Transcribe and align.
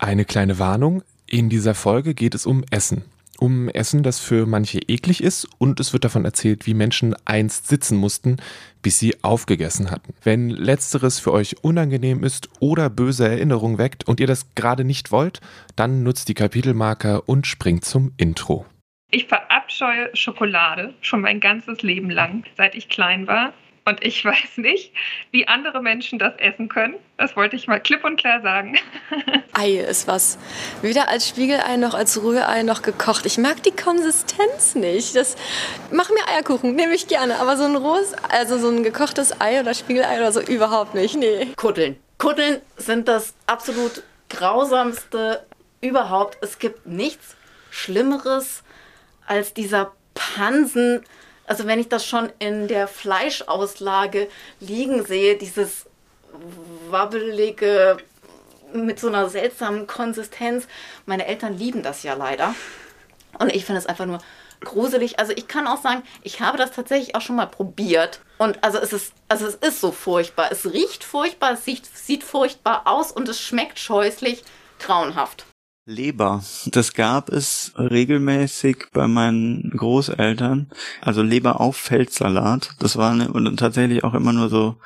Eine 0.00 0.24
kleine 0.24 0.58
Warnung. 0.58 1.02
In 1.26 1.50
dieser 1.50 1.74
Folge 1.74 2.14
geht 2.14 2.34
es 2.34 2.46
um 2.46 2.64
Essen. 2.70 3.04
Um 3.38 3.68
Essen, 3.68 4.02
das 4.02 4.18
für 4.18 4.46
manche 4.46 4.78
eklig 4.78 5.22
ist 5.22 5.46
und 5.58 5.78
es 5.78 5.92
wird 5.92 6.04
davon 6.04 6.24
erzählt, 6.24 6.66
wie 6.66 6.72
Menschen 6.72 7.14
einst 7.26 7.68
sitzen 7.68 7.98
mussten, 7.98 8.38
bis 8.80 8.98
sie 8.98 9.22
aufgegessen 9.22 9.90
hatten. 9.90 10.14
Wenn 10.22 10.48
letzteres 10.48 11.18
für 11.18 11.32
euch 11.32 11.62
unangenehm 11.62 12.24
ist 12.24 12.48
oder 12.60 12.88
böse 12.88 13.28
Erinnerungen 13.28 13.76
weckt 13.76 14.08
und 14.08 14.20
ihr 14.20 14.26
das 14.26 14.54
gerade 14.54 14.84
nicht 14.84 15.12
wollt, 15.12 15.42
dann 15.76 16.02
nutzt 16.02 16.28
die 16.30 16.34
Kapitelmarker 16.34 17.28
und 17.28 17.46
springt 17.46 17.84
zum 17.84 18.12
Intro. 18.16 18.64
Ich 19.10 19.26
verabscheue 19.26 20.08
Schokolade 20.14 20.94
schon 21.02 21.20
mein 21.20 21.40
ganzes 21.40 21.82
Leben 21.82 22.10
lang, 22.10 22.44
seit 22.56 22.74
ich 22.74 22.88
klein 22.88 23.26
war. 23.26 23.52
Und 23.84 24.04
ich 24.04 24.24
weiß 24.24 24.56
nicht, 24.56 24.92
wie 25.30 25.48
andere 25.48 25.82
Menschen 25.82 26.18
das 26.18 26.34
essen 26.38 26.68
können. 26.68 26.94
Das 27.16 27.36
wollte 27.36 27.56
ich 27.56 27.66
mal 27.66 27.80
klipp 27.80 28.04
und 28.04 28.16
klar 28.18 28.40
sagen. 28.42 28.78
Ei 29.52 29.78
ist 29.78 30.06
was. 30.06 30.38
Weder 30.82 31.08
als 31.08 31.28
Spiegelei 31.28 31.76
noch 31.76 31.94
als 31.94 32.22
Rührei 32.22 32.62
noch 32.62 32.82
gekocht. 32.82 33.26
Ich 33.26 33.38
mag 33.38 33.62
die 33.62 33.70
Konsistenz 33.72 34.74
nicht. 34.74 35.16
Das 35.16 35.36
mach 35.90 36.10
mir 36.10 36.26
Eierkuchen, 36.28 36.74
nehme 36.74 36.94
ich 36.94 37.08
gerne. 37.08 37.38
Aber 37.40 37.56
so 37.56 37.64
ein 37.64 37.76
rohes, 37.76 38.14
also 38.28 38.58
so 38.58 38.68
ein 38.68 38.82
gekochtes 38.82 39.40
Ei 39.40 39.60
oder 39.60 39.74
Spiegelei 39.74 40.18
oder 40.18 40.32
so 40.32 40.40
überhaupt 40.40 40.94
nicht. 40.94 41.16
Nee. 41.16 41.48
Kuddeln. 41.56 41.96
Kuddeln 42.18 42.60
sind 42.76 43.08
das 43.08 43.34
absolut 43.46 44.02
grausamste 44.28 45.44
überhaupt. 45.80 46.38
Es 46.42 46.58
gibt 46.58 46.86
nichts 46.86 47.36
Schlimmeres 47.70 48.62
als 49.26 49.54
dieser 49.54 49.92
Pansen 50.14 51.04
also 51.50 51.66
wenn 51.66 51.80
ich 51.80 51.88
das 51.88 52.06
schon 52.06 52.30
in 52.38 52.68
der 52.68 52.86
Fleischauslage 52.86 54.28
liegen 54.60 55.04
sehe, 55.04 55.36
dieses 55.36 55.86
wabbelige 56.88 57.96
mit 58.72 59.00
so 59.00 59.08
einer 59.08 59.28
seltsamen 59.28 59.88
Konsistenz. 59.88 60.68
Meine 61.06 61.26
Eltern 61.26 61.58
lieben 61.58 61.82
das 61.82 62.04
ja 62.04 62.14
leider. 62.14 62.54
Und 63.40 63.52
ich 63.52 63.64
finde 63.64 63.80
es 63.80 63.86
einfach 63.86 64.06
nur 64.06 64.20
gruselig. 64.60 65.18
Also 65.18 65.32
ich 65.34 65.48
kann 65.48 65.66
auch 65.66 65.82
sagen, 65.82 66.04
ich 66.22 66.40
habe 66.40 66.56
das 66.56 66.70
tatsächlich 66.70 67.16
auch 67.16 67.20
schon 67.20 67.34
mal 67.34 67.46
probiert. 67.46 68.20
Und 68.38 68.62
also 68.62 68.78
es 68.78 68.92
ist, 68.92 69.12
also 69.28 69.48
es 69.48 69.56
ist 69.56 69.80
so 69.80 69.90
furchtbar. 69.90 70.52
Es 70.52 70.72
riecht 70.72 71.02
furchtbar, 71.02 71.54
es 71.54 71.64
sieht, 71.64 71.84
sieht 71.84 72.22
furchtbar 72.22 72.82
aus 72.84 73.10
und 73.10 73.28
es 73.28 73.40
schmeckt 73.40 73.80
scheußlich 73.80 74.44
grauenhaft. 74.78 75.46
Leber. 75.90 76.42
Das 76.66 76.94
gab 76.94 77.30
es 77.30 77.72
regelmäßig 77.76 78.86
bei 78.92 79.08
meinen 79.08 79.70
Großeltern. 79.76 80.70
Also 81.00 81.22
Leber 81.22 81.60
auf 81.60 81.76
Feldsalat. 81.76 82.70
Das 82.78 82.96
waren 82.96 83.56
tatsächlich 83.56 84.04
auch 84.04 84.14
immer 84.14 84.32
nur 84.32 84.48
so 84.48 84.76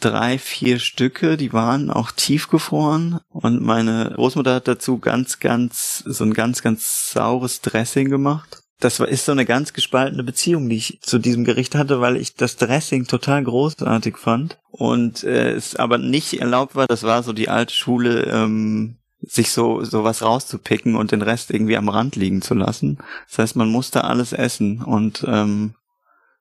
drei, 0.00 0.38
vier 0.38 0.78
Stücke. 0.78 1.36
Die 1.36 1.52
waren 1.52 1.90
auch 1.90 2.12
tiefgefroren. 2.12 3.18
Und 3.28 3.60
meine 3.60 4.12
Großmutter 4.14 4.54
hat 4.54 4.68
dazu 4.68 4.98
ganz, 4.98 5.40
ganz, 5.40 6.04
so 6.06 6.24
ein 6.24 6.32
ganz, 6.32 6.62
ganz 6.62 7.10
saures 7.10 7.60
Dressing 7.60 8.08
gemacht. 8.08 8.62
Das 8.78 8.98
war, 8.98 9.08
ist 9.08 9.26
so 9.26 9.32
eine 9.32 9.44
ganz 9.44 9.72
gespaltene 9.72 10.24
Beziehung, 10.24 10.68
die 10.68 10.76
ich 10.76 10.98
zu 11.02 11.18
diesem 11.18 11.44
Gericht 11.44 11.74
hatte, 11.76 12.00
weil 12.00 12.16
ich 12.16 12.34
das 12.34 12.56
Dressing 12.56 13.06
total 13.06 13.44
großartig 13.44 14.16
fand 14.16 14.58
und 14.70 15.22
äh, 15.22 15.52
es 15.52 15.76
aber 15.76 15.98
nicht 15.98 16.40
erlaubt 16.40 16.74
war. 16.74 16.86
Das 16.88 17.04
war 17.04 17.22
so 17.22 17.32
die 17.32 17.48
alte 17.48 17.74
Schule. 17.74 18.24
Ähm, 18.24 18.96
sich 19.22 19.50
so 19.50 19.84
sowas 19.84 20.22
rauszupicken 20.22 20.96
und 20.96 21.12
den 21.12 21.22
Rest 21.22 21.50
irgendwie 21.50 21.76
am 21.76 21.88
Rand 21.88 22.16
liegen 22.16 22.42
zu 22.42 22.54
lassen. 22.54 22.98
Das 23.28 23.38
heißt, 23.38 23.56
man 23.56 23.68
musste 23.68 24.04
alles 24.04 24.32
essen 24.32 24.82
und 24.82 25.24
ähm, 25.28 25.74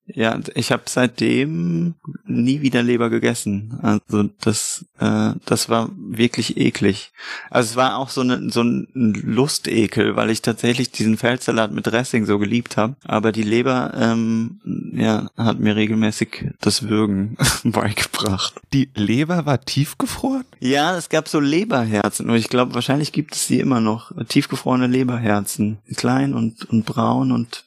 ja, 0.05 0.39
ich 0.55 0.71
habe 0.71 0.83
seitdem 0.87 1.95
nie 2.25 2.61
wieder 2.61 2.83
Leber 2.83 3.09
gegessen. 3.09 3.79
Also 3.81 4.29
das, 4.41 4.85
äh, 4.99 5.33
das 5.45 5.69
war 5.69 5.89
wirklich 5.95 6.57
eklig. 6.57 7.11
Also 7.49 7.71
es 7.71 7.75
war 7.75 7.97
auch 7.97 8.09
so, 8.09 8.21
eine, 8.21 8.49
so 8.49 8.61
ein 8.61 8.87
Lustekel, 8.93 10.15
weil 10.15 10.29
ich 10.29 10.41
tatsächlich 10.41 10.91
diesen 10.91 11.17
Feldsalat 11.17 11.71
mit 11.71 11.87
Dressing 11.87 12.25
so 12.25 12.39
geliebt 12.39 12.77
habe. 12.77 12.95
Aber 13.03 13.31
die 13.31 13.43
Leber, 13.43 13.93
ähm, 13.95 14.59
ja, 14.93 15.29
hat 15.37 15.59
mir 15.59 15.75
regelmäßig 15.75 16.51
das 16.59 16.89
Würgen 16.89 17.37
beigebracht. 17.63 18.55
Die 18.73 18.89
Leber 18.95 19.45
war 19.45 19.61
tiefgefroren? 19.61 20.45
Ja, 20.59 20.97
es 20.97 21.09
gab 21.09 21.27
so 21.27 21.39
Leberherzen. 21.39 22.29
Und 22.29 22.35
ich 22.35 22.49
glaube, 22.49 22.73
wahrscheinlich 22.73 23.11
gibt 23.11 23.35
es 23.35 23.47
sie 23.47 23.59
immer 23.59 23.81
noch. 23.81 24.11
Tiefgefrorene 24.27 24.87
Leberherzen. 24.87 25.77
Klein 25.95 26.33
und, 26.33 26.65
und 26.69 26.85
braun 26.85 27.31
und 27.31 27.65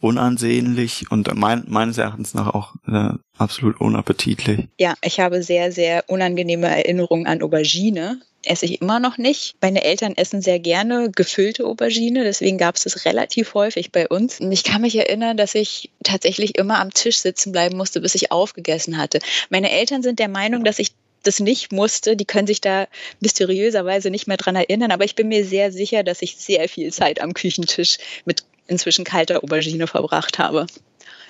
unansehnlich 0.00 1.10
und 1.10 1.34
mein, 1.34 1.64
meines 1.68 1.98
Erachtens 1.98 2.34
nach 2.34 2.54
auch 2.54 2.74
äh, 2.86 3.10
absolut 3.38 3.80
unappetitlich. 3.80 4.68
Ja, 4.78 4.94
ich 5.02 5.20
habe 5.20 5.42
sehr, 5.42 5.72
sehr 5.72 6.04
unangenehme 6.08 6.66
Erinnerungen 6.66 7.26
an 7.26 7.42
Aubergine. 7.42 8.20
Esse 8.44 8.66
ich 8.66 8.80
immer 8.80 9.00
noch 9.00 9.18
nicht. 9.18 9.56
Meine 9.60 9.82
Eltern 9.82 10.14
essen 10.16 10.40
sehr 10.42 10.60
gerne 10.60 11.10
gefüllte 11.10 11.64
Aubergine, 11.64 12.22
deswegen 12.22 12.58
gab 12.58 12.76
es 12.76 12.84
das 12.84 13.04
relativ 13.04 13.54
häufig 13.54 13.90
bei 13.90 14.06
uns. 14.06 14.38
Und 14.38 14.52
ich 14.52 14.62
kann 14.62 14.82
mich 14.82 14.96
erinnern, 14.96 15.36
dass 15.36 15.54
ich 15.54 15.90
tatsächlich 16.04 16.56
immer 16.56 16.78
am 16.78 16.92
Tisch 16.92 17.18
sitzen 17.18 17.50
bleiben 17.50 17.76
musste, 17.76 18.00
bis 18.00 18.14
ich 18.14 18.30
aufgegessen 18.30 18.98
hatte. 18.98 19.18
Meine 19.50 19.70
Eltern 19.72 20.02
sind 20.02 20.20
der 20.20 20.28
Meinung, 20.28 20.62
dass 20.62 20.78
ich 20.78 20.92
das 21.24 21.40
nicht 21.40 21.72
musste. 21.72 22.16
Die 22.16 22.24
können 22.24 22.46
sich 22.46 22.60
da 22.60 22.86
mysteriöserweise 23.20 24.10
nicht 24.10 24.28
mehr 24.28 24.36
dran 24.36 24.54
erinnern, 24.54 24.92
aber 24.92 25.04
ich 25.04 25.16
bin 25.16 25.28
mir 25.28 25.44
sehr 25.44 25.72
sicher, 25.72 26.04
dass 26.04 26.22
ich 26.22 26.36
sehr 26.36 26.68
viel 26.68 26.92
Zeit 26.92 27.20
am 27.20 27.34
Küchentisch 27.34 27.98
mit 28.24 28.44
inzwischen 28.66 29.04
kalter 29.04 29.42
Aubergine 29.42 29.86
verbracht 29.86 30.38
habe. 30.38 30.66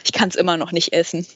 Ich 0.05 0.13
kann 0.13 0.29
es 0.29 0.37
immer 0.37 0.57
noch 0.57 0.73
nicht 0.73 0.93
essen. 0.93 1.27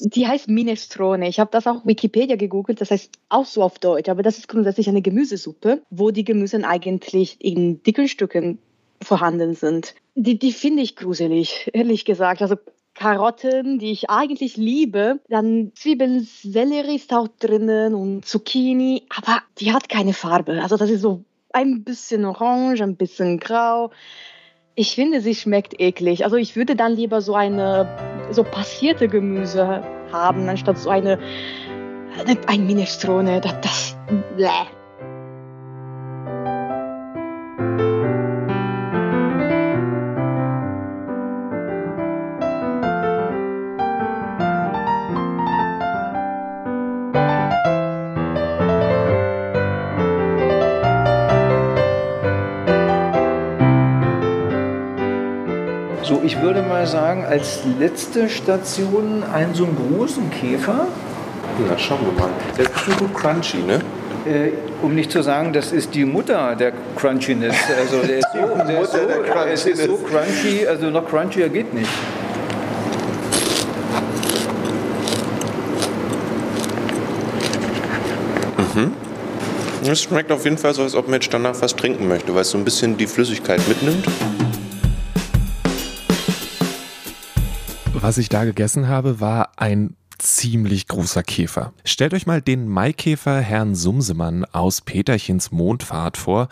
Die 0.00 0.26
heißt 0.26 0.48
Minestrone. 0.48 1.28
Ich 1.28 1.40
habe 1.40 1.50
das 1.50 1.66
auch 1.66 1.86
Wikipedia 1.86 2.36
gegoogelt. 2.36 2.80
Das 2.80 2.90
heißt 2.90 3.10
auch 3.30 3.46
so 3.46 3.62
auf 3.62 3.78
Deutsch. 3.78 4.10
Aber 4.10 4.22
das 4.22 4.36
ist 4.36 4.48
grundsätzlich 4.48 4.88
eine 4.88 5.00
Gemüsesuppe, 5.00 5.82
wo 5.88 6.10
die 6.10 6.24
Gemüse 6.24 6.62
eigentlich 6.66 7.36
in 7.38 7.82
dicken 7.82 8.06
Stücken 8.06 8.58
vorhanden 9.02 9.54
sind. 9.54 9.94
Die, 10.14 10.38
die 10.38 10.52
finde 10.52 10.82
ich 10.82 10.94
gruselig, 10.94 11.70
ehrlich 11.72 12.04
gesagt. 12.04 12.42
Also 12.42 12.56
Karotten, 12.92 13.78
die 13.78 13.92
ich 13.92 14.10
eigentlich 14.10 14.58
liebe. 14.58 15.20
Dann 15.30 15.72
Zwiebeln, 15.74 16.20
Sellerie 16.20 16.96
ist 16.96 17.12
auch 17.14 17.28
drinnen 17.38 17.94
und 17.94 18.26
Zucchini. 18.26 19.04
Aber 19.16 19.42
die 19.58 19.72
hat 19.72 19.88
keine 19.88 20.12
Farbe. 20.12 20.60
Also 20.62 20.76
das 20.76 20.90
ist 20.90 21.00
so 21.00 21.24
ein 21.52 21.82
bisschen 21.82 22.26
orange, 22.26 22.82
ein 22.82 22.96
bisschen 22.96 23.38
grau. 23.38 23.90
Ich 24.80 24.94
finde, 24.94 25.20
sie 25.20 25.34
schmeckt 25.34 25.78
eklig. 25.78 26.24
Also 26.24 26.36
ich 26.36 26.56
würde 26.56 26.74
dann 26.74 26.96
lieber 26.96 27.20
so 27.20 27.34
eine 27.34 27.86
so 28.30 28.42
passierte 28.42 29.08
Gemüse 29.08 29.82
haben, 30.10 30.48
anstatt 30.48 30.78
so 30.78 30.88
eine, 30.88 31.18
ein 32.46 32.66
Minestrone. 32.66 33.42
Das, 33.42 33.60
das 33.60 33.96
bläh. 34.38 34.79
Mal 56.70 56.86
sagen, 56.86 57.24
als 57.24 57.60
letzte 57.78 58.28
Station 58.28 59.24
einen 59.24 59.54
so 59.54 59.64
einen 59.64 59.76
großen 59.76 60.30
Käfer. 60.30 60.86
Na, 61.68 61.76
schauen 61.76 61.98
wir 62.06 62.12
mal. 62.12 62.30
Der 62.56 62.64
ist 62.64 62.72
bestimmt 62.72 62.98
gut 62.98 63.14
crunchy, 63.14 63.58
ne? 63.58 63.80
Äh, 64.24 64.52
um 64.80 64.94
nicht 64.94 65.10
zu 65.10 65.22
sagen, 65.22 65.52
das 65.52 65.72
ist 65.72 65.94
die 65.94 66.04
Mutter 66.04 66.54
der 66.54 66.72
Crunchiness. 66.96 67.56
Also 67.76 68.06
der 68.06 68.18
ist 68.18 68.28
so, 68.32 68.64
der 68.64 68.82
ist 68.82 68.92
so, 68.92 68.98
der 68.98 69.52
ist 69.52 69.84
so 69.84 69.96
crunchy, 69.96 70.66
also 70.66 70.90
noch 70.90 71.08
crunchier 71.08 71.48
geht 71.48 71.74
nicht. 71.74 71.90
Mhm. 78.74 78.92
Es 79.90 80.02
schmeckt 80.02 80.30
auf 80.30 80.44
jeden 80.44 80.58
Fall 80.58 80.72
so, 80.74 80.82
als 80.82 80.94
ob 80.94 81.08
man 81.08 81.20
jetzt 81.20 81.34
danach 81.34 81.60
was 81.60 81.74
trinken 81.74 82.06
möchte, 82.06 82.32
weil 82.32 82.42
es 82.42 82.50
so 82.50 82.58
ein 82.58 82.64
bisschen 82.64 82.96
die 82.96 83.08
Flüssigkeit 83.08 83.60
mitnimmt. 83.66 84.06
Was 88.10 88.18
ich 88.18 88.28
da 88.28 88.44
gegessen 88.44 88.88
habe, 88.88 89.20
war 89.20 89.52
ein 89.54 89.94
ziemlich 90.18 90.88
großer 90.88 91.22
Käfer. 91.22 91.72
Stellt 91.84 92.12
euch 92.12 92.26
mal 92.26 92.42
den 92.42 92.66
Maikäfer 92.66 93.38
Herrn 93.38 93.76
Sumsemann 93.76 94.44
aus 94.46 94.80
Peterchens 94.80 95.52
Mondfahrt 95.52 96.16
vor. 96.16 96.48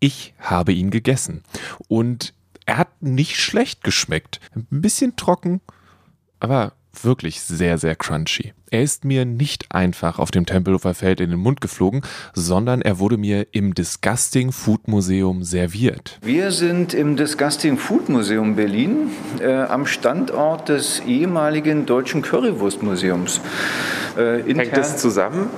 Ich 0.00 0.32
habe 0.38 0.72
ihn 0.72 0.90
gegessen. 0.90 1.42
Und 1.86 2.32
er 2.64 2.78
hat 2.78 3.02
nicht 3.02 3.36
schlecht 3.36 3.84
geschmeckt. 3.84 4.40
Ein 4.54 4.80
bisschen 4.80 5.14
trocken, 5.14 5.60
aber 6.40 6.72
wirklich 7.02 7.42
sehr, 7.42 7.76
sehr 7.76 7.94
crunchy. 7.94 8.54
Er 8.72 8.82
ist 8.82 9.04
mir 9.04 9.26
nicht 9.26 9.66
einfach 9.68 10.18
auf 10.18 10.30
dem 10.30 10.46
Tempelhofer 10.46 10.94
Feld 10.94 11.20
in 11.20 11.28
den 11.28 11.38
Mund 11.38 11.60
geflogen, 11.60 12.00
sondern 12.32 12.80
er 12.80 12.98
wurde 12.98 13.18
mir 13.18 13.48
im 13.52 13.74
Disgusting 13.74 14.50
Food 14.50 14.88
Museum 14.88 15.44
serviert. 15.44 16.18
Wir 16.22 16.52
sind 16.52 16.94
im 16.94 17.16
Disgusting 17.16 17.76
Food 17.76 18.08
Museum 18.08 18.56
Berlin 18.56 19.10
äh, 19.42 19.52
am 19.52 19.84
Standort 19.84 20.70
des 20.70 21.02
ehemaligen 21.06 21.84
Deutschen 21.84 22.22
Currywurstmuseums. 22.22 23.42
Äh, 24.16 24.42
hängt 24.54 24.76
das 24.76 24.98
zusammen? 24.98 25.48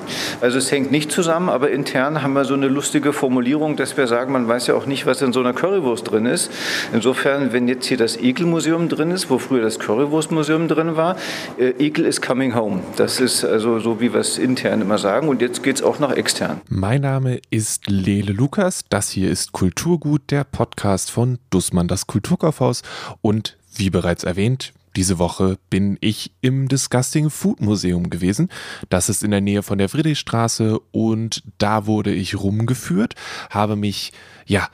Also 0.41 0.59
es 0.59 0.71
hängt 0.71 0.91
nicht 0.91 1.11
zusammen, 1.11 1.49
aber 1.49 1.71
intern 1.71 2.23
haben 2.23 2.35
wir 2.35 2.45
so 2.45 2.55
eine 2.55 2.69
lustige 2.69 3.13
Formulierung, 3.13 3.77
dass 3.77 3.97
wir 3.97 4.07
sagen, 4.07 4.33
man 4.33 4.47
weiß 4.47 4.69
ja 4.69 4.75
auch 4.75 4.87
nicht, 4.87 5.07
was 5.07 5.23
in 5.23 5.33
so 5.33 5.41
einer 5.41 5.53
Currywurst 5.53 6.11
drin 6.11 6.27
ist. 6.27 6.51
Insofern, 6.93 7.53
wenn 7.53 7.69
jetzt 7.69 7.87
hier 7.87 7.97
das 7.97 8.17
Ekelmuseum 8.17 8.89
drin 8.89 9.11
ist, 9.11 9.31
wo 9.31 9.39
früher 9.39 9.63
das 9.63 9.79
Currywurstmuseum 9.79 10.69
drin 10.69 10.97
war, 10.97 11.17
äh, 11.59 11.71
Ekel 11.79 12.05
is 12.05 12.21
coming 12.21 12.55
home. 12.55 12.81
Das 12.97 13.04
ist 13.05 13.45
also 13.45 13.81
so, 13.81 14.01
wie 14.01 14.13
wir 14.13 14.21
es 14.21 14.39
intern 14.39 14.81
immer 14.81 14.97
sagen. 14.97 15.29
Und 15.29 15.43
jetzt 15.43 15.63
geht 15.63 15.77
es 15.77 15.83
auch 15.83 15.99
nach 15.99 16.13
extern. 16.13 16.63
Mein 16.69 17.03
Name 17.03 17.41
ist 17.51 17.87
Lele 17.89 18.33
Lukas. 18.33 18.85
Das 18.89 19.11
hier 19.11 19.31
ist 19.31 19.53
Kulturgut, 19.53 20.31
der 20.31 20.45
Podcast 20.45 21.11
von 21.11 21.39
Dussmann, 21.51 21.87
das 21.87 22.07
Kulturkaufhaus. 22.07 22.83
Und 23.21 23.59
wie 23.75 23.91
bereits 23.91 24.25
erwähnt, 24.25 24.73
diese 24.97 25.19
Woche 25.19 25.59
bin 25.71 25.99
ich 26.01 26.33
im 26.41 26.69
Disgusting 26.69 27.29
Food 27.29 27.61
Museum 27.61 28.11
gewesen. 28.11 28.49
Das 28.89 29.09
ist 29.09 29.23
in 29.23 29.33
der 29.33 29.41
Nähe 29.41 29.63
von 29.63 29.79
der 29.79 29.89
Friedrichstraße 29.89 30.79
und 30.93 31.43
da 31.59 31.87
wurde 31.87 32.13
ich 32.13 32.39
rumgeführt, 32.39 33.15
habe 33.51 33.77
mich 33.77 34.13
ja 34.47 34.69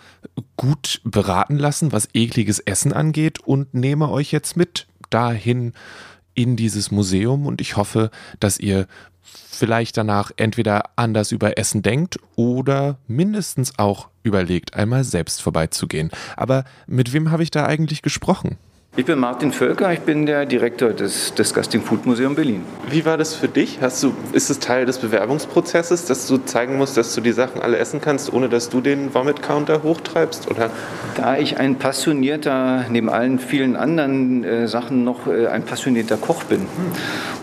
gut 0.56 1.00
beraten 1.04 1.56
lassen, 1.56 1.92
was 1.92 2.08
ekliges 2.12 2.58
Essen 2.60 2.92
angeht 2.92 3.40
und 3.40 3.72
nehme 3.74 4.10
euch 4.10 4.30
jetzt 4.30 4.56
mit 4.56 4.86
dahin 5.08 5.72
in 6.34 6.56
dieses 6.56 6.90
Museum 6.90 7.46
und 7.46 7.60
ich 7.60 7.76
hoffe, 7.76 8.10
dass 8.38 8.58
ihr 8.58 8.86
vielleicht 9.22 9.96
danach 9.96 10.30
entweder 10.36 10.90
anders 10.96 11.32
über 11.32 11.58
Essen 11.58 11.82
denkt 11.82 12.18
oder 12.36 12.98
mindestens 13.06 13.78
auch 13.78 14.08
überlegt, 14.22 14.74
einmal 14.74 15.04
selbst 15.04 15.42
vorbeizugehen. 15.42 16.10
Aber 16.36 16.64
mit 16.86 17.12
wem 17.12 17.30
habe 17.30 17.42
ich 17.42 17.50
da 17.50 17.66
eigentlich 17.66 18.02
gesprochen? 18.02 18.58
Ich 18.96 19.04
bin 19.04 19.20
Martin 19.20 19.52
Völker, 19.52 19.92
ich 19.92 20.00
bin 20.00 20.26
der 20.26 20.46
Direktor 20.46 20.90
des 20.90 21.32
Disgusting 21.34 21.80
Food 21.80 22.06
Museum 22.06 22.34
Berlin. 22.34 22.64
Wie 22.90 23.04
war 23.04 23.16
das 23.16 23.36
für 23.36 23.46
dich? 23.46 23.78
Hast 23.80 24.02
du, 24.02 24.12
ist 24.32 24.50
es 24.50 24.58
Teil 24.58 24.84
des 24.84 24.98
Bewerbungsprozesses, 24.98 26.06
dass 26.06 26.26
du 26.26 26.38
zeigen 26.38 26.76
musst, 26.76 26.96
dass 26.96 27.14
du 27.14 27.20
die 27.20 27.30
Sachen 27.30 27.62
alle 27.62 27.78
essen 27.78 28.00
kannst, 28.00 28.32
ohne 28.32 28.48
dass 28.48 28.68
du 28.68 28.80
den 28.80 29.14
Vomit-Counter 29.14 29.84
hochtreibst? 29.84 30.50
Oder? 30.50 30.70
Da 31.16 31.38
ich 31.38 31.58
ein 31.58 31.76
passionierter, 31.76 32.86
neben 32.90 33.08
allen 33.08 33.38
vielen 33.38 33.76
anderen 33.76 34.42
äh, 34.42 34.66
Sachen 34.66 35.04
noch 35.04 35.28
äh, 35.28 35.46
ein 35.46 35.62
passionierter 35.62 36.16
Koch 36.16 36.42
bin 36.42 36.66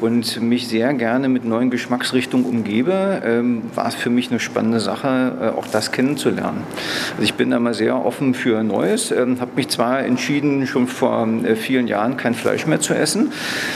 und 0.01 0.41
mich 0.41 0.67
sehr 0.67 0.94
gerne 0.95 1.29
mit 1.29 1.45
neuen 1.45 1.69
Geschmacksrichtungen 1.69 2.45
umgebe, 2.45 3.21
ähm, 3.23 3.61
war 3.73 3.88
es 3.88 3.95
für 3.95 4.09
mich 4.09 4.31
eine 4.31 4.41
spannende 4.41 4.81
Sache, 4.81 5.31
äh, 5.41 5.57
auch 5.57 5.67
das 5.67 5.94
kennenzulernen. 5.94 6.63
Also 7.11 7.23
ich 7.23 7.35
bin 7.35 7.51
da 7.51 7.59
mal 7.61 7.73
sehr 7.73 8.05
offen 8.05 8.33
für 8.33 8.63
Neues, 8.63 9.11
ähm, 9.11 9.39
habe 9.39 9.51
mich 9.55 9.69
zwar 9.69 10.01
entschieden, 10.03 10.67
schon 10.67 10.88
vor 10.88 11.25
äh, 11.45 11.55
vielen 11.55 11.87
Jahren 11.87 12.17
kein 12.17 12.33
Fleisch 12.33 12.65
mehr 12.65 12.79
zu 12.79 12.93
essen, 12.93 13.31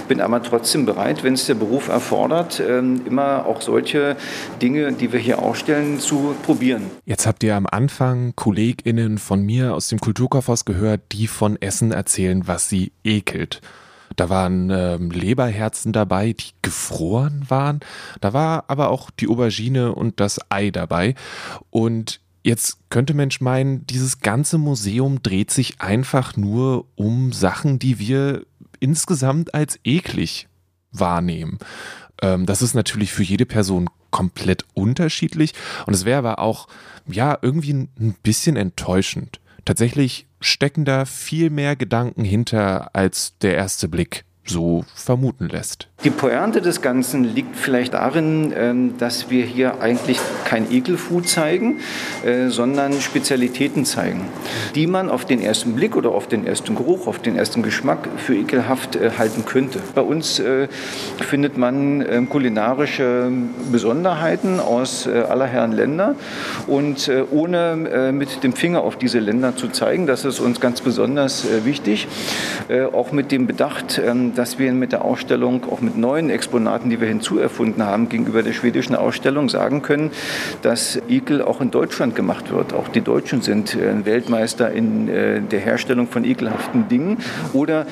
bin 0.08 0.22
aber 0.22 0.42
trotzdem 0.44 0.86
bereit, 0.86 1.24
wenn 1.24 1.34
es 1.34 1.46
der 1.46 1.56
Beruf 1.56 1.88
erfordert, 1.88 2.62
ähm, 2.66 3.02
immer 3.06 3.46
auch 3.46 3.62
solche 3.62 4.16
Dinge, 4.62 4.94
die 4.94 5.12
wir 5.12 5.20
hier 5.20 5.40
ausstellen, 5.40 6.00
zu 6.00 6.36
probieren. 6.44 6.84
Jetzt 7.06 7.28
habt 7.28 7.44
ihr 7.44 7.56
am 7.56 7.68
Anfang 7.70 8.34
KollegInnen 8.36 9.18
von 9.18 9.44
mir 9.44 9.74
aus 9.74 9.88
dem 9.88 10.00
Kulturkaufhaus 10.00 10.66
gehört, 10.66 11.02
die 11.12 11.28
von 11.28 11.62
Essen 11.62 11.92
erzählen, 11.92 12.48
was 12.48 12.70
sie 12.70 12.92
ekelt. 13.04 13.62
Da 14.16 14.30
waren 14.30 14.70
ähm, 14.70 15.12
Leberherzen 15.12 15.94
dabei, 15.94 16.34
die 16.34 16.52
gefroren 16.62 17.46
waren. 17.48 17.80
Da 18.20 18.34
war 18.34 18.66
aber 18.68 18.90
auch 18.90 19.10
die 19.10 19.28
Aubergine 19.28 19.94
und 19.94 20.20
das 20.20 20.40
Ei 20.50 20.70
dabei. 20.70 21.16
Und 21.70 22.21
Jetzt 22.44 22.80
könnte 22.90 23.14
Mensch 23.14 23.40
meinen, 23.40 23.86
dieses 23.86 24.20
ganze 24.20 24.58
Museum 24.58 25.22
dreht 25.22 25.52
sich 25.52 25.80
einfach 25.80 26.36
nur 26.38 26.88
um 26.96 27.34
Sachen, 27.34 27.78
die 27.78 28.00
wir 28.00 28.46
insgesamt 28.80 29.54
als 29.54 29.80
eklig 29.84 30.48
wahrnehmen. 30.92 31.60
Ähm, 32.22 32.46
das 32.46 32.62
ist 32.62 32.74
natürlich 32.74 33.12
für 33.12 33.24
jede 33.24 33.46
Person 33.46 33.90
komplett 34.10 34.66
unterschiedlich 34.74 35.54
und 35.86 35.94
es 35.94 36.04
wäre 36.04 36.18
aber 36.18 36.40
auch, 36.40 36.68
ja, 37.08 37.38
irgendwie 37.42 37.74
ein 37.74 38.16
bisschen 38.24 38.58
enttäuschend. 38.58 39.40
Tatsächlich 39.64 40.28
stecken 40.40 40.86
da 40.86 41.06
viel 41.06 41.50
mehr 41.50 41.76
Gedanken 41.76 42.24
hinter 42.24 42.96
als 42.96 43.38
der 43.40 43.56
erste 43.56 43.88
Blick 43.88 44.26
so 44.52 44.86
vermuten 44.94 45.48
lässt. 45.48 45.88
Die 46.04 46.10
Pointe 46.10 46.62
des 46.62 46.82
Ganzen 46.82 47.24
liegt 47.24 47.56
vielleicht 47.56 47.94
darin, 47.94 48.52
ähm, 48.58 48.98
dass 48.98 49.30
wir 49.30 49.46
hier 49.46 49.82
eigentlich 49.82 50.20
kein 50.46 50.72
Ekelfood 50.72 51.30
zeigen, 51.30 51.80
äh, 52.26 52.48
sondern 52.48 52.94
Spezialitäten 53.02 53.86
zeigen, 53.86 54.26
die 54.74 54.88
man 54.88 55.12
auf 55.12 55.26
den 55.26 55.42
ersten 55.42 55.74
Blick 55.76 55.96
oder 55.96 56.10
auf 56.10 56.28
den 56.28 56.48
ersten 56.48 56.76
Geruch, 56.76 57.06
auf 57.06 57.20
den 57.20 57.38
ersten 57.38 57.62
Geschmack 57.62 58.10
für 58.18 58.36
ekelhaft 58.36 58.96
äh, 58.96 59.12
halten 59.20 59.46
könnte. 59.46 59.80
Bei 59.94 60.02
uns 60.02 60.40
äh, 60.40 60.68
findet 61.20 61.58
man 61.58 62.02
ähm, 62.02 62.28
kulinarische 62.30 63.32
Besonderheiten 63.72 64.60
aus 64.60 65.08
aller 65.08 65.46
Herren 65.46 65.72
Länder 65.72 66.16
und 66.68 67.10
ohne 67.32 68.12
mit 68.14 68.44
dem 68.44 68.54
Finger 68.54 68.82
auf 68.82 68.98
diese 68.98 69.20
Länder 69.20 69.56
zu 69.56 69.70
zeigen, 69.70 70.08
das 70.08 70.26
ist 70.26 70.40
uns 70.40 70.60
ganz 70.60 70.82
besonders 70.82 71.46
wichtig, 71.64 72.08
auch 72.94 73.12
mit 73.12 73.32
dem 73.32 73.48
Bedacht, 73.48 74.02
ähm, 74.04 74.34
dass 74.42 74.58
wir 74.58 74.74
mit 74.74 74.92
der 74.92 75.06
Ausstellung 75.06 75.66
auch 75.70 75.82
mit 75.82 75.98
neuen 75.98 76.32
Exponaten, 76.32 76.90
die 76.90 77.00
wir 77.00 77.08
hinzuerfunden 77.08 77.86
haben, 77.86 78.10
gegenüber 78.10 78.42
der 78.42 78.54
schwedischen 78.54 78.96
Ausstellung 78.96 79.50
sagen 79.50 79.84
können, 79.84 80.10
dass 80.64 81.00
Ekel 81.08 81.44
auch 81.44 81.62
in 81.62 81.70
Deutschland 81.70 82.16
gemacht 82.16 82.52
wird. 82.52 82.74
Auch 82.74 82.88
die 82.88 83.02
Deutschen 83.02 83.44
sind 83.44 83.76
äh, 83.76 84.04
Weltmeister 84.04 84.72
in 84.72 85.08
äh, 85.08 85.42
der 85.44 85.60
Herstellung 85.60 86.08
von 86.08 86.26
ekelhaften 86.26 86.88
Dingen 86.88 87.20
oder 87.54 87.86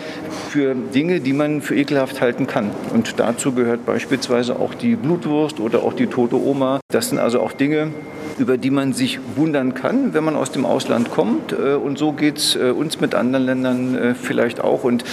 für 0.50 0.74
Dinge, 0.74 1.20
die 1.20 1.34
man 1.34 1.62
für 1.62 1.76
ekelhaft 1.76 2.20
halten 2.20 2.48
kann. 2.48 2.72
Und 2.96 3.20
dazu 3.20 3.52
gehört 3.52 3.86
beispielsweise 3.86 4.56
auch 4.56 4.74
die 4.74 4.96
Blutwurst 4.96 5.60
oder 5.60 5.84
auch 5.84 5.94
die 5.94 6.08
tote 6.08 6.36
Oma. 6.36 6.80
Das 6.88 7.10
sind 7.10 7.20
also 7.20 7.42
auch 7.42 7.52
Dinge, 7.52 7.92
über 8.40 8.58
die 8.58 8.70
man 8.70 8.94
sich 8.94 9.20
wundern 9.36 9.74
kann, 9.74 10.14
wenn 10.14 10.24
man 10.24 10.36
aus 10.36 10.52
dem 10.52 10.66
Ausland 10.66 11.12
kommt. 11.12 11.52
Äh, 11.54 11.76
und 11.76 11.98
so 11.98 12.14
geht 12.14 12.38
es 12.38 12.56
äh, 12.56 12.72
uns 12.72 13.00
mit 13.00 13.16
anderen 13.16 13.46
Ländern 13.46 13.96
äh, 13.96 14.16
vielleicht 14.16 14.62
auch. 14.62 14.84
Und 14.84 15.04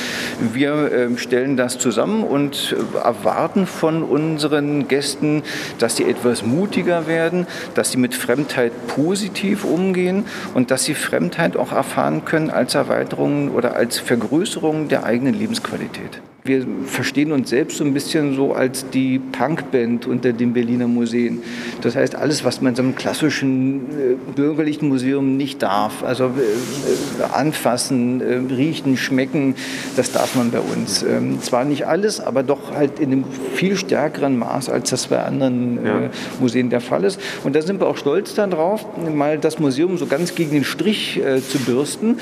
wir 0.53 0.93
ähm, 0.93 1.19
stellen 1.19 1.57
das 1.57 1.79
zusammen 1.79 2.25
und 2.25 2.75
erwarten 3.03 3.67
von 3.67 4.03
unseren 4.03 4.89
Gästen, 4.89 5.43
dass 5.79 5.97
sie 5.97 6.05
etwas 6.05 6.45
mutiger 6.45 7.07
werden, 7.07 7.47
dass 7.75 7.93
sie 7.93 7.99
mit 7.99 8.15
Fremdheit 8.15 8.73
positiv 8.87 9.65
umgehen 9.65 10.25
und 10.55 10.71
dass 10.71 10.85
sie 10.85 10.95
Fremdheit 10.95 11.57
auch 11.57 11.73
erfahren 11.73 12.25
können 12.25 12.51
als 12.51 12.75
Erweiterung 12.75 13.51
oder 13.51 13.77
als 13.77 13.99
Vergrößerung 13.99 14.89
der 14.89 15.05
eigenen 15.05 15.35
Lebensqualität. 15.35 16.21
Wir 16.47 16.65
verstehen 16.85 17.33
uns 17.33 17.51
selbst 17.51 17.79
so 17.79 17.85
ein 17.85 17.93
bisschen 17.93 18.35
so 18.35 18.53
als 18.53 18.89
die 18.91 19.19
Punkband 19.19 20.07
unter 20.07 20.33
den 20.33 20.53
Berliner 20.53 20.87
Museen. 20.87 21.43
Das 21.83 21.97
heißt, 21.97 22.15
alles, 22.15 22.45
was 22.45 22.61
man 22.61 22.73
in 22.73 22.77
so 22.77 22.83
einem 22.83 22.95
klassischen 22.95 23.81
äh, 23.81 24.15
bürgerlichen 24.35 24.89
Museum 24.89 25.37
nicht 25.37 25.63
darf, 25.63 26.03
also 26.05 26.27
äh, 26.27 27.23
anfassen, 27.33 28.21
äh, 28.21 28.55
riechen, 28.55 28.97
schmecken, 28.97 29.55
das 29.97 30.13
darf 30.13 30.35
man 30.35 30.51
bei 30.51 30.61
uns. 30.61 31.03
Ähm, 31.03 31.41
zwar 31.43 31.65
nicht 31.65 31.87
alles, 31.87 32.21
aber 32.21 32.43
doch 32.43 32.75
halt 32.75 33.01
in 33.01 33.13
einem 33.13 33.25
viel 33.55 33.77
stärkeren 33.77 34.39
Maß, 34.39 34.69
als 34.69 34.91
das 34.91 35.09
bei 35.09 35.23
anderen 35.23 35.85
äh, 35.85 35.89
ja. 35.89 36.11
Museen 36.41 36.71
der 36.71 36.81
Fall 36.81 37.05
ist. 37.05 37.21
Und 37.45 37.57
da 37.57 37.63
sind 37.63 37.81
wir 37.81 37.87
auch 37.87 37.97
stolz 37.97 38.35
darauf, 38.35 38.87
mal 39.13 39.39
das 39.39 39.59
Museum 39.59 39.99
so 39.99 40.07
ganz 40.07 40.35
gegen 40.35 40.53
den 40.53 40.65
Strich 40.65 41.19
äh, 41.19 41.41
zu 41.41 41.59
bürsten 41.59 42.19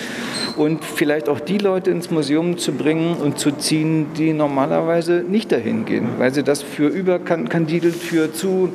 und 0.56 0.84
vielleicht 0.84 1.28
auch 1.28 1.40
die 1.40 1.58
Leute 1.58 1.90
ins 1.90 2.10
Museum 2.10 2.58
zu 2.58 2.72
bringen 2.72 3.16
und 3.16 3.38
zu 3.38 3.52
ziehen, 3.52 4.06
die 4.16 4.32
normalerweise 4.32 5.24
nicht 5.28 5.52
dahin 5.52 5.84
gehen, 5.84 6.08
weil 6.18 6.32
sie 6.32 6.42
das 6.42 6.62
für 6.62 6.88
überkandidelt, 6.88 7.94
für 7.94 8.32
zu 8.32 8.70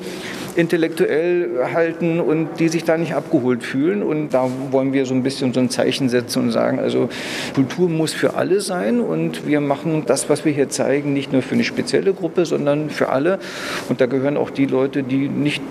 intellektuell 0.56 1.70
halten 1.74 2.20
und 2.20 2.60
die 2.60 2.68
sich 2.68 2.84
da 2.84 2.98
nicht 2.98 3.14
abgeholt 3.14 3.64
fühlen. 3.64 4.04
Und 4.04 4.30
da 4.34 4.50
wollen 4.72 4.94
wir 4.94 5.06
so 5.06 5.14
ein 5.14 5.24
bisschen 5.24 5.54
so 5.54 5.60
ein 5.60 5.70
Zeichen 5.70 6.10
setzen 6.10 6.44
und 6.44 6.52
sagen, 6.52 6.80
also 6.80 7.10
Kultur 7.56 7.90
muss 7.90 8.14
für 8.14 8.36
alle 8.36 8.62
sein 8.62 9.00
und 9.00 9.48
wir 9.48 9.62
machen 9.62 10.04
das, 10.06 10.30
was 10.30 10.46
wir 10.46 10.52
hier 10.52 10.70
zeigen, 10.70 11.14
nicht 11.14 11.32
nur 11.32 11.42
für 11.42 11.56
eine 11.56 11.64
spezielle 11.64 12.14
Gruppe, 12.14 12.46
sondern 12.46 12.90
für 12.90 13.10
alle. 13.10 13.40
Und 13.88 14.02
da 14.02 14.06
gehören 14.06 14.38
auch 14.38 14.50
die 14.50 14.66
Leute, 14.66 15.04
die 15.04 15.30
nicht 15.30 15.62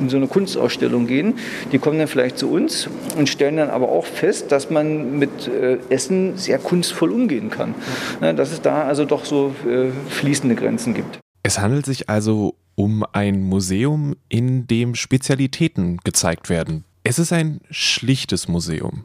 in 0.00 0.08
so 0.08 0.16
eine 0.16 0.26
Kunstausstellung 0.26 1.06
gehen, 1.06 1.34
die 1.72 1.78
kommen 1.78 1.98
dann 1.98 2.08
vielleicht 2.08 2.38
zu 2.38 2.50
uns 2.50 2.88
und 3.16 3.28
stellen 3.28 3.56
dann 3.56 3.70
aber 3.70 3.88
auch 3.88 4.04
fest, 4.04 4.52
dass 4.52 4.70
man 4.70 5.18
mit 5.18 5.48
äh, 5.48 5.78
Essen 5.88 6.36
sehr 6.36 6.58
kunstvoll 6.58 7.12
umgehen 7.12 7.50
kann. 7.50 7.74
dass 8.20 8.52
es 8.52 8.62
da 8.62 8.84
also 8.84 9.04
doch 9.04 9.24
so 9.24 9.54
äh, 9.68 9.90
fließende 10.08 10.54
Grenzen 10.54 10.94
gibt. 10.94 11.18
Es 11.42 11.58
handelt 11.58 11.86
sich 11.86 12.08
also 12.08 12.54
um 12.74 13.04
ein 13.12 13.42
Museum, 13.42 14.16
in 14.28 14.66
dem 14.66 14.94
Spezialitäten 14.94 15.98
gezeigt 16.04 16.48
werden. 16.48 16.84
Es 17.02 17.18
ist 17.18 17.32
ein 17.32 17.60
schlichtes 17.70 18.48
Museum. 18.48 19.04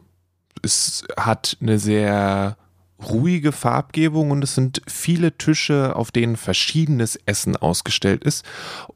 Es 0.62 1.04
hat 1.16 1.56
eine 1.60 1.78
sehr 1.78 2.56
ruhige 3.08 3.52
Farbgebung 3.52 4.30
und 4.30 4.44
es 4.44 4.54
sind 4.54 4.82
viele 4.86 5.36
Tische, 5.36 5.96
auf 5.96 6.10
denen 6.10 6.36
verschiedenes 6.36 7.18
Essen 7.26 7.56
ausgestellt 7.56 8.24
ist. 8.24 8.44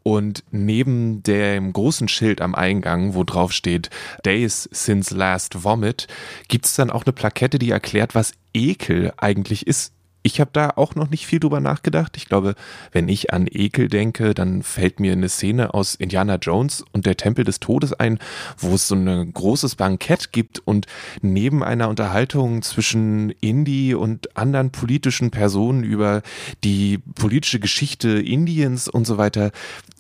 Und 0.03 0.45
neben 0.51 1.23
dem 1.23 1.73
großen 1.73 2.09
Schild 2.09 2.41
am 2.41 2.55
Eingang, 2.55 3.15
wo 3.15 3.25
drauf 3.25 3.53
steht 3.53 3.91
Days 4.25 4.69
since 4.73 5.15
last 5.15 5.65
vomit, 5.65 6.07
gibt 6.49 6.67
es 6.67 6.75
dann 6.75 6.91
auch 6.91 7.05
eine 7.05 7.13
Plakette, 7.13 7.59
die 7.59 7.71
erklärt, 7.71 8.15
was 8.15 8.33
Ekel 8.55 9.13
eigentlich 9.17 9.67
ist. 9.67 9.93
Ich 10.27 10.41
habe 10.41 10.51
da 10.53 10.71
auch 10.75 10.97
noch 10.97 11.09
nicht 11.09 11.25
viel 11.25 11.39
drüber 11.39 11.61
nachgedacht. 11.61 12.17
Ich 12.17 12.27
glaube, 12.27 12.57
wenn 12.91 13.09
ich 13.09 13.33
an 13.33 13.47
Ekel 13.49 13.87
denke, 13.87 14.35
dann 14.35 14.65
fällt 14.65 14.99
mir 14.99 15.13
eine 15.13 15.29
Szene 15.29 15.73
aus 15.73 15.95
Indiana 15.95 16.35
Jones 16.35 16.85
und 16.91 17.07
der 17.07 17.17
Tempel 17.17 17.45
des 17.45 17.61
Todes 17.61 17.93
ein, 17.93 18.19
wo 18.59 18.75
es 18.75 18.89
so 18.89 18.97
ein 18.97 19.33
großes 19.33 19.77
Bankett 19.77 20.33
gibt 20.33 20.59
und 20.59 20.87
neben 21.23 21.63
einer 21.63 21.89
Unterhaltung 21.89 22.63
zwischen 22.63 23.31
Indie 23.41 23.95
und 23.95 24.37
anderen 24.37 24.73
politischen 24.73 25.31
Personen 25.31 25.85
über 25.85 26.23
die 26.65 26.99
politische 26.99 27.61
Geschichte 27.61 28.09
Indiens 28.09 28.89
und 28.89 29.07
so 29.07 29.19
weiter 29.19 29.53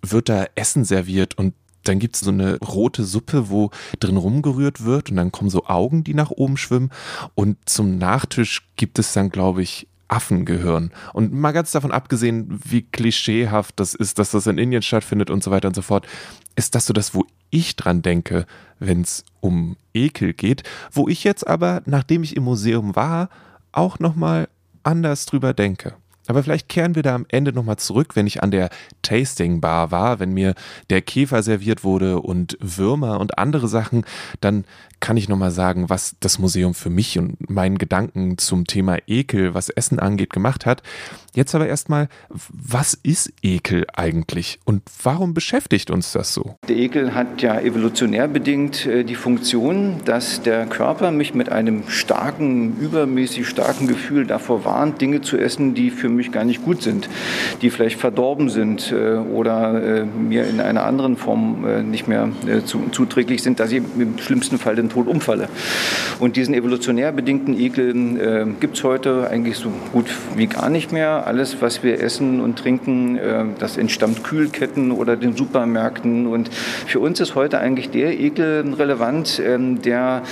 wird 0.02 0.28
da 0.28 0.46
Essen 0.56 0.84
serviert 0.84 1.38
und 1.38 1.54
dann 1.84 2.00
gibt 2.00 2.16
es 2.16 2.22
so 2.22 2.32
eine 2.32 2.58
rote 2.58 3.04
Suppe, 3.04 3.48
wo 3.48 3.70
drin 4.00 4.16
rumgerührt 4.16 4.84
wird 4.84 5.10
und 5.10 5.18
dann 5.18 5.30
kommen 5.30 5.50
so 5.50 5.66
Augen, 5.66 6.02
die 6.02 6.14
nach 6.14 6.32
oben 6.32 6.56
schwimmen. 6.56 6.90
Und 7.36 7.58
zum 7.68 7.96
Nachtisch 7.96 8.66
gibt 8.74 8.98
es 8.98 9.12
dann, 9.12 9.30
glaube 9.30 9.62
ich, 9.62 9.86
Affengehirn. 10.08 10.90
Und 11.12 11.32
mal 11.32 11.52
ganz 11.52 11.72
davon 11.72 11.92
abgesehen, 11.92 12.60
wie 12.64 12.82
klischeehaft 12.82 13.78
das 13.78 13.94
ist, 13.94 14.18
dass 14.18 14.30
das 14.30 14.46
in 14.46 14.58
Indien 14.58 14.82
stattfindet 14.82 15.30
und 15.30 15.42
so 15.42 15.50
weiter 15.50 15.68
und 15.68 15.74
so 15.74 15.82
fort, 15.82 16.06
ist 16.54 16.74
das 16.74 16.86
so 16.86 16.92
das, 16.92 17.14
wo 17.14 17.26
ich 17.50 17.76
dran 17.76 18.02
denke, 18.02 18.46
wenn 18.78 19.02
es 19.02 19.24
um 19.40 19.76
Ekel 19.94 20.32
geht, 20.32 20.62
wo 20.92 21.08
ich 21.08 21.24
jetzt 21.24 21.46
aber, 21.46 21.82
nachdem 21.86 22.22
ich 22.22 22.36
im 22.36 22.44
Museum 22.44 22.96
war, 22.96 23.28
auch 23.72 23.98
nochmal 23.98 24.48
anders 24.82 25.26
drüber 25.26 25.52
denke. 25.54 25.94
Aber 26.26 26.42
vielleicht 26.42 26.68
kehren 26.68 26.94
wir 26.94 27.02
da 27.02 27.14
am 27.14 27.26
Ende 27.28 27.52
nochmal 27.52 27.76
zurück, 27.76 28.16
wenn 28.16 28.26
ich 28.26 28.42
an 28.42 28.50
der 28.50 28.70
Tasting 29.02 29.60
Bar 29.60 29.90
war, 29.90 30.18
wenn 30.18 30.32
mir 30.32 30.54
der 30.90 31.02
Käfer 31.02 31.42
serviert 31.42 31.84
wurde 31.84 32.20
und 32.20 32.56
Würmer 32.60 33.20
und 33.20 33.38
andere 33.38 33.68
Sachen, 33.68 34.04
dann 34.40 34.64
kann 35.00 35.16
ich 35.16 35.28
nochmal 35.28 35.50
sagen, 35.50 35.90
was 35.90 36.16
das 36.20 36.38
Museum 36.38 36.74
für 36.74 36.90
mich 36.90 37.18
und 37.18 37.50
meinen 37.50 37.78
Gedanken 37.78 38.38
zum 38.38 38.66
Thema 38.66 38.96
Ekel, 39.06 39.54
was 39.54 39.68
Essen 39.68 39.98
angeht, 39.98 40.32
gemacht 40.32 40.64
hat. 40.64 40.82
Jetzt 41.34 41.54
aber 41.54 41.68
erstmal, 41.68 42.08
was 42.30 42.94
ist 42.94 43.30
Ekel 43.42 43.84
eigentlich 43.94 44.58
und 44.64 44.82
warum 45.02 45.34
beschäftigt 45.34 45.90
uns 45.90 46.12
das 46.12 46.32
so? 46.32 46.56
Der 46.66 46.76
Ekel 46.76 47.14
hat 47.14 47.42
ja 47.42 47.60
evolutionär 47.60 48.26
bedingt 48.26 48.86
äh, 48.86 49.04
die 49.04 49.14
Funktion, 49.14 50.00
dass 50.06 50.40
der 50.40 50.64
Körper 50.64 51.10
mich 51.10 51.34
mit 51.34 51.50
einem 51.50 51.88
starken, 51.88 52.78
übermäßig 52.80 53.46
starken 53.46 53.86
Gefühl 53.86 54.26
davor 54.26 54.64
warnt, 54.64 55.02
Dinge 55.02 55.20
zu 55.20 55.36
essen, 55.36 55.74
die 55.74 55.90
für 55.90 56.08
mich 56.08 56.15
gar 56.32 56.44
nicht 56.44 56.64
gut 56.64 56.82
sind, 56.82 57.08
die 57.62 57.70
vielleicht 57.70 57.98
verdorben 57.98 58.48
sind 58.48 58.92
äh, 58.92 59.16
oder 59.16 59.82
äh, 59.82 60.04
mir 60.04 60.46
in 60.46 60.60
einer 60.60 60.84
anderen 60.84 61.16
Form 61.16 61.64
nicht 61.90 62.08
mehr 62.08 62.28
zuträglich 62.64 63.42
sind, 63.42 63.60
dass 63.60 63.72
ich 63.72 63.82
im 63.98 64.18
schlimmsten 64.18 64.58
Fall 64.58 64.76
den 64.76 64.88
Tod 64.88 65.06
umfalle. 65.06 65.48
Und 66.18 66.36
diesen 66.36 66.54
evolutionär 66.54 67.12
bedingten 67.12 67.58
Ekel 67.58 68.56
gibt 68.60 68.76
es 68.76 68.84
heute 68.84 69.28
eigentlich 69.30 69.56
so 69.56 69.70
gut 69.92 70.06
wie 70.36 70.46
gar 70.46 70.70
nicht 70.70 70.92
mehr 70.92 71.26
alles, 71.26 71.60
was 71.60 71.82
wir 71.82 72.00
essen 72.00 72.40
und 72.40 72.58
trinken, 72.58 73.16
äh, 73.16 73.44
das 73.58 73.76
entstammt 73.76 74.24
Kühlketten 74.24 74.92
oder 74.92 75.16
den 75.16 75.36
Supermärkten. 75.36 76.26
Und 76.26 76.52
für 76.52 77.00
uns 77.00 77.20
ist 77.20 77.34
heute 77.34 77.58
eigentlich 77.58 77.90
der 77.90 78.18
Ekel 78.18 78.74
relevant, 78.74 79.40
ähm, 79.44 79.82
der 79.82 80.22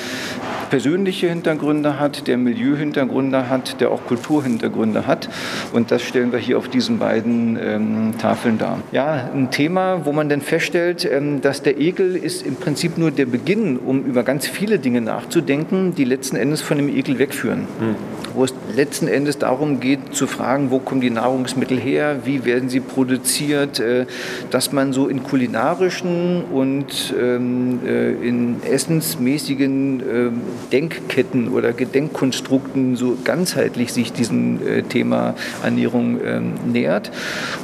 persönliche 0.70 1.28
Hintergründe 1.28 1.98
hat, 1.98 2.26
der 2.26 2.36
Milieuhintergründe 2.36 3.48
hat, 3.48 3.80
der 3.80 3.90
auch 3.90 4.04
Kulturhintergründe 4.06 5.06
hat. 5.06 5.28
Und 5.74 5.90
das 5.90 6.02
stellen 6.02 6.30
wir 6.30 6.38
hier 6.38 6.56
auf 6.56 6.68
diesen 6.68 7.00
beiden 7.00 7.58
ähm, 7.60 8.14
Tafeln 8.16 8.58
dar. 8.58 8.78
Ja, 8.92 9.28
ein 9.34 9.50
Thema, 9.50 10.06
wo 10.06 10.12
man 10.12 10.28
dann 10.28 10.40
feststellt, 10.40 11.04
ähm, 11.04 11.40
dass 11.40 11.62
der 11.62 11.80
Ekel 11.80 12.14
ist 12.14 12.46
im 12.46 12.54
Prinzip 12.54 12.96
nur 12.96 13.10
der 13.10 13.26
Beginn, 13.26 13.76
um 13.78 14.04
über 14.04 14.22
ganz 14.22 14.46
viele 14.46 14.78
Dinge 14.78 15.00
nachzudenken, 15.00 15.92
die 15.96 16.04
letzten 16.04 16.36
Endes 16.36 16.62
von 16.62 16.76
dem 16.76 16.88
Ekel 16.88 17.18
wegführen. 17.18 17.62
Mhm. 17.62 17.96
Wo 18.34 18.44
es 18.44 18.54
letzten 18.76 19.08
Endes 19.08 19.38
darum 19.38 19.80
geht, 19.80 20.14
zu 20.14 20.28
fragen, 20.28 20.70
wo 20.70 20.78
kommen 20.78 21.00
die 21.00 21.10
Nahrungsmittel 21.10 21.78
her, 21.78 22.20
wie 22.24 22.44
werden 22.44 22.68
sie 22.68 22.78
produziert, 22.78 23.80
äh, 23.80 24.06
dass 24.50 24.70
man 24.70 24.92
so 24.92 25.08
in 25.08 25.24
kulinarischen 25.24 26.44
und 26.52 27.12
ähm, 27.20 27.80
äh, 27.84 28.12
in 28.12 28.62
essensmäßigen 28.62 30.02
ähm, 30.08 30.40
Denkketten 30.70 31.48
oder 31.48 31.72
Gedenkkonstrukten 31.72 32.94
so 32.94 33.16
ganzheitlich 33.24 33.92
sich 33.92 34.12
diesem 34.12 34.64
äh, 34.64 34.82
Thema 34.82 35.34
Ernährung 35.64 36.18
ähm, 36.24 36.54
nähert. 36.72 37.10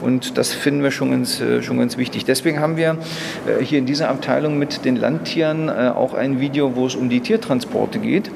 Und 0.01 0.39
das 0.39 0.53
finden 0.53 0.83
wir 0.83 0.91
schon 0.91 1.11
ganz, 1.11 1.43
schon 1.63 1.79
ganz 1.79 1.97
wichtig. 1.97 2.25
Deswegen 2.25 2.61
haben 2.61 2.77
wir 2.77 2.97
hier 3.61 3.79
in 3.79 3.87
dieser 3.87 4.09
Abteilung 4.09 4.59
mit 4.59 4.85
den 4.85 4.97
Landtieren 4.97 5.71
auch 5.71 6.15
ein 6.15 6.41
Video, 6.41 6.77
wo 6.77 6.87
es 6.87 6.95
um 6.95 7.09
die 7.09 7.21
Tiertransporte 7.21 7.99
geht, 7.99 8.31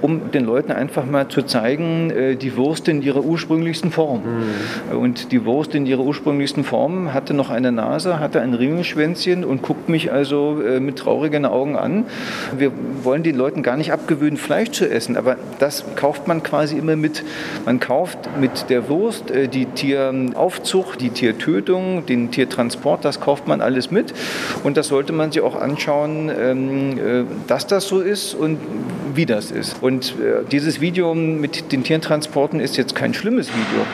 um 0.00 0.30
den 0.30 0.44
Leuten 0.44 0.72
einfach 0.72 1.04
mal 1.04 1.28
zu 1.28 1.42
zeigen, 1.42 2.38
die 2.40 2.56
Wurst 2.56 2.88
in 2.88 3.02
ihrer 3.02 3.24
ursprünglichsten 3.24 3.90
Form. 3.90 4.22
Mhm. 4.22 4.98
Und 4.98 5.32
die 5.32 5.44
Wurst 5.44 5.74
in 5.74 5.86
ihrer 5.86 6.02
ursprünglichsten 6.02 6.64
Form 6.64 7.12
hatte 7.12 7.34
noch 7.34 7.50
eine 7.50 7.72
Nase, 7.72 8.20
hatte 8.20 8.40
ein 8.40 8.54
Ringelschwänzchen 8.54 9.44
und 9.44 9.62
guckt 9.62 9.88
mich 9.88 10.12
also 10.12 10.60
äh, 10.62 10.80
mit 10.80 10.98
traurigen 10.98 11.44
Augen 11.44 11.76
an. 11.76 12.04
Wir 12.56 12.72
wollen 13.02 13.22
den 13.22 13.36
Leuten 13.36 13.62
gar 13.62 13.76
nicht 13.76 13.92
abgewöhnen, 13.92 14.36
Fleisch 14.36 14.70
zu 14.70 14.88
essen, 14.88 15.16
aber 15.16 15.36
das 15.58 15.84
kauft 15.96 16.28
man 16.28 16.42
quasi 16.42 16.76
immer 16.76 16.96
mit. 16.96 17.24
Man 17.64 17.80
kauft 17.80 18.18
mit 18.40 18.70
der 18.70 18.88
Wurst 18.88 19.30
äh, 19.30 19.48
die 19.48 19.66
Tieraufzucht, 19.66 21.00
die 21.00 21.10
Tiertötung, 21.10 22.06
den 22.06 22.30
Tiertransport, 22.30 23.04
das 23.04 23.20
kauft 23.20 23.48
man 23.48 23.60
alles 23.60 23.90
mit. 23.90 24.12
Und 24.64 24.76
das 24.76 24.88
sollte 24.88 25.12
man 25.12 25.32
sich 25.32 25.42
auch 25.42 25.60
anschauen, 25.60 26.30
ähm, 26.36 26.98
äh, 26.98 27.24
dass 27.46 27.66
das 27.66 27.86
so 27.88 28.00
ist 28.00 28.34
und 28.34 28.58
wie 29.14 29.26
das 29.26 29.41
ist. 29.50 29.82
Und 29.82 30.14
dieses 30.50 30.80
Video 30.80 31.14
mit 31.14 31.72
den 31.72 31.84
Tiertransporten 31.84 32.60
ist 32.60 32.76
jetzt 32.76 32.94
kein 32.94 33.14
schlimmes 33.14 33.48
Video. 33.48 33.84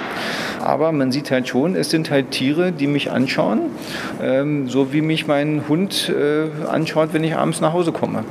Aber 0.61 0.93
man 0.93 1.13
sieht 1.13 1.31
halt 1.31 1.49
schon, 1.49 1.77
es 1.77 1.91
sind 1.91 2.11
halt 2.11 2.31
Tiere, 2.31 2.73
die 2.73 2.87
mich 2.87 3.11
anschauen, 3.11 3.61
ähm, 4.23 4.69
so 4.69 4.93
wie 4.93 5.01
mich 5.01 5.27
mein 5.27 5.63
Hund 5.69 6.13
äh, 6.15 6.67
anschaut, 6.67 7.11
wenn 7.13 7.25
ich 7.25 7.37
abends 7.37 7.61
nach 7.61 7.73
Hause 7.73 7.93
komme. 7.93 8.25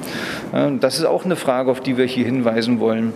Äh, 0.54 0.72
das 0.80 1.00
ist 1.00 1.06
auch 1.06 1.26
eine 1.26 1.36
Frage, 1.36 1.72
auf 1.72 1.82
die 1.82 1.98
wir 1.98 2.06
hier 2.06 2.26
hinweisen 2.26 2.80
wollen. 2.80 3.14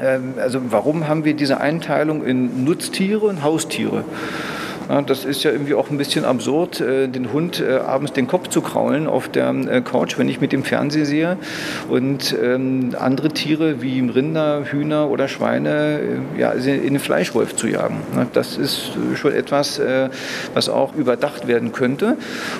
Ähm, 0.00 0.34
also 0.40 0.60
warum 0.70 1.08
haben 1.08 1.24
wir 1.24 1.34
diese 1.34 1.60
Einteilung 1.60 2.24
in 2.24 2.64
Nutztiere 2.64 3.26
und 3.26 3.42
Haustiere? 3.42 4.04
Das 5.06 5.24
ist 5.24 5.42
ja 5.44 5.50
irgendwie 5.50 5.74
auch 5.74 5.90
ein 5.90 5.98
bisschen 5.98 6.24
absurd, 6.24 6.80
äh, 6.80 7.08
den 7.08 7.32
Hund 7.32 7.60
äh, 7.60 7.76
abends 7.76 8.12
den 8.12 8.26
Kopf 8.26 8.48
zu 8.48 8.60
kraulen 8.60 9.06
auf 9.06 9.28
der 9.28 9.50
äh, 9.50 9.80
Couch, 9.80 10.18
wenn 10.18 10.28
ich 10.28 10.40
mit 10.40 10.52
dem 10.52 10.62
Fernseher 10.62 11.06
sehe. 11.06 11.36
Und 11.88 12.36
ähm, 12.42 12.94
andere 12.98 13.30
Tiere 13.30 13.80
wie 13.80 14.00
Rinder, 14.00 14.64
Hühner 14.64 15.08
oder 15.08 15.28
Schweine 15.28 16.00
ja, 16.38 16.50
in 16.50 16.82
den 16.82 16.98
Fleischwolf 16.98 17.56
zu 17.56 17.66
jagen. 17.66 17.98
Das 18.32 18.56
ist 18.56 18.90
schon 19.14 19.32
etwas, 19.32 19.80
was 20.52 20.68
auch 20.68 20.94
überdacht 20.94 21.46
werden 21.46 21.72
könnte. 21.72 22.16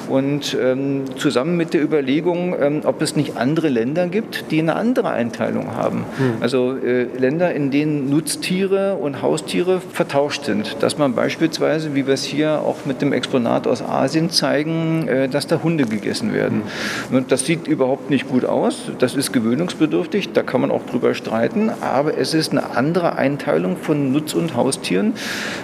Und 0.08 0.56
ähm, 0.60 1.02
zusammen 1.16 1.56
mit 1.56 1.74
der 1.74 1.82
Überlegung, 1.82 2.54
ähm, 2.60 2.80
ob 2.84 3.02
es 3.02 3.16
nicht 3.16 3.36
andere 3.36 3.68
Länder 3.68 4.06
gibt, 4.06 4.50
die 4.50 4.60
eine 4.60 4.76
andere 4.76 5.10
Einteilung 5.10 5.76
haben. 5.76 6.04
Hm. 6.16 6.34
Also 6.40 6.76
Länder, 7.18 7.52
in 7.52 7.70
denen 7.70 8.10
Nutztiere 8.10 8.94
und 8.94 9.22
Haustiere 9.22 9.80
vertauscht 9.80 10.44
sind. 10.44 10.76
Dass 10.80 10.98
man 10.98 11.14
beispielsweise, 11.14 11.94
wie 11.94 12.06
wir 12.06 12.13
es 12.14 12.24
hier 12.24 12.60
auch 12.60 12.86
mit 12.86 13.02
dem 13.02 13.12
Exponat 13.12 13.66
aus 13.66 13.82
Asien 13.82 14.30
zeigen, 14.30 15.06
äh, 15.06 15.28
dass 15.28 15.46
da 15.46 15.62
Hunde 15.62 15.84
gegessen 15.84 16.32
werden. 16.32 16.62
Mhm. 17.10 17.16
Und 17.16 17.32
das 17.32 17.44
sieht 17.44 17.66
überhaupt 17.66 18.10
nicht 18.10 18.28
gut 18.28 18.44
aus. 18.44 18.90
Das 18.98 19.14
ist 19.14 19.32
gewöhnungsbedürftig. 19.32 20.32
Da 20.32 20.42
kann 20.42 20.62
man 20.62 20.70
auch 20.70 20.86
drüber 20.86 21.14
streiten. 21.14 21.70
Aber 21.80 22.16
es 22.16 22.32
ist 22.32 22.52
eine 22.52 22.76
andere 22.76 23.16
Einteilung 23.16 23.76
von 23.76 24.12
Nutz- 24.12 24.34
und 24.34 24.56
Haustieren. 24.56 25.14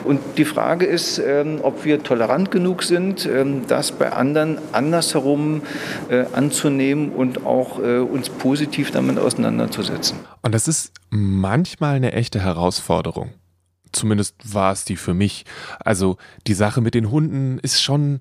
Und 0.04 0.21
die 0.37 0.45
Frage 0.45 0.85
ist, 0.85 1.19
ähm, 1.19 1.61
ob 1.62 1.85
wir 1.85 2.02
tolerant 2.02 2.50
genug 2.50 2.83
sind, 2.83 3.26
ähm, 3.26 3.62
das 3.66 3.92
bei 3.92 4.12
anderen 4.12 4.59
andersherum 4.73 5.62
äh, 6.09 6.25
anzunehmen 6.33 7.11
und 7.12 7.47
auch 7.47 7.78
äh, 7.78 7.99
uns 7.99 8.28
positiv 8.28 8.90
damit 8.90 9.19
auseinanderzusetzen. 9.19 10.19
Und 10.42 10.54
das 10.54 10.69
ist 10.69 10.92
manchmal 11.11 11.97
eine 11.97 12.12
echte 12.12 12.40
Herausforderung. 12.40 13.30
Zumindest 13.93 14.35
war 14.45 14.73
es 14.73 14.85
die 14.85 14.97
für 14.97 15.15
mich. 15.15 15.45
Also 15.81 16.17
die 16.47 16.55
Sache 16.55 16.81
mit 16.81 16.95
den 16.95 17.11
Hunden 17.11 17.59
ist 17.59 17.83
schon 17.83 18.21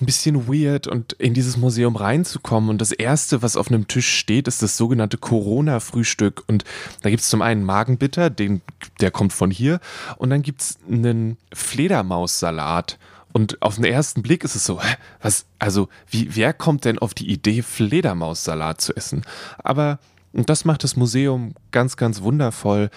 ein 0.00 0.06
bisschen 0.06 0.48
weird 0.48 0.86
und 0.86 1.12
in 1.14 1.34
dieses 1.34 1.56
Museum 1.56 1.96
reinzukommen. 1.96 2.70
Und 2.70 2.80
das 2.80 2.92
Erste, 2.92 3.42
was 3.42 3.56
auf 3.56 3.68
einem 3.68 3.88
Tisch 3.88 4.08
steht, 4.08 4.48
ist 4.48 4.62
das 4.62 4.76
sogenannte 4.76 5.18
Corona-Frühstück. 5.18 6.44
Und 6.46 6.64
da 7.02 7.10
gibt 7.10 7.22
es 7.22 7.28
zum 7.28 7.42
einen 7.42 7.64
Magenbitter, 7.64 8.30
den, 8.30 8.60
der 9.00 9.10
kommt 9.10 9.32
von 9.32 9.50
hier. 9.50 9.80
Und 10.16 10.30
dann 10.30 10.42
gibt 10.42 10.62
es 10.62 10.78
einen 10.90 11.36
Fledermaussalat. 11.52 12.98
Und 13.32 13.60
auf 13.62 13.76
den 13.76 13.84
ersten 13.84 14.22
Blick 14.22 14.44
ist 14.44 14.54
es 14.54 14.64
so, 14.64 14.80
was, 15.20 15.46
also, 15.58 15.88
wie, 16.08 16.36
wer 16.36 16.52
kommt 16.52 16.84
denn 16.84 16.98
auf 16.98 17.14
die 17.14 17.28
Idee, 17.30 17.62
Fledermaussalat 17.62 18.80
zu 18.80 18.96
essen? 18.96 19.22
Aber 19.58 19.98
und 20.34 20.50
das 20.50 20.64
macht 20.64 20.82
das 20.82 20.96
Museum 20.96 21.54
ganz, 21.70 21.96
ganz 21.96 22.20
wundervoll 22.20 22.90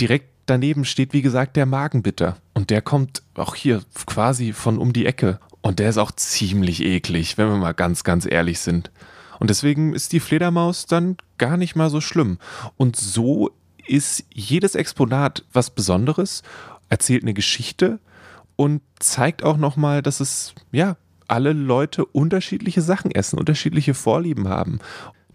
direkt 0.00 0.29
daneben 0.50 0.84
steht, 0.84 1.12
wie 1.12 1.22
gesagt, 1.22 1.56
der 1.56 1.66
Magenbitter. 1.66 2.36
Und 2.54 2.70
der 2.70 2.82
kommt 2.82 3.22
auch 3.34 3.54
hier 3.54 3.82
quasi 4.06 4.52
von 4.52 4.78
um 4.78 4.92
die 4.92 5.06
Ecke. 5.06 5.38
Und 5.62 5.78
der 5.78 5.88
ist 5.88 5.98
auch 5.98 6.10
ziemlich 6.12 6.82
eklig, 6.82 7.38
wenn 7.38 7.48
wir 7.48 7.56
mal 7.56 7.72
ganz, 7.72 8.04
ganz 8.04 8.26
ehrlich 8.26 8.60
sind. 8.60 8.90
Und 9.38 9.48
deswegen 9.48 9.94
ist 9.94 10.12
die 10.12 10.20
Fledermaus 10.20 10.86
dann 10.86 11.16
gar 11.38 11.56
nicht 11.56 11.76
mal 11.76 11.88
so 11.88 12.00
schlimm. 12.00 12.38
Und 12.76 12.96
so 12.96 13.50
ist 13.86 14.24
jedes 14.32 14.74
Exponat 14.74 15.44
was 15.52 15.70
Besonderes, 15.70 16.42
erzählt 16.88 17.22
eine 17.22 17.34
Geschichte 17.34 18.00
und 18.56 18.82
zeigt 18.98 19.42
auch 19.42 19.56
nochmal, 19.56 20.02
dass 20.02 20.20
es, 20.20 20.54
ja, 20.72 20.96
alle 21.28 21.52
Leute 21.52 22.04
unterschiedliche 22.04 22.82
Sachen 22.82 23.12
essen, 23.12 23.38
unterschiedliche 23.38 23.94
Vorlieben 23.94 24.48
haben. 24.48 24.80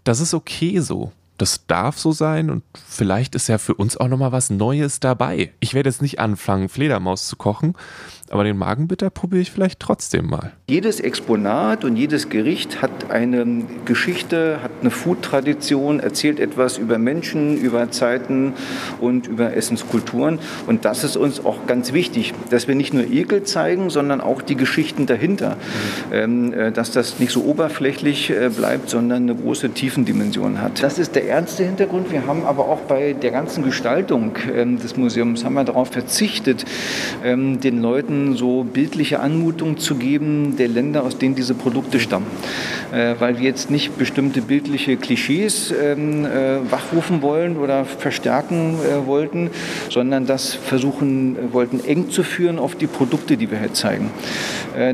Das 0.04 0.20
ist 0.20 0.34
okay 0.34 0.78
so 0.80 1.12
das 1.38 1.66
darf 1.66 1.98
so 1.98 2.12
sein 2.12 2.50
und 2.50 2.62
vielleicht 2.86 3.34
ist 3.34 3.48
ja 3.48 3.58
für 3.58 3.74
uns 3.74 3.96
auch 3.96 4.08
nochmal 4.08 4.32
was 4.32 4.50
Neues 4.50 5.00
dabei. 5.00 5.52
Ich 5.60 5.74
werde 5.74 5.88
jetzt 5.88 6.02
nicht 6.02 6.18
anfangen, 6.18 6.68
Fledermaus 6.68 7.26
zu 7.26 7.36
kochen, 7.36 7.74
aber 8.30 8.44
den 8.44 8.56
Magenbitter 8.56 9.10
probiere 9.10 9.42
ich 9.42 9.50
vielleicht 9.50 9.80
trotzdem 9.80 10.26
mal. 10.26 10.52
Jedes 10.68 11.00
Exponat 11.00 11.84
und 11.84 11.96
jedes 11.96 12.28
Gericht 12.28 12.82
hat 12.82 13.10
eine 13.10 13.64
Geschichte, 13.84 14.60
hat 14.62 14.72
eine 14.80 14.90
Food-Tradition, 14.90 16.00
erzählt 16.00 16.40
etwas 16.40 16.78
über 16.78 16.98
Menschen, 16.98 17.56
über 17.56 17.90
Zeiten 17.90 18.54
und 19.00 19.26
über 19.26 19.54
Essenskulturen. 19.56 20.38
Und 20.66 20.84
das 20.84 21.04
ist 21.04 21.16
uns 21.16 21.44
auch 21.44 21.66
ganz 21.66 21.92
wichtig, 21.92 22.34
dass 22.50 22.68
wir 22.68 22.74
nicht 22.74 22.92
nur 22.92 23.04
Ekel 23.04 23.44
zeigen, 23.44 23.90
sondern 23.90 24.20
auch 24.20 24.42
die 24.42 24.56
Geschichten 24.56 25.06
dahinter. 25.06 25.56
Mhm. 26.10 26.72
dass 26.74 26.90
das 26.90 27.18
nicht 27.18 27.32
so 27.32 27.44
oberflächlich 27.44 28.30
äh, 28.30 28.48
bleibt, 28.48 28.90
sondern 28.90 29.24
eine 29.24 29.34
große 29.34 29.70
Tiefendimension 29.70 30.60
hat. 30.60 30.82
Das 30.82 30.98
ist 30.98 31.14
der 31.14 31.28
ernste 31.28 31.64
Hintergrund. 31.64 32.10
Wir 32.10 32.26
haben 32.26 32.44
aber 32.44 32.68
auch 32.68 32.80
bei 32.80 33.12
der 33.12 33.30
ganzen 33.30 33.64
Gestaltung 33.64 34.36
ähm, 34.54 34.78
des 34.78 34.96
Museums 34.96 35.44
haben 35.44 35.54
wir 35.54 35.64
darauf 35.64 35.88
verzichtet, 35.88 36.64
ähm, 37.24 37.60
den 37.60 37.80
Leuten 37.80 38.15
so 38.36 38.64
bildliche 38.64 39.20
Anmutung 39.20 39.78
zu 39.78 39.96
geben 39.96 40.56
der 40.56 40.68
Länder, 40.68 41.04
aus 41.04 41.18
denen 41.18 41.34
diese 41.34 41.54
Produkte 41.54 42.00
stammen. 42.00 42.26
Äh, 42.92 43.14
weil 43.18 43.38
wir 43.38 43.44
jetzt 43.44 43.70
nicht 43.70 43.98
bestimmte 43.98 44.42
bildliche 44.42 44.96
Klischees 44.96 45.72
ähm, 45.72 46.24
äh, 46.24 46.70
wachrufen 46.70 47.22
wollen 47.22 47.56
oder 47.56 47.84
verstärken 47.84 48.76
äh, 48.76 49.06
wollten, 49.06 49.50
sondern 49.90 50.26
das 50.26 50.54
versuchen 50.54 51.36
wollten, 51.52 51.80
eng 51.84 52.10
zu 52.10 52.22
führen 52.22 52.58
auf 52.58 52.74
die 52.74 52.86
Produkte, 52.86 53.36
die 53.36 53.50
wir 53.50 53.58
hier 53.58 53.72
zeigen. 53.72 54.10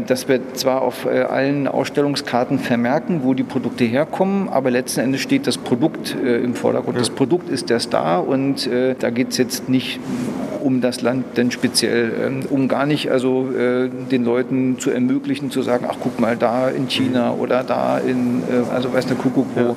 dass 0.06 0.28
wir 0.28 0.40
zwar 0.54 0.82
auf 0.82 1.06
allen 1.06 1.66
Ausstellungskarten 1.66 2.58
vermerken, 2.58 3.20
wo 3.22 3.34
die 3.34 3.42
Produkte 3.42 3.84
herkommen, 3.84 4.48
aber 4.48 4.70
letzten 4.70 5.00
Endes 5.00 5.20
steht 5.20 5.46
das 5.46 5.58
Produkt 5.58 6.14
im 6.14 6.54
Vordergrund. 6.54 6.98
Das 6.98 7.10
Produkt 7.10 7.48
ist 7.48 7.68
der 7.70 7.80
Star 7.80 8.26
und 8.26 8.68
da 8.98 9.10
geht 9.10 9.30
es 9.30 9.38
jetzt 9.38 9.68
nicht 9.68 9.98
um 10.62 10.80
das 10.80 11.02
Land 11.02 11.36
denn 11.36 11.50
speziell, 11.50 12.12
ähm, 12.24 12.40
um 12.50 12.68
gar 12.68 12.86
nicht 12.86 13.06
also 13.12 13.48
den 14.10 14.24
Leuten 14.24 14.78
zu 14.78 14.90
ermöglichen, 14.90 15.50
zu 15.50 15.62
sagen, 15.62 15.86
ach 15.88 15.96
guck 16.00 16.18
mal, 16.18 16.36
da 16.36 16.68
in 16.68 16.88
China 16.88 17.34
oder 17.34 17.62
da 17.62 17.98
in, 17.98 18.42
äh, 18.42 18.72
also 18.72 18.92
weiß 18.92 19.06
der 19.06 19.16
Kuckuck 19.16 19.46
wo, 19.54 19.60
ja, 19.60 19.66
ja. 19.68 19.76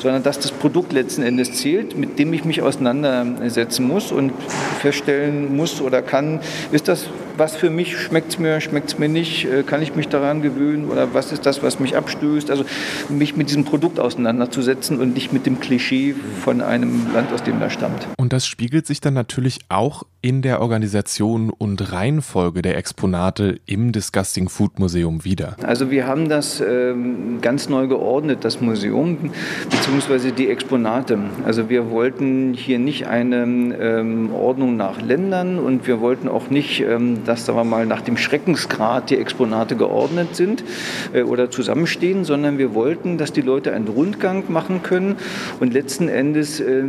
sondern 0.00 0.22
dass 0.22 0.38
das 0.38 0.52
Produkt 0.52 0.92
letzten 0.92 1.22
Endes 1.22 1.52
zählt, 1.54 1.96
mit 1.96 2.18
dem 2.18 2.32
ich 2.32 2.44
mich 2.44 2.62
auseinandersetzen 2.62 3.86
muss 3.86 4.12
und 4.12 4.32
feststellen 4.80 5.56
muss 5.56 5.80
oder 5.80 6.02
kann, 6.02 6.40
ist 6.72 6.88
das 6.88 7.06
was 7.36 7.56
für 7.56 7.70
mich, 7.70 7.96
schmeckt 7.96 8.32
es 8.32 8.38
mir, 8.38 8.60
schmeckt 8.60 8.88
es 8.88 8.98
mir 8.98 9.08
nicht, 9.08 9.46
äh, 9.46 9.62
kann 9.62 9.82
ich 9.82 9.94
mich 9.94 10.08
daran 10.08 10.42
gewöhnen 10.42 10.88
oder 10.90 11.14
was 11.14 11.32
ist 11.32 11.46
das, 11.46 11.62
was 11.62 11.80
mich 11.80 11.96
abstößt. 11.96 12.50
Also 12.50 12.64
mich 13.08 13.36
mit 13.36 13.48
diesem 13.48 13.64
Produkt 13.64 14.00
auseinanderzusetzen 14.00 15.00
und 15.00 15.14
nicht 15.14 15.32
mit 15.32 15.46
dem 15.46 15.60
Klischee 15.60 16.14
von 16.42 16.60
einem 16.60 17.12
Land, 17.12 17.32
aus 17.32 17.42
dem 17.42 17.60
das 17.60 17.72
stammt. 17.72 18.06
Und 18.16 18.32
das 18.32 18.46
spiegelt 18.46 18.86
sich 18.86 19.00
dann 19.00 19.14
natürlich 19.14 19.60
auch 19.68 20.04
in 20.26 20.42
der 20.42 20.60
Organisation 20.60 21.50
und 21.50 21.92
Reihenfolge 21.92 22.60
der 22.60 22.76
Exponate 22.76 23.60
im 23.66 23.92
Disgusting 23.92 24.48
Food 24.48 24.80
Museum 24.80 25.24
wieder. 25.24 25.56
Also 25.62 25.90
wir 25.92 26.08
haben 26.08 26.28
das 26.28 26.60
ähm, 26.60 27.38
ganz 27.40 27.68
neu 27.68 27.86
geordnet, 27.86 28.40
das 28.42 28.60
Museum, 28.60 29.30
beziehungsweise 29.70 30.32
die 30.32 30.48
Exponate. 30.48 31.18
Also 31.44 31.68
wir 31.68 31.90
wollten 31.90 32.54
hier 32.54 32.80
nicht 32.80 33.06
eine 33.06 33.42
ähm, 33.42 34.34
Ordnung 34.34 34.76
nach 34.76 35.00
Ländern 35.00 35.60
und 35.60 35.86
wir 35.86 36.00
wollten 36.00 36.26
auch 36.26 36.50
nicht, 36.50 36.80
ähm, 36.80 37.18
dass, 37.26 37.46
sagen 37.46 37.58
wir 37.58 37.64
mal, 37.64 37.86
nach 37.86 38.02
dem 38.02 38.16
Schreckensgrad 38.16 39.10
die 39.10 39.16
Exponate 39.16 39.76
geordnet 39.76 40.36
sind 40.36 40.64
äh, 41.12 41.22
oder 41.22 41.50
zusammenstehen, 41.50 42.24
sondern 42.24 42.58
wir 42.58 42.74
wollten, 42.74 43.18
dass 43.18 43.32
die 43.32 43.40
Leute 43.40 43.72
einen 43.72 43.88
Rundgang 43.88 44.44
machen 44.48 44.82
können 44.82 45.16
und 45.60 45.72
letzten 45.72 46.08
Endes 46.08 46.60
äh, 46.60 46.84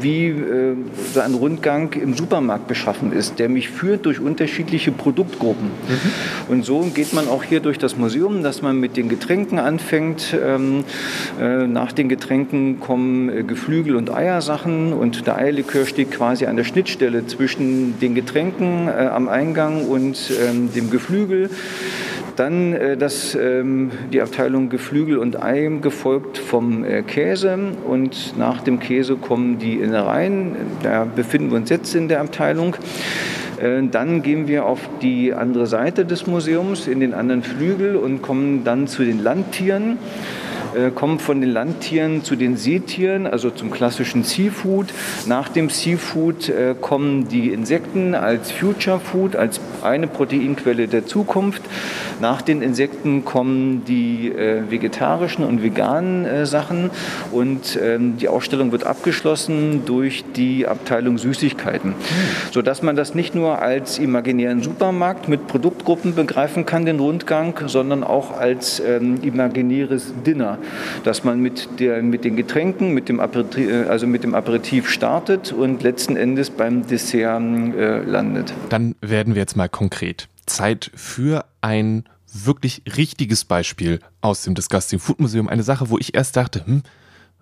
wie 0.00 0.26
äh, 0.26 0.74
so 1.12 1.20
ein 1.20 1.34
Rundgang 1.34 1.92
im 1.92 2.14
Supermarkt 2.14 2.66
beschaffen 2.66 3.12
ist, 3.12 3.38
der 3.38 3.48
mich 3.48 3.68
führt 3.70 4.06
durch 4.06 4.20
unterschiedliche 4.20 4.92
Produktgruppen. 4.92 5.66
Mhm. 5.66 6.52
Und 6.52 6.64
so 6.64 6.80
geht 6.94 7.12
man 7.12 7.28
auch 7.28 7.42
hier 7.42 7.60
durch 7.60 7.78
das 7.78 7.96
Museum, 7.96 8.42
dass 8.42 8.62
man 8.62 8.78
mit 8.78 8.96
den 8.96 9.08
Getränken 9.08 9.58
anfängt. 9.58 10.36
Ähm, 10.42 10.84
äh, 11.40 11.66
nach 11.66 11.92
den 11.92 12.08
Getränken 12.08 12.80
kommen 12.80 13.28
äh, 13.28 13.42
Geflügel- 13.42 13.96
und 13.96 14.12
Eiersachen 14.12 14.92
und 14.92 15.26
der 15.26 15.36
Eierlikör 15.36 15.86
steht 15.86 16.10
quasi 16.10 16.46
an 16.46 16.56
der 16.56 16.64
Schnittstelle 16.64 17.26
zwischen 17.26 17.98
den 18.00 18.14
Getränken 18.14 18.88
am 18.88 19.28
Eingang 19.28 19.71
und 19.80 20.30
ähm, 20.40 20.72
dem 20.72 20.90
Geflügel. 20.90 21.50
Dann 22.36 22.72
äh, 22.72 22.96
das, 22.96 23.34
ähm, 23.34 23.90
die 24.12 24.20
Abteilung 24.20 24.68
Geflügel 24.68 25.18
und 25.18 25.42
Ei, 25.42 25.70
gefolgt 25.80 26.38
vom 26.38 26.84
äh, 26.84 27.02
Käse. 27.02 27.58
Und 27.86 28.38
nach 28.38 28.62
dem 28.62 28.80
Käse 28.80 29.16
kommen 29.16 29.58
die 29.58 29.74
Innereien. 29.74 30.56
Da 30.82 31.04
befinden 31.04 31.50
wir 31.50 31.56
uns 31.58 31.70
jetzt 31.70 31.94
in 31.94 32.08
der 32.08 32.20
Abteilung. 32.20 32.76
Äh, 33.60 33.82
dann 33.90 34.22
gehen 34.22 34.48
wir 34.48 34.64
auf 34.64 34.80
die 35.02 35.34
andere 35.34 35.66
Seite 35.66 36.04
des 36.04 36.26
Museums, 36.26 36.86
in 36.86 37.00
den 37.00 37.14
anderen 37.14 37.42
Flügel 37.42 37.96
und 37.96 38.22
kommen 38.22 38.64
dann 38.64 38.86
zu 38.86 39.04
den 39.04 39.22
Landtieren. 39.22 39.98
Äh, 40.74 40.90
kommen 40.90 41.18
von 41.18 41.40
den 41.40 41.50
Landtieren 41.50 42.24
zu 42.24 42.34
den 42.34 42.56
Seetieren, 42.56 43.26
also 43.26 43.50
zum 43.50 43.70
klassischen 43.70 44.24
Seafood. 44.24 44.86
Nach 45.26 45.48
dem 45.48 45.68
Seafood 45.68 46.48
äh, 46.48 46.74
kommen 46.80 47.28
die 47.28 47.50
Insekten 47.50 48.14
als 48.14 48.50
Future 48.50 48.98
Food, 48.98 49.36
als 49.36 49.60
eine 49.82 50.06
Proteinquelle 50.06 50.88
der 50.88 51.06
Zukunft. 51.06 51.62
Nach 52.20 52.40
den 52.40 52.62
Insekten 52.62 53.24
kommen 53.24 53.84
die 53.84 54.28
äh, 54.28 54.70
vegetarischen 54.70 55.44
und 55.44 55.62
veganen 55.62 56.24
äh, 56.24 56.46
Sachen 56.46 56.90
und 57.32 57.78
ähm, 57.82 58.16
die 58.16 58.28
Ausstellung 58.28 58.72
wird 58.72 58.84
abgeschlossen 58.86 59.82
durch 59.84 60.24
die 60.36 60.66
Abteilung 60.66 61.18
Süßigkeiten, 61.18 61.90
mhm. 61.90 61.94
sodass 62.50 62.82
man 62.82 62.96
das 62.96 63.14
nicht 63.14 63.34
nur 63.34 63.60
als 63.60 63.98
imaginären 63.98 64.62
Supermarkt 64.62 65.28
mit 65.28 65.46
Produktgruppen 65.48 66.14
begreifen 66.14 66.64
kann, 66.64 66.86
den 66.86 66.98
Rundgang, 66.98 67.54
sondern 67.66 68.04
auch 68.04 68.38
als 68.38 68.80
ähm, 68.80 69.18
imaginäres 69.22 70.14
Dinner 70.24 70.58
dass 71.04 71.24
man 71.24 71.40
mit, 71.40 71.80
der, 71.80 72.02
mit 72.02 72.24
den 72.24 72.36
Getränken, 72.36 72.92
mit 72.92 73.08
dem, 73.08 73.20
Aperitif, 73.20 73.70
äh, 73.70 73.84
also 73.84 74.06
mit 74.06 74.24
dem 74.24 74.34
Aperitif 74.34 74.90
startet 74.90 75.52
und 75.52 75.82
letzten 75.82 76.16
Endes 76.16 76.50
beim 76.50 76.86
Dessert 76.86 77.42
äh, 77.42 78.02
landet. 78.02 78.52
Dann 78.68 78.94
werden 79.00 79.34
wir 79.34 79.40
jetzt 79.40 79.56
mal 79.56 79.68
konkret. 79.68 80.28
Zeit 80.46 80.90
für 80.94 81.44
ein 81.60 82.04
wirklich 82.32 82.82
richtiges 82.96 83.44
Beispiel 83.44 84.00
aus 84.20 84.42
dem 84.42 84.54
Disgusting 84.54 84.98
Food 84.98 85.20
Museum. 85.20 85.48
Eine 85.48 85.62
Sache, 85.62 85.90
wo 85.90 85.98
ich 85.98 86.14
erst 86.14 86.36
dachte, 86.36 86.64
hm, 86.64 86.82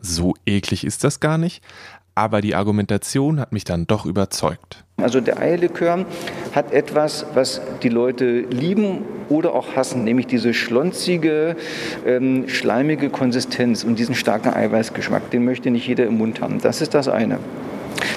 so 0.00 0.34
eklig 0.46 0.84
ist 0.84 1.04
das 1.04 1.20
gar 1.20 1.38
nicht 1.38 1.62
aber 2.20 2.40
die 2.42 2.54
Argumentation 2.54 3.40
hat 3.40 3.52
mich 3.52 3.64
dann 3.64 3.86
doch 3.86 4.04
überzeugt. 4.04 4.84
Also 5.02 5.20
der 5.20 5.38
Eierlikör 5.38 6.04
hat 6.52 6.72
etwas, 6.72 7.26
was 7.34 7.60
die 7.82 7.88
Leute 7.88 8.40
lieben 8.40 9.04
oder 9.28 9.54
auch 9.54 9.76
hassen, 9.76 10.04
nämlich 10.04 10.26
diese 10.26 10.52
schlonzige, 10.52 11.56
ähm, 12.06 12.48
schleimige 12.48 13.10
Konsistenz 13.10 13.84
und 13.84 13.98
diesen 13.98 14.14
starken 14.14 14.52
Eiweißgeschmack. 14.52 15.30
Den 15.30 15.44
möchte 15.44 15.70
nicht 15.70 15.86
jeder 15.86 16.04
im 16.06 16.18
Mund 16.18 16.40
haben. 16.40 16.60
Das 16.60 16.80
ist 16.80 16.94
das 16.94 17.08
eine. 17.08 17.38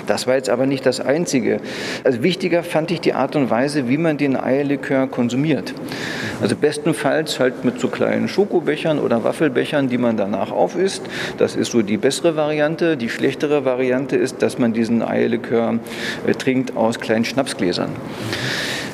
Das 0.08 0.28
war 0.28 0.36
jetzt 0.36 0.50
aber 0.50 0.66
nicht 0.66 0.86
das 0.86 1.00
Einzige. 1.00 1.60
Also 2.04 2.24
wichtiger 2.24 2.64
fand 2.64 2.92
ich 2.92 3.02
die 3.02 3.14
Art 3.14 3.36
und 3.36 3.50
Weise, 3.50 3.88
wie 3.88 3.98
man 3.98 4.18
den 4.18 4.36
Eierlikör 4.36 5.08
konsumiert. 5.08 5.74
Also 6.42 6.56
bestenfalls 6.56 7.40
halt 7.40 7.64
mit 7.64 7.80
so 7.80 7.88
kleinen 7.88 8.28
Schokobechern 8.28 9.00
oder 9.00 9.24
Waffelbechern, 9.24 9.88
die 9.88 9.98
man 9.98 10.18
danach 10.18 10.52
aufisst. 10.52 11.04
Das 11.38 11.56
ist 11.56 11.72
so 11.72 11.82
die 11.82 11.98
bessere 11.98 12.36
Variante. 12.36 12.98
Die 12.98 13.10
schlechtere 13.10 13.66
Variante 13.66 14.16
ist, 14.16 14.42
dass 14.42 14.60
man 14.60 14.74
diesen 14.74 15.02
Eierlikör 15.02 15.80
äh, 16.28 16.34
trinkt 16.34 16.76
aus 16.76 17.00
kleinen 17.00 17.26
Schnapsgläsern. 17.26 17.90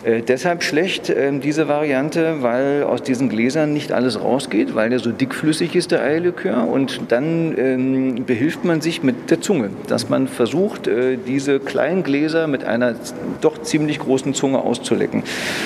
Äh, 0.03 0.21
deshalb 0.21 0.63
schlecht 0.63 1.09
äh, 1.09 1.31
diese 1.39 1.67
Variante, 1.67 2.41
weil 2.41 2.83
aus 2.83 3.03
diesen 3.03 3.29
Gläsern 3.29 3.73
nicht 3.73 3.91
alles 3.91 4.21
rausgeht, 4.21 4.75
weil 4.75 4.89
der 4.89 4.99
so 4.99 5.11
dickflüssig 5.11 5.75
ist, 5.75 5.91
der 5.91 6.01
Eierlikör. 6.01 6.67
Und 6.67 7.11
dann 7.11 7.57
ähm, 7.57 8.25
behilft 8.25 8.63
man 8.63 8.81
sich 8.81 9.03
mit 9.03 9.29
der 9.29 9.41
Zunge, 9.41 9.69
dass 9.87 10.09
man 10.09 10.27
versucht, 10.27 10.87
äh, 10.87 11.17
diese 11.17 11.59
kleinen 11.59 12.03
Gläser 12.03 12.47
mit 12.47 12.63
einer 12.63 12.95
doch 13.41 13.61
ziemlich 13.61 13.99
großen 13.99 14.33
Zunge 14.33 14.59
auszulecken. 14.59 15.23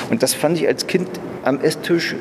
Und 0.10 0.24
das 0.24 0.34
fand 0.34 0.58
ich 0.58 0.68
als 0.68 0.88
Kind 0.88 1.08
am 1.44 1.60
Esstisch 1.60 2.16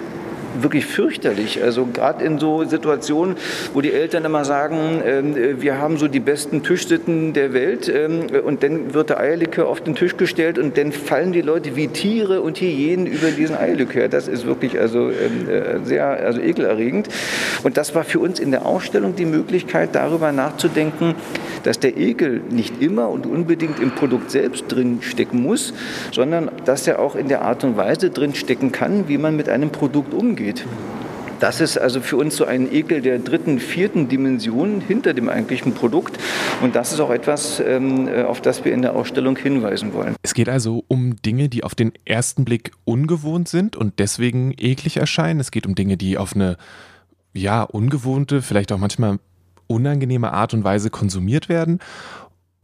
wirklich 0.60 0.86
fürchterlich. 0.86 1.62
Also 1.62 1.86
gerade 1.86 2.24
in 2.24 2.38
so 2.38 2.64
Situationen, 2.64 3.36
wo 3.72 3.80
die 3.80 3.92
Eltern 3.92 4.24
immer 4.24 4.44
sagen, 4.44 5.02
äh, 5.02 5.60
wir 5.60 5.78
haben 5.78 5.96
so 5.96 6.08
die 6.08 6.20
besten 6.20 6.62
Tischsitten 6.62 7.32
der 7.32 7.52
Welt 7.52 7.88
ähm, 7.88 8.26
und 8.44 8.62
dann 8.62 8.94
wird 8.94 9.10
der 9.10 9.20
Eierlikör 9.20 9.68
auf 9.68 9.80
den 9.80 9.94
Tisch 9.94 10.16
gestellt 10.16 10.58
und 10.58 10.76
dann 10.76 10.92
fallen 10.92 11.32
die 11.32 11.40
Leute 11.40 11.76
wie 11.76 11.88
Tiere 11.88 12.40
und 12.40 12.58
Hyänen 12.60 13.06
über 13.06 13.30
diesen 13.30 13.56
Eierlikör. 13.56 14.08
Das 14.08 14.28
ist 14.28 14.46
wirklich 14.46 14.78
also 14.78 15.10
ähm, 15.10 15.48
äh, 15.48 15.84
sehr 15.84 16.06
also 16.06 16.40
ekelerregend. 16.40 17.08
Und 17.62 17.76
das 17.76 17.94
war 17.94 18.04
für 18.04 18.18
uns 18.18 18.40
in 18.40 18.50
der 18.50 18.66
Ausstellung 18.66 19.16
die 19.16 19.26
Möglichkeit, 19.26 19.90
darüber 19.94 20.32
nachzudenken, 20.32 21.14
dass 21.62 21.78
der 21.78 21.96
Ekel 21.96 22.40
nicht 22.50 22.82
immer 22.82 23.08
und 23.08 23.26
unbedingt 23.26 23.80
im 23.80 23.92
Produkt 23.94 24.30
selbst 24.30 24.64
drin 24.68 24.98
stecken 25.02 25.42
muss, 25.42 25.72
sondern 26.10 26.50
dass 26.64 26.86
er 26.86 26.98
auch 26.98 27.14
in 27.14 27.28
der 27.28 27.42
Art 27.42 27.64
und 27.64 27.76
Weise 27.76 28.10
drin 28.10 28.34
stecken 28.34 28.72
kann, 28.72 29.08
wie 29.08 29.18
man 29.18 29.36
mit 29.36 29.48
einem 29.48 29.70
Produkt 29.70 30.14
umgeht. 30.14 30.41
Das 31.42 31.60
ist 31.60 31.76
also 31.76 32.00
für 32.00 32.16
uns 32.18 32.36
so 32.36 32.44
ein 32.44 32.72
Ekel 32.72 33.00
der 33.02 33.18
dritten, 33.18 33.58
vierten 33.58 34.08
Dimension 34.08 34.80
hinter 34.80 35.12
dem 35.12 35.28
eigentlichen 35.28 35.74
Produkt. 35.74 36.16
Und 36.60 36.76
das 36.76 36.92
ist 36.92 37.00
auch 37.00 37.10
etwas, 37.10 37.58
ähm, 37.58 38.08
auf 38.08 38.40
das 38.40 38.64
wir 38.64 38.72
in 38.72 38.80
der 38.80 38.94
Ausstellung 38.94 39.36
hinweisen 39.36 39.92
wollen. 39.92 40.14
Es 40.22 40.34
geht 40.34 40.48
also 40.48 40.84
um 40.86 41.16
Dinge, 41.16 41.48
die 41.48 41.64
auf 41.64 41.74
den 41.74 41.92
ersten 42.04 42.44
Blick 42.44 42.70
ungewohnt 42.84 43.48
sind 43.48 43.74
und 43.74 43.98
deswegen 43.98 44.54
eklig 44.56 44.98
erscheinen. 44.98 45.40
Es 45.40 45.50
geht 45.50 45.66
um 45.66 45.74
Dinge, 45.74 45.96
die 45.96 46.16
auf 46.16 46.36
eine 46.36 46.56
ja, 47.34 47.64
ungewohnte, 47.64 48.40
vielleicht 48.40 48.70
auch 48.70 48.78
manchmal 48.78 49.18
unangenehme 49.66 50.32
Art 50.32 50.54
und 50.54 50.62
Weise 50.62 50.90
konsumiert 50.90 51.48
werden. 51.48 51.80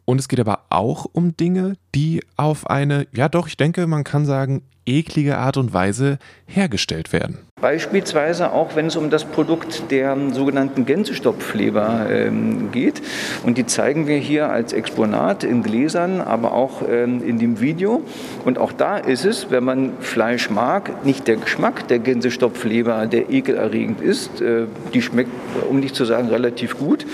Und 0.05 0.21
es 0.21 0.29
geht 0.29 0.39
aber 0.39 0.67
auch 0.71 1.05
um 1.05 1.37
Dinge, 1.37 1.75
die 1.97 2.23
auf 2.37 2.71
eine, 2.71 3.09
ja 3.13 3.29
doch, 3.29 3.49
ich 3.49 3.57
denke, 3.57 3.89
man 3.89 4.05
kann 4.05 4.25
sagen, 4.25 4.63
eklige 4.87 5.37
Art 5.37 5.57
und 5.57 5.75
Weise 5.75 6.19
hergestellt 6.47 7.13
werden. 7.13 7.39
Beispielsweise 7.61 8.53
auch, 8.53 8.77
wenn 8.77 8.87
es 8.87 8.97
um 8.97 9.11
das 9.11 9.25
Produkt 9.25 9.91
der 9.91 10.17
sogenannten 10.33 10.87
Gänsestopfleber 10.87 12.07
ähm, 12.11 12.71
geht. 12.71 13.03
Und 13.45 13.59
die 13.59 13.67
zeigen 13.67 14.07
wir 14.07 14.17
hier 14.17 14.51
als 14.51 14.73
Exponat 14.73 15.43
in 15.43 15.63
Gläsern, 15.63 16.21
aber 16.21 16.53
auch 16.53 16.83
ähm, 16.89 17.23
in 17.27 17.39
dem 17.39 17.61
Video. 17.61 18.03
Und 18.45 18.59
auch 18.59 18.73
da 18.73 18.97
ist 18.97 19.25
es, 19.25 19.51
wenn 19.51 19.65
man 19.65 19.93
Fleisch 20.01 20.51
mag, 20.51 21.05
nicht 21.05 21.27
der 21.27 21.37
Geschmack 21.37 21.89
der 21.89 21.99
Gänsestopfleber, 21.99 23.07
der 23.07 23.31
ekelerregend 23.31 24.01
ist. 24.01 24.41
Äh, 24.41 24.67
die 24.95 25.03
schmeckt, 25.03 25.31
um 25.69 25.81
nicht 25.81 25.97
zu 25.97 26.05
sagen, 26.05 26.29
relativ 26.29 26.79
gut. 26.79 27.05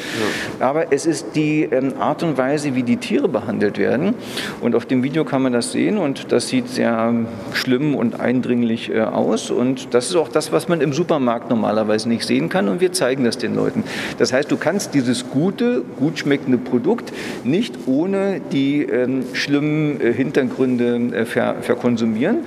Ja. 0.59 0.66
Aber 0.66 0.92
es 0.92 1.07
ist 1.07 1.37
die 1.37 1.62
ähm, 1.62 1.94
Art 1.98 2.22
und 2.22 2.37
Weise, 2.37 2.74
wie 2.74 2.83
die 2.83 2.98
Tiere 2.98 3.28
behandelt 3.28 3.78
werden. 3.78 4.14
Und 4.61 4.74
auf 4.74 4.85
dem 4.85 5.02
Video 5.02 5.24
kann 5.24 5.42
man 5.42 5.52
das 5.52 5.72
sehen 5.72 5.96
und 5.96 6.33
das 6.33 6.48
sieht 6.48 6.68
sehr 6.68 7.14
schlimm 7.52 7.94
und 7.94 8.20
eindringlich 8.20 8.90
äh, 8.90 9.00
aus. 9.00 9.50
Und 9.50 9.94
das 9.94 10.07
ist 10.11 10.16
auch 10.16 10.28
das, 10.34 10.52
was 10.52 10.68
man 10.68 10.80
im 10.80 10.92
Supermarkt 10.92 11.50
normalerweise 11.50 12.08
nicht 12.08 12.26
sehen 12.26 12.48
kann. 12.48 12.68
Und 12.68 12.80
wir 12.80 12.92
zeigen 12.92 13.24
das 13.24 13.38
den 13.38 13.54
Leuten. 13.54 13.84
Das 14.18 14.32
heißt, 14.32 14.50
du 14.50 14.56
kannst 14.56 14.94
dieses 14.94 15.30
gute, 15.30 15.82
gut 15.96 16.18
schmeckende 16.18 16.58
Produkt 16.58 17.12
nicht 17.44 17.74
ohne 17.86 18.40
die 18.52 18.82
ähm, 18.82 19.24
schlimmen 19.32 20.00
äh, 20.00 20.12
Hintergründe 20.12 21.16
äh, 21.16 21.24
ver 21.24 21.56
verkonsumieren. 21.60 22.38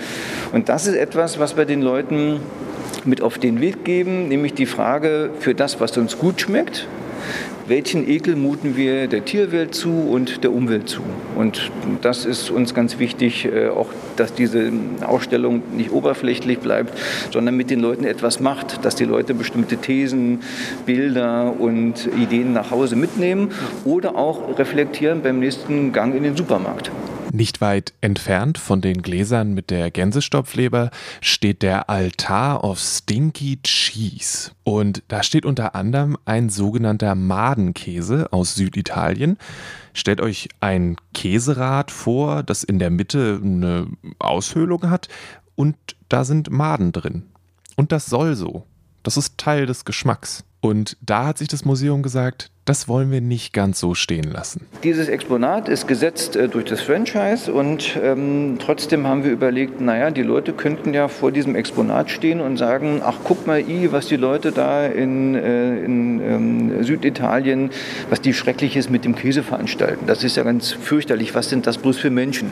Und 0.51 0.69
das 0.69 0.87
ist 0.87 0.95
etwas, 0.95 1.39
was 1.39 1.57
wir 1.57 1.65
den 1.65 1.81
Leuten 1.81 2.39
mit 3.05 3.21
auf 3.21 3.37
den 3.37 3.61
Weg 3.61 3.83
geben, 3.83 4.27
nämlich 4.27 4.53
die 4.53 4.65
Frage 4.65 5.29
für 5.39 5.55
das, 5.55 5.79
was 5.79 5.97
uns 5.97 6.17
gut 6.17 6.41
schmeckt, 6.41 6.87
welchen 7.67 8.07
Ekel 8.07 8.35
muten 8.35 8.75
wir 8.75 9.07
der 9.07 9.25
Tierwelt 9.25 9.75
zu 9.75 9.91
und 9.91 10.43
der 10.43 10.53
Umwelt 10.53 10.89
zu. 10.89 11.01
Und 11.35 11.71
das 12.01 12.25
ist 12.25 12.49
uns 12.49 12.73
ganz 12.73 12.99
wichtig, 12.99 13.45
äh, 13.45 13.69
auch 13.69 13.87
dass 14.15 14.33
diese 14.33 14.71
Ausstellung 15.05 15.61
nicht 15.75 15.91
oberflächlich 15.91 16.59
bleibt, 16.59 16.97
sondern 17.31 17.55
mit 17.55 17.69
den 17.69 17.79
Leuten 17.79 18.03
etwas 18.03 18.39
macht, 18.39 18.83
dass 18.85 18.95
die 18.95 19.05
Leute 19.05 19.33
bestimmte 19.33 19.77
Thesen, 19.77 20.39
Bilder 20.85 21.53
und 21.59 22.09
Ideen 22.19 22.53
nach 22.53 22.71
Hause 22.71 22.95
mitnehmen 22.95 23.51
oder 23.85 24.15
auch 24.15 24.57
reflektieren 24.57 25.21
beim 25.21 25.39
nächsten 25.39 25.91
Gang 25.91 26.15
in 26.15 26.23
den 26.23 26.35
Supermarkt. 26.35 26.91
Nicht 27.31 27.59
weit 27.61 27.93
entfernt 28.01 28.57
von 28.57 28.81
den 28.81 29.01
Gläsern 29.01 29.53
mit 29.53 29.69
der 29.69 29.91
Gänsestopfleber 29.91 30.91
steht 31.21 31.61
der 31.61 31.89
Altar 31.89 32.63
of 32.63 32.79
Stinky 32.79 33.59
Cheese. 33.63 34.51
Und 34.63 35.03
da 35.09 35.23
steht 35.23 35.45
unter 35.45 35.75
anderem 35.75 36.17
ein 36.25 36.49
sogenannter 36.49 37.15
Madenkäse 37.15 38.31
aus 38.31 38.55
Süditalien. 38.55 39.37
Stellt 39.93 40.21
euch 40.21 40.49
ein 40.61 40.95
Käserad 41.13 41.91
vor, 41.91 42.43
das 42.43 42.63
in 42.63 42.79
der 42.79 42.89
Mitte 42.89 43.39
eine 43.43 43.87
Aushöhlung 44.19 44.89
hat 44.89 45.09
und 45.55 45.75
da 46.07 46.23
sind 46.23 46.49
Maden 46.49 46.91
drin. 46.91 47.23
Und 47.75 47.91
das 47.91 48.05
soll 48.05 48.35
so. 48.35 48.65
Das 49.03 49.17
ist 49.17 49.37
Teil 49.37 49.65
des 49.65 49.85
Geschmacks. 49.85 50.43
Und 50.61 50.97
da 51.01 51.25
hat 51.25 51.37
sich 51.37 51.47
das 51.47 51.65
Museum 51.65 52.03
gesagt, 52.03 52.51
das 52.67 52.89
wollen 52.89 53.11
wir 53.11 53.21
nicht 53.21 53.53
ganz 53.53 53.79
so 53.79 53.95
stehen 53.95 54.29
lassen. 54.29 54.65
Dieses 54.83 55.07
Exponat 55.07 55.69
ist 55.69 55.87
gesetzt 55.87 56.35
äh, 56.35 56.49
durch 56.49 56.65
das 56.65 56.81
Franchise 56.81 57.51
und 57.51 57.97
ähm, 58.03 58.57
trotzdem 58.59 59.07
haben 59.07 59.23
wir 59.23 59.31
überlegt, 59.31 59.79
naja, 59.79 60.11
die 60.11 60.21
Leute 60.21 60.51
könnten 60.51 60.93
ja 60.93 61.07
vor 61.07 61.31
diesem 61.31 61.55
Exponat 61.55 62.11
stehen 62.11 62.41
und 62.41 62.57
sagen, 62.57 63.01
ach 63.03 63.19
guck 63.23 63.47
mal, 63.47 63.61
i, 63.61 63.89
was 63.93 64.07
die 64.07 64.17
Leute 64.17 64.51
da 64.51 64.85
in, 64.85 65.35
äh, 65.35 65.79
in 65.79 66.19
ähm, 66.19 66.83
Süditalien, 66.83 67.69
was 68.09 68.19
die 68.19 68.33
Schreckliches 68.33 68.89
mit 68.89 69.05
dem 69.05 69.15
Käse 69.15 69.43
veranstalten. 69.43 70.05
Das 70.05 70.25
ist 70.25 70.35
ja 70.35 70.43
ganz 70.43 70.73
fürchterlich, 70.73 71.35
was 71.35 71.49
sind 71.49 71.67
das 71.67 71.77
bloß 71.77 71.97
für 71.97 72.09
Menschen? 72.09 72.51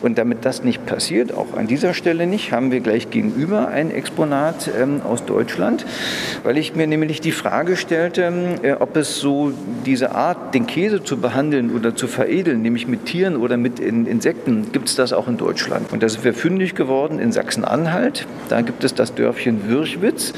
Und 0.00 0.16
damit 0.16 0.44
das 0.44 0.62
nicht 0.62 0.86
passiert, 0.86 1.34
auch 1.34 1.56
an 1.56 1.66
dieser 1.66 1.92
Stelle 1.92 2.28
nicht, 2.28 2.52
haben 2.52 2.70
wir 2.70 2.80
gleich 2.80 3.10
gegenüber 3.10 3.66
ein 3.66 3.90
Exponat 3.90 4.70
ähm, 4.80 5.00
aus 5.02 5.24
Deutschland, 5.24 5.84
weil 6.44 6.56
ich 6.56 6.76
mir 6.76 6.86
nämlich 6.86 7.20
die 7.20 7.32
Frage 7.32 7.76
stellte, 7.76 8.32
äh, 8.62 8.72
ob 8.74 8.96
es 8.96 9.18
so 9.18 9.39
diese 9.86 10.14
Art, 10.14 10.54
den 10.54 10.66
Käse 10.66 11.02
zu 11.02 11.16
behandeln 11.16 11.74
oder 11.74 11.94
zu 11.94 12.06
veredeln, 12.06 12.62
nämlich 12.62 12.86
mit 12.86 13.06
Tieren 13.06 13.36
oder 13.36 13.56
mit 13.56 13.80
Insekten, 13.80 14.72
gibt 14.72 14.88
es 14.88 14.96
das 14.96 15.12
auch 15.12 15.28
in 15.28 15.36
Deutschland. 15.36 15.92
Und 15.92 16.02
da 16.02 16.08
sind 16.08 16.24
wir 16.24 16.34
fündig 16.34 16.74
geworden 16.74 17.18
in 17.18 17.32
Sachsen-Anhalt. 17.32 18.26
Da 18.48 18.60
gibt 18.60 18.84
es 18.84 18.94
das 18.94 19.14
Dörfchen 19.14 19.68
Würchwitz. 19.68 20.32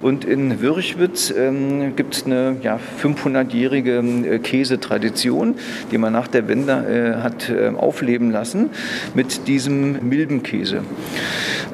Und 0.00 0.24
in 0.24 0.60
Würchwitz 0.60 1.32
ähm, 1.36 1.94
gibt 1.96 2.14
es 2.14 2.26
eine 2.26 2.56
ja, 2.62 2.80
500-jährige 3.02 3.98
äh, 3.98 4.38
Käsetradition, 4.38 5.56
die 5.90 5.98
man 5.98 6.12
nach 6.12 6.28
der 6.28 6.48
Wende 6.48 7.16
äh, 7.18 7.22
hat 7.22 7.50
äh, 7.50 7.68
aufleben 7.76 8.30
lassen 8.30 8.70
mit 9.14 9.46
diesem 9.48 10.08
Milbenkäse. 10.08 10.82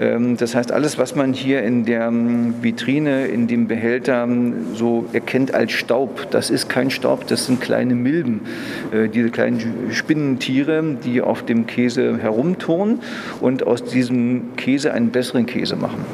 Ähm, 0.01 0.37
das 0.37 0.55
heißt, 0.55 0.73
alles, 0.73 0.99
was 0.99 1.15
man 1.15 1.33
hier 1.33 1.63
in 1.63 1.85
der 1.85 2.07
ähm, 2.07 2.55
Vitrine, 2.63 3.27
in 3.27 3.47
dem 3.47 3.69
Behälter 3.69 4.25
ähm, 4.25 4.75
so 4.75 5.07
erkennt 5.13 5.55
als 5.55 5.73
Staub, 5.73 6.31
das 6.31 6.51
ist 6.51 6.69
kein 6.73 6.91
Staub, 6.91 7.27
das 7.27 7.47
sind 7.47 7.61
kleine 7.61 7.95
Milben, 7.95 8.41
äh, 8.93 9.09
diese 9.09 9.29
kleinen 9.29 9.93
Spinnentiere, 9.93 10.83
die 11.05 11.21
auf 11.21 11.45
dem 11.45 11.67
Käse 11.67 12.17
herumturnen 12.19 13.01
und 13.41 13.67
aus 13.67 13.85
diesem 13.85 14.57
Käse 14.57 14.95
einen 14.95 15.11
besseren 15.11 15.45
Käse 15.45 15.77
machen. 15.77 16.05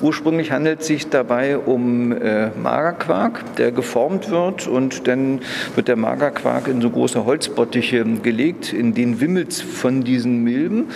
Ursprünglich 0.00 0.52
handelt 0.52 0.80
es 0.80 0.86
sich 0.86 1.08
dabei 1.08 1.58
um 1.58 2.12
äh, 2.12 2.50
Magerquark, 2.50 3.56
der 3.56 3.72
geformt 3.72 4.30
wird 4.30 4.68
und 4.68 5.08
dann 5.08 5.40
wird 5.74 5.88
der 5.88 5.96
Magerquark 5.96 6.68
in 6.68 6.80
so 6.80 6.90
große 6.90 7.24
Holzbottiche 7.24 8.04
gelegt, 8.22 8.72
in 8.72 8.94
denen 8.94 9.20
wimmelt 9.20 9.54
von 9.54 10.04
diesen 10.04 10.44
Milben. 10.44 10.86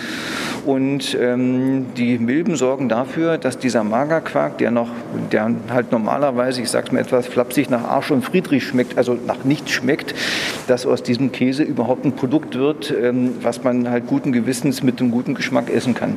Und 0.65 1.17
ähm, 1.19 1.87
die 1.97 2.17
Milben 2.17 2.55
sorgen 2.55 2.87
dafür, 2.87 3.37
dass 3.37 3.57
dieser 3.57 3.83
Magerquark, 3.83 4.57
der 4.59 4.71
noch, 4.71 4.89
der 5.33 5.53
halt 5.69 5.91
normalerweise, 5.91 6.61
ich 6.61 6.69
sag's 6.69 6.93
mir 6.93 7.01
etwas 7.01 7.27
flapsig, 7.27 7.69
nach 7.69 7.83
Arsch 7.83 8.11
und 8.11 8.23
Friedrich 8.23 8.63
schmeckt, 8.63 8.97
also 8.97 9.17
nach 9.27 9.43
nichts 9.43 9.71
schmeckt, 9.71 10.15
dass 10.67 10.85
aus 10.85 11.03
diesem 11.03 11.33
Käse 11.33 11.63
überhaupt 11.63 12.05
ein 12.05 12.13
Produkt 12.13 12.57
wird, 12.57 12.93
ähm, 12.97 13.33
was 13.41 13.63
man 13.65 13.89
halt 13.89 14.07
guten 14.07 14.31
Gewissens 14.31 14.81
mit 14.81 15.01
einem 15.01 15.11
guten 15.11 15.35
Geschmack 15.35 15.69
essen 15.69 15.93
kann. 15.93 16.15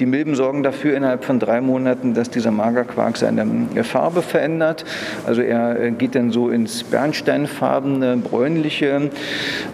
Die 0.00 0.06
Milben 0.06 0.34
sorgen 0.34 0.64
dafür 0.64 0.96
innerhalb 0.96 1.24
von 1.24 1.38
drei 1.38 1.60
Monaten, 1.60 2.14
dass 2.16 2.30
dieser 2.30 2.50
Magerquark 2.50 3.16
seine 3.16 3.46
Farbe 3.84 4.22
verändert. 4.22 4.84
Also 5.26 5.42
er 5.42 5.80
äh, 5.80 5.90
geht 5.90 6.14
dann 6.14 6.30
so 6.30 6.48
ins 6.48 6.84
bernsteinfarbene, 6.84 8.16
bräunliche. 8.16 9.10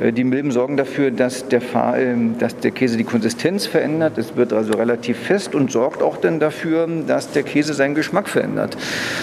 Äh, 0.01 0.13
die 0.13 0.25
Milben 0.25 0.51
sorgen 0.51 0.77
dafür, 0.77 1.11
dass 1.11 1.49
der, 1.49 1.61
äh, 1.61 2.15
dass 2.39 2.57
der 2.57 2.71
Käse 2.71 2.97
die 2.97 3.05
Konsistenz 3.05 3.67
verändert. 3.67 4.19
Es 4.19 4.37
wird 4.37 4.53
also 4.53 4.75
relativ 4.75 5.19
fest 5.19 5.55
und 5.55 5.71
sorgt 5.71 6.03
auch 6.03 6.17
dann 6.17 6.41
dafür, 6.41 6.89
dass 7.07 7.31
der 7.31 7.43
Käse 7.43 7.75
seinen 7.75 7.95
Geschmack 7.95 8.29
verändert. 8.29 8.77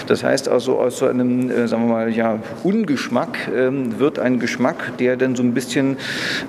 Das 0.06 0.24
heißt 0.24 0.48
also 0.48 0.78
aus 0.78 0.98
so 0.98 1.06
einem, 1.06 1.68
sagen 1.68 1.86
wir 1.86 1.92
mal, 1.92 2.10
ja, 2.10 2.38
Ungeschmack 2.64 3.48
ähm, 3.54 3.98
wird 3.98 4.18
ein 4.18 4.38
Geschmack, 4.38 4.96
der 4.98 5.16
dann 5.16 5.36
so 5.36 5.42
ein 5.42 5.54
bisschen 5.54 5.96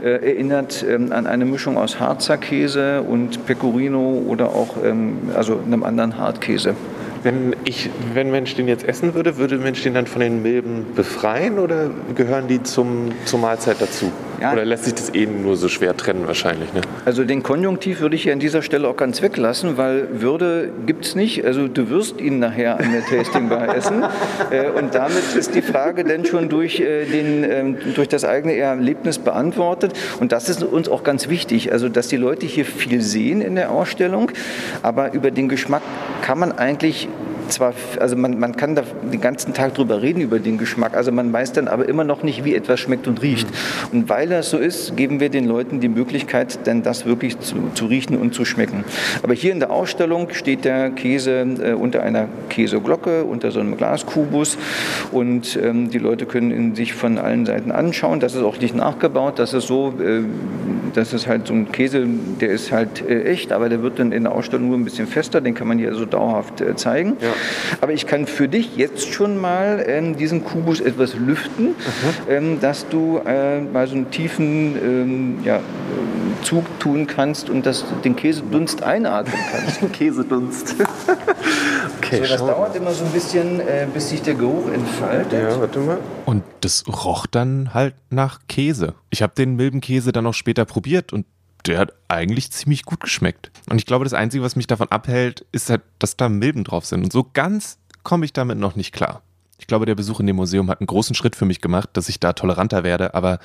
erinnert 0.02 0.86
ähm, 0.88 1.12
an 1.12 1.28
eine 1.28 1.46
Mischung 1.46 1.78
aus 1.78 2.00
Harzer 2.00 2.38
Käse 2.38 3.02
und 3.02 3.46
Pecorino 3.46 4.24
oder 4.28 4.50
auch 4.50 4.76
ähm, 4.84 5.18
also 5.36 5.60
einem 5.66 5.84
anderen 5.84 6.18
Hartkäse. 6.18 6.61
Gemüse. 6.62 6.76
Wenn, 7.24 7.56
ich, 7.66 7.90
wenn 8.14 8.32
Mensch 8.32 8.56
den 8.56 8.68
jetzt 8.68 8.84
essen 8.84 9.14
würde, 9.14 9.38
würde 9.38 9.58
Mensch 9.58 9.84
den 9.84 9.94
dann 9.94 10.08
von 10.08 10.22
den 10.22 10.42
Milben 10.42 10.88
befreien 10.96 11.60
oder 11.60 11.92
gehören 12.16 12.48
die 12.48 12.64
zum, 12.64 13.12
zur 13.26 13.40
Mahlzeit 13.40 13.78
dazu? 13.80 14.12
Ja. 14.42 14.54
Oder 14.54 14.66
lässt 14.66 14.86
sich 14.86 14.96
das 14.96 15.14
eh 15.14 15.28
nur 15.28 15.56
so 15.56 15.68
schwer 15.68 15.96
trennen 15.96 16.26
wahrscheinlich? 16.26 16.74
Ne? 16.74 16.82
Also 17.06 17.24
den 17.24 17.44
Konjunktiv 17.44 18.02
würde 18.02 18.16
ich 18.16 18.24
hier 18.24 18.34
an 18.34 18.40
dieser 18.40 18.64
Stelle 18.64 18.88
auch 18.88 18.98
ganz 18.98 19.22
weglassen, 19.22 19.78
weil 19.78 20.08
Würde 20.22 20.72
gibt 20.88 21.06
es 21.06 21.14
nicht. 21.14 21.46
Also 21.46 21.68
du 21.68 21.92
wirst 21.92 22.20
ihn 22.20 22.40
nachher 22.40 22.80
an 22.80 22.92
der 22.92 23.06
Tastingbar 23.06 23.76
essen. 23.76 24.04
Äh, 24.50 24.70
und 24.72 24.96
damit 24.96 25.36
ist 25.36 25.54
die 25.54 25.62
Frage 25.62 26.04
dann 26.04 26.26
schon 26.26 26.50
durch, 26.50 26.80
äh, 26.80 27.06
den, 27.06 27.44
ähm, 27.44 27.78
durch 27.94 28.08
das 28.08 28.26
eigene 28.26 28.56
Erlebnis 28.56 29.20
beantwortet. 29.20 29.94
Und 30.20 30.32
das 30.32 30.50
ist 30.50 30.64
uns 30.64 30.90
auch 30.90 31.04
ganz 31.04 31.30
wichtig. 31.30 31.72
Also 31.72 31.88
dass 31.88 32.08
die 32.08 32.18
Leute 32.18 32.48
hier 32.48 32.66
viel 32.66 33.02
sehen 33.02 33.42
in 33.42 33.54
der 33.54 33.70
Ausstellung, 33.70 34.32
aber 34.82 35.14
über 35.14 35.30
den 35.30 35.50
Geschmack 35.50 35.84
kann 36.24 36.40
man 36.40 36.52
eigentlich 36.52 37.08
zwar, 37.52 37.74
also 38.00 38.16
man, 38.16 38.40
man 38.40 38.56
kann 38.56 38.76
da 38.76 38.84
den 39.12 39.22
ganzen 39.22 39.54
Tag 39.54 39.76
drüber 39.76 40.02
reden, 40.02 40.22
über 40.22 40.40
den 40.40 40.58
Geschmack, 40.58 40.96
also 40.96 41.12
man 41.12 41.32
weiß 41.32 41.54
dann 41.54 41.68
aber 41.68 41.88
immer 41.88 42.04
noch 42.04 42.24
nicht, 42.24 42.44
wie 42.44 42.56
etwas 42.56 42.80
schmeckt 42.80 43.08
und 43.08 43.22
riecht. 43.22 43.48
Und 43.92 44.10
weil 44.10 44.30
das 44.30 44.50
so 44.50 44.58
ist, 44.58 44.96
geben 44.98 45.20
wir 45.20 45.30
den 45.30 45.48
Leuten 45.48 45.80
die 45.80 45.90
Möglichkeit, 45.90 46.66
denn 46.66 46.84
das 46.84 47.06
wirklich 47.06 47.40
zu, 47.40 47.56
zu 47.74 47.86
riechen 47.86 48.18
und 48.18 48.34
zu 48.34 48.46
schmecken. 48.46 48.84
Aber 49.24 49.34
hier 49.34 49.52
in 49.52 49.60
der 49.60 49.72
Ausstellung 49.72 50.30
steht 50.32 50.66
der 50.66 50.92
Käse 50.92 51.46
äh, 51.64 51.74
unter 51.74 52.04
einer 52.04 52.28
Käseglocke, 52.50 53.24
unter 53.24 53.52
so 53.52 53.60
einem 53.60 53.78
Glaskubus 53.78 54.58
und 55.12 55.58
ähm, 55.62 55.90
die 55.90 55.98
Leute 55.98 56.26
können 56.26 56.52
ihn 56.52 56.76
sich 56.76 56.94
von 56.94 57.18
allen 57.18 57.46
Seiten 57.46 57.72
anschauen. 57.72 58.20
Das 58.20 58.36
ist 58.36 58.44
auch 58.44 58.58
nicht 58.60 58.76
nachgebaut, 58.76 59.40
das 59.40 59.54
ist 59.54 59.68
so, 59.68 59.94
äh, 60.00 60.22
das 60.94 61.14
ist 61.14 61.28
halt 61.28 61.48
so 61.48 61.54
ein 61.54 61.72
Käse, 61.72 62.06
der 62.40 62.50
ist 62.50 62.72
halt 62.72 63.08
äh, 63.08 63.24
echt, 63.24 63.52
aber 63.52 63.70
der 63.70 63.82
wird 63.82 64.00
dann 64.00 64.12
in 64.12 64.24
der 64.24 64.34
Ausstellung 64.34 64.70
nur 64.70 64.78
ein 64.78 64.84
bisschen 64.84 65.08
fester, 65.08 65.42
den 65.42 65.54
kann 65.54 65.68
man 65.68 65.78
hier 65.78 65.94
so 65.94 66.06
dauerhaft 66.06 66.62
äh, 66.62 66.76
zeigen. 66.76 67.18
Ja. 67.22 67.30
Aber 67.82 67.94
ich 67.94 68.08
kann 68.08 68.28
für 68.28 68.48
dich 68.48 68.76
jetzt 68.78 69.14
schon 69.14 69.38
mal 69.38 69.84
ähm, 69.88 70.18
diesen 70.18 70.44
Kubus 70.44 70.80
etwas 70.80 71.16
lüften, 71.16 71.76
ähm, 72.30 72.60
dass 72.60 72.88
du 72.88 73.20
äh, 73.26 73.62
mal 73.62 73.88
so 73.88 73.96
einen 73.96 74.12
tiefen 74.12 74.76
ähm, 74.76 75.40
ja, 75.44 75.60
Zug 76.44 76.66
tun 76.80 77.08
kannst 77.08 77.50
und 77.50 77.66
das, 77.66 77.86
den 78.04 78.16
Käsedunst 78.16 78.84
einatmen 78.84 79.40
kannst. 79.52 79.94
Käsedunst. 79.94 80.76
okay, 81.98 82.24
so, 82.24 82.28
das 82.28 82.38
dauert 82.38 82.76
immer 82.76 82.92
so 82.92 83.06
ein 83.06 83.12
bisschen, 83.12 83.60
äh, 83.60 83.88
bis 83.94 84.10
sich 84.10 84.22
der 84.22 84.36
Geruch 84.36 84.72
entfaltet. 84.72 85.34
Ja, 85.34 85.60
warte 85.60 85.80
mal. 85.80 86.00
Und 86.26 86.44
das 86.62 86.84
roch 86.88 87.26
dann 87.28 87.74
halt 87.74 87.96
nach 88.10 88.40
Käse. 88.48 88.96
Ich 89.10 89.22
habe 89.22 89.34
den 89.36 89.56
Milbenkäse 89.56 90.12
dann 90.12 90.26
auch 90.26 90.34
später 90.34 90.66
probiert 90.66 91.14
und 91.14 91.26
der 91.68 91.78
hat 91.78 91.94
eigentlich 92.08 92.52
ziemlich 92.52 92.86
gut 92.86 93.02
geschmeckt. 93.02 93.51
Und 93.70 93.78
ich 93.78 93.86
glaube, 93.86 94.06
das 94.06 94.14
Einzige, 94.14 94.44
was 94.44 94.56
mich 94.56 94.68
davon 94.68 94.90
abhält, 94.90 95.46
ist 95.52 95.70
halt, 95.70 95.82
dass 96.00 96.18
da 96.18 96.30
Milben 96.30 96.64
drauf 96.64 96.86
sind. 96.86 97.04
Und 97.04 97.14
so 97.14 97.28
ganz 97.34 97.78
komme 98.04 98.26
ich 98.26 98.34
damit 98.34 98.58
noch 98.58 98.76
nicht 98.76 98.94
klar. 98.94 99.22
Ich 99.60 99.68
glaube, 99.68 99.86
der 99.86 99.96
Besuch 99.96 100.20
in 100.20 100.28
dem 100.28 100.38
Museum 100.38 100.70
hat 100.70 100.82
einen 100.82 100.88
großen 100.88 101.16
Schritt 101.16 101.36
für 101.36 101.46
mich 101.46 101.62
gemacht, 101.62 101.90
dass 101.94 102.10
ich 102.10 102.20
da 102.20 102.34
toleranter 102.34 102.84
werde, 102.84 103.14
aber 103.14 103.40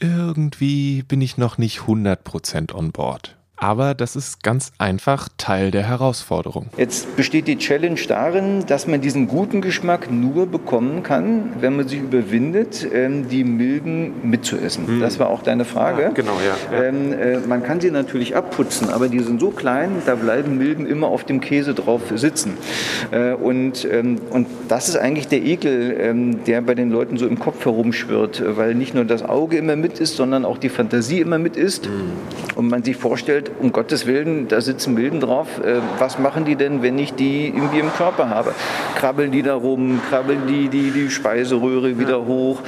irgendwie 0.00 1.02
bin 1.02 1.20
ich 1.20 1.36
noch 1.36 1.58
nicht 1.58 1.80
100% 1.80 2.72
on 2.72 2.92
board. 2.92 3.37
Aber 3.60 3.94
das 3.94 4.14
ist 4.14 4.42
ganz 4.44 4.72
einfach 4.78 5.28
Teil 5.36 5.72
der 5.72 5.82
Herausforderung. 5.82 6.66
Jetzt 6.76 7.16
besteht 7.16 7.48
die 7.48 7.58
Challenge 7.58 7.98
darin, 8.06 8.64
dass 8.66 8.86
man 8.86 9.00
diesen 9.00 9.26
guten 9.26 9.60
Geschmack 9.60 10.10
nur 10.10 10.46
bekommen 10.46 11.02
kann, 11.02 11.52
wenn 11.60 11.76
man 11.76 11.88
sich 11.88 11.98
überwindet, 12.00 12.86
ähm, 12.92 13.28
die 13.28 13.42
Milben 13.42 14.12
mitzuessen. 14.22 14.86
Hm. 14.86 15.00
Das 15.00 15.18
war 15.18 15.28
auch 15.28 15.42
deine 15.42 15.64
Frage. 15.64 16.02
Ja, 16.02 16.10
genau, 16.10 16.36
ja. 16.44 16.76
ja. 16.76 16.84
Ähm, 16.84 17.12
äh, 17.12 17.38
man 17.38 17.64
kann 17.64 17.80
sie 17.80 17.90
natürlich 17.90 18.36
abputzen, 18.36 18.90
aber 18.90 19.08
die 19.08 19.18
sind 19.18 19.40
so 19.40 19.50
klein, 19.50 20.02
da 20.06 20.14
bleiben 20.14 20.56
Milben 20.56 20.86
immer 20.86 21.08
auf 21.08 21.24
dem 21.24 21.40
Käse 21.40 21.74
drauf 21.74 22.02
sitzen. 22.14 22.56
Äh, 23.10 23.32
und, 23.32 23.86
ähm, 23.90 24.20
und 24.30 24.46
das 24.68 24.88
ist 24.88 24.96
eigentlich 24.96 25.26
der 25.26 25.42
Ekel, 25.42 25.96
ähm, 25.98 26.44
der 26.44 26.60
bei 26.60 26.76
den 26.76 26.90
Leuten 26.90 27.16
so 27.16 27.26
im 27.26 27.40
Kopf 27.40 27.64
herumschwirrt, 27.64 28.42
weil 28.56 28.76
nicht 28.76 28.94
nur 28.94 29.04
das 29.04 29.24
Auge 29.24 29.56
immer 29.56 29.74
mit 29.74 29.98
ist, 29.98 30.16
sondern 30.16 30.44
auch 30.44 30.58
die 30.58 30.68
Fantasie 30.68 31.20
immer 31.20 31.38
mit 31.38 31.56
ist. 31.56 31.86
Hm. 31.86 31.92
Und 32.54 32.68
man 32.68 32.82
sich 32.82 32.96
vorstellt, 32.96 33.47
um 33.60 33.72
Gottes 33.72 34.06
Willen, 34.06 34.48
da 34.48 34.60
sitzen 34.60 34.94
Milben 34.94 35.20
drauf. 35.20 35.46
Äh, 35.64 35.80
was 35.98 36.18
machen 36.18 36.44
die 36.44 36.56
denn, 36.56 36.82
wenn 36.82 36.98
ich 36.98 37.14
die 37.14 37.48
irgendwie 37.48 37.78
im 37.78 37.92
Körper 37.92 38.28
habe? 38.28 38.54
Krabbeln 38.96 39.30
die 39.30 39.42
da 39.42 39.54
rum? 39.54 40.00
Krabbeln 40.08 40.46
die 40.46 40.68
die, 40.68 40.90
die 40.90 41.10
Speiseröhre 41.10 41.98
wieder 41.98 42.26
hoch? 42.26 42.60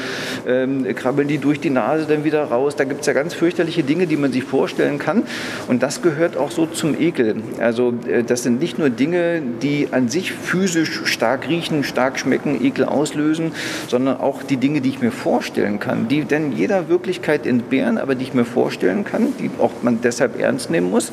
Ähm, 0.46 0.86
krabbeln 0.94 1.28
die 1.28 1.38
durch 1.38 1.60
die 1.60 1.70
Nase 1.70 2.06
dann 2.06 2.24
wieder 2.24 2.44
raus? 2.44 2.76
Da 2.76 2.84
gibt 2.84 3.00
es 3.00 3.06
ja 3.06 3.12
ganz 3.12 3.34
fürchterliche 3.34 3.82
Dinge, 3.82 4.06
die 4.06 4.16
man 4.16 4.32
sich 4.32 4.44
vorstellen 4.44 4.98
kann. 4.98 5.24
Und 5.68 5.82
das 5.82 6.02
gehört 6.02 6.36
auch 6.36 6.50
so 6.50 6.66
zum 6.66 6.98
Ekel. 6.98 7.36
Also 7.60 7.94
äh, 8.06 8.22
das 8.22 8.42
sind 8.42 8.60
nicht 8.60 8.78
nur 8.78 8.90
Dinge, 8.90 9.42
die 9.62 9.88
an 9.90 10.08
sich 10.08 10.32
physisch 10.32 11.02
stark 11.04 11.48
riechen, 11.48 11.84
stark 11.84 12.18
schmecken, 12.18 12.64
Ekel 12.64 12.84
auslösen, 12.84 13.52
sondern 13.88 14.20
auch 14.20 14.42
die 14.42 14.56
Dinge, 14.56 14.80
die 14.80 14.90
ich 14.90 15.00
mir 15.00 15.12
vorstellen 15.12 15.80
kann, 15.80 16.08
die 16.08 16.24
denn 16.24 16.52
jeder 16.52 16.88
Wirklichkeit 16.88 17.46
entbehren, 17.46 17.98
aber 17.98 18.14
die 18.14 18.24
ich 18.24 18.34
mir 18.34 18.44
vorstellen 18.44 19.04
kann, 19.04 19.34
die 19.38 19.50
auch 19.58 19.70
man 19.82 20.00
deshalb 20.00 20.40
ernst 20.40 20.69
nehmen 20.70 20.90
muss, 20.90 21.12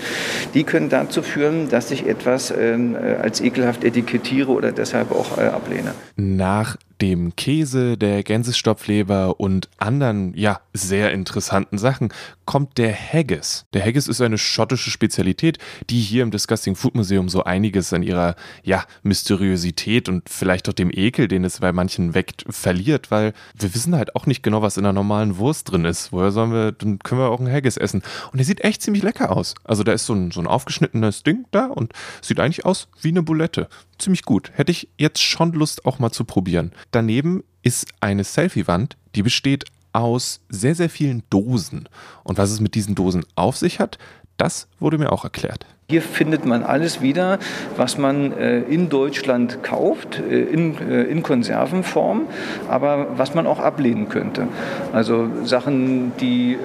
die 0.54 0.64
können 0.64 0.90
dazu 0.90 1.22
führen, 1.22 1.70
dass 1.70 1.92
ich 1.92 2.08
etwas 2.08 2.52
ähm, 2.52 2.96
äh, 2.96 3.16
als 3.16 3.42
ekelhaft 3.42 3.84
etikettiere 3.84 4.52
oder 4.52 4.72
deshalb 4.72 5.12
auch 5.12 5.38
äh, 5.38 5.42
ablehne. 5.42 5.94
Nach 6.16 6.78
dem 7.02 7.36
Käse, 7.36 7.98
der 7.98 8.24
Gänsestopfleber 8.24 9.40
und 9.40 9.70
anderen, 9.78 10.34
ja, 10.36 10.62
sehr 10.74 11.12
interessanten 11.12 11.78
Sachen 11.78 12.10
kommt 12.46 12.78
der 12.78 12.96
Haggis. 12.96 13.66
Der 13.74 13.84
Haggis 13.84 14.08
ist 14.08 14.22
eine 14.22 14.38
schottische 14.38 14.90
Spezialität, 14.90 15.58
die 15.90 16.00
hier 16.00 16.24
im 16.24 16.32
Disgusting 16.32 16.76
Food 16.76 16.96
Museum 16.96 17.30
so 17.30 17.44
einiges 17.44 17.94
an 17.94 18.04
ihrer, 18.04 18.36
ja, 18.64 18.86
Mysteriosität 19.04 20.10
und 20.10 20.30
vielleicht 20.30 20.70
auch 20.70 20.74
dem 20.74 20.90
Ekel, 20.92 21.28
den 21.28 21.44
es 21.44 21.60
bei 21.60 21.72
manchen 21.72 22.14
weckt, 22.14 22.46
verliert, 22.50 23.12
weil 23.12 23.34
wir 23.56 23.76
wissen 23.76 23.96
halt 23.96 24.16
auch 24.16 24.26
nicht 24.26 24.44
genau, 24.44 24.62
was 24.62 24.78
in 24.78 24.86
einer 24.86 24.94
normalen 24.94 25.38
Wurst 25.38 25.72
drin 25.72 25.86
ist. 25.86 26.12
Woher 26.12 26.32
sollen 26.32 26.52
wir, 26.52 26.72
dann 26.72 27.00
können 27.00 27.22
wir 27.22 27.30
auch 27.30 27.40
einen 27.40 27.52
Haggis 27.52 27.78
essen. 27.78 28.02
Und 28.32 28.38
der 28.38 28.46
sieht 28.46 28.64
echt 28.64 28.82
ziemlich 28.82 29.04
lecker 29.04 29.36
aus. 29.36 29.54
Also 29.64 29.84
da 29.84 29.92
ist 29.92 30.06
so 30.06 30.14
ein, 30.14 30.32
so 30.32 30.40
ein 30.40 30.48
aufgeschnittenes 30.48 31.24
Ding 31.24 31.46
da 31.52 31.66
und 31.66 31.94
sieht 32.22 32.40
eigentlich 32.40 32.66
aus 32.66 32.88
wie 33.02 33.10
eine 33.10 33.24
Bulette. 33.24 33.68
Ziemlich 34.00 34.24
gut. 34.24 34.52
Hätte 34.54 34.72
ich 34.72 34.90
jetzt 34.98 35.22
schon 35.22 35.54
Lust 35.54 35.86
auch 35.86 36.00
mal 36.00 36.12
zu 36.12 36.24
probieren. 36.24 36.72
Daneben 36.92 37.44
ist 37.62 37.88
eine 38.00 38.24
Selfie-Wand, 38.24 38.98
die 39.16 39.24
besteht 39.24 39.66
aus 39.94 40.42
sehr, 40.50 40.76
sehr 40.76 40.90
vielen 40.90 41.24
Dosen. 41.30 41.90
Und 42.24 42.38
was 42.38 42.52
es 42.52 42.60
mit 42.60 42.76
diesen 42.76 42.96
Dosen 42.96 43.26
auf 43.36 43.58
sich 43.58 43.80
hat, 43.80 43.98
das 44.38 44.68
wurde 44.80 44.98
mir 44.98 45.12
auch 45.12 45.24
erklärt. 45.24 45.66
Hier 45.90 46.02
findet 46.02 46.46
man 46.46 46.64
alles 46.64 47.00
wieder, 47.00 47.40
was 47.78 47.98
man 47.98 48.34
äh, 48.34 48.60
in 48.60 48.90
Deutschland 48.90 49.64
kauft, 49.64 50.20
äh, 50.20 50.42
in, 50.42 50.76
äh, 50.82 51.04
in 51.04 51.24
Konservenform, 51.24 52.24
aber 52.68 53.08
was 53.16 53.34
man 53.36 53.48
auch 53.48 53.60
ablehnen 53.60 54.10
könnte. 54.10 54.50
Also 54.92 55.30
Sachen, 55.46 56.12
die 56.20 56.58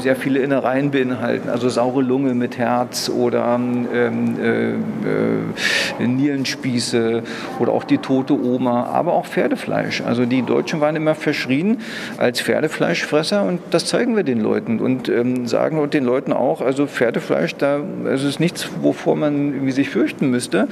sehr 0.00 0.14
viele 0.14 0.38
Innereien 0.38 0.92
beinhalten, 0.92 1.48
also 1.48 1.68
saure 1.68 2.00
Lunge 2.02 2.34
mit 2.34 2.58
Herz 2.58 3.08
oder 3.08 3.56
ähm, 3.56 4.36
äh, 4.40 4.68
äh, 4.74 6.06
Nierenspieße 6.06 7.24
oder 7.58 7.72
auch 7.72 7.82
die 7.82 7.98
tote 7.98 8.34
Oma, 8.34 8.84
aber 8.84 9.14
auch 9.14 9.26
Pferdefleisch. 9.26 10.00
Also 10.02 10.26
die 10.26 10.42
Deutschen 10.42 10.80
waren 10.80 10.94
immer 10.94 11.16
verschrien 11.16 11.78
als 12.18 12.40
Pferdefleischfresser 12.40 13.42
und 13.42 13.60
das 13.72 13.86
zeigen 13.86 14.14
wir 14.14 14.22
den 14.22 14.40
Leuten 14.40 14.78
und 14.78 15.08
ähm, 15.08 15.48
sagen 15.48 15.90
den 15.90 16.04
Leuten 16.04 16.32
auch, 16.32 16.60
also 16.60 16.86
Pferdefleisch, 16.86 17.56
da 17.56 17.80
es 18.04 18.22
ist 18.22 18.38
nichts 18.38 18.59
nichts, 18.60 18.82
wovor 18.82 19.16
man 19.16 19.52
irgendwie 19.52 19.72
sich 19.72 19.90
fürchten 19.90 20.30
müsste. 20.30 20.68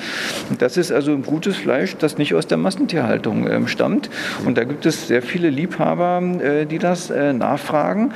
Das 0.59 0.77
ist 0.77 0.93
also 0.93 1.17
gutes 1.19 1.57
Fleisch, 1.57 1.97
das 1.99 2.19
nicht 2.19 2.35
aus 2.35 2.47
der 2.47 2.59
Massentierhaltung 2.59 3.47
äh, 3.47 3.67
stammt. 3.69 4.11
Und 4.45 4.57
da 4.59 4.65
gibt 4.65 4.87
es 4.87 5.09
sehr 5.09 5.23
viele 5.23 5.51
Liebhaber, 5.51 6.23
äh, 6.41 6.67
die 6.67 6.79
das 6.79 7.11
äh, 7.11 7.33
nachfragen. 7.33 8.13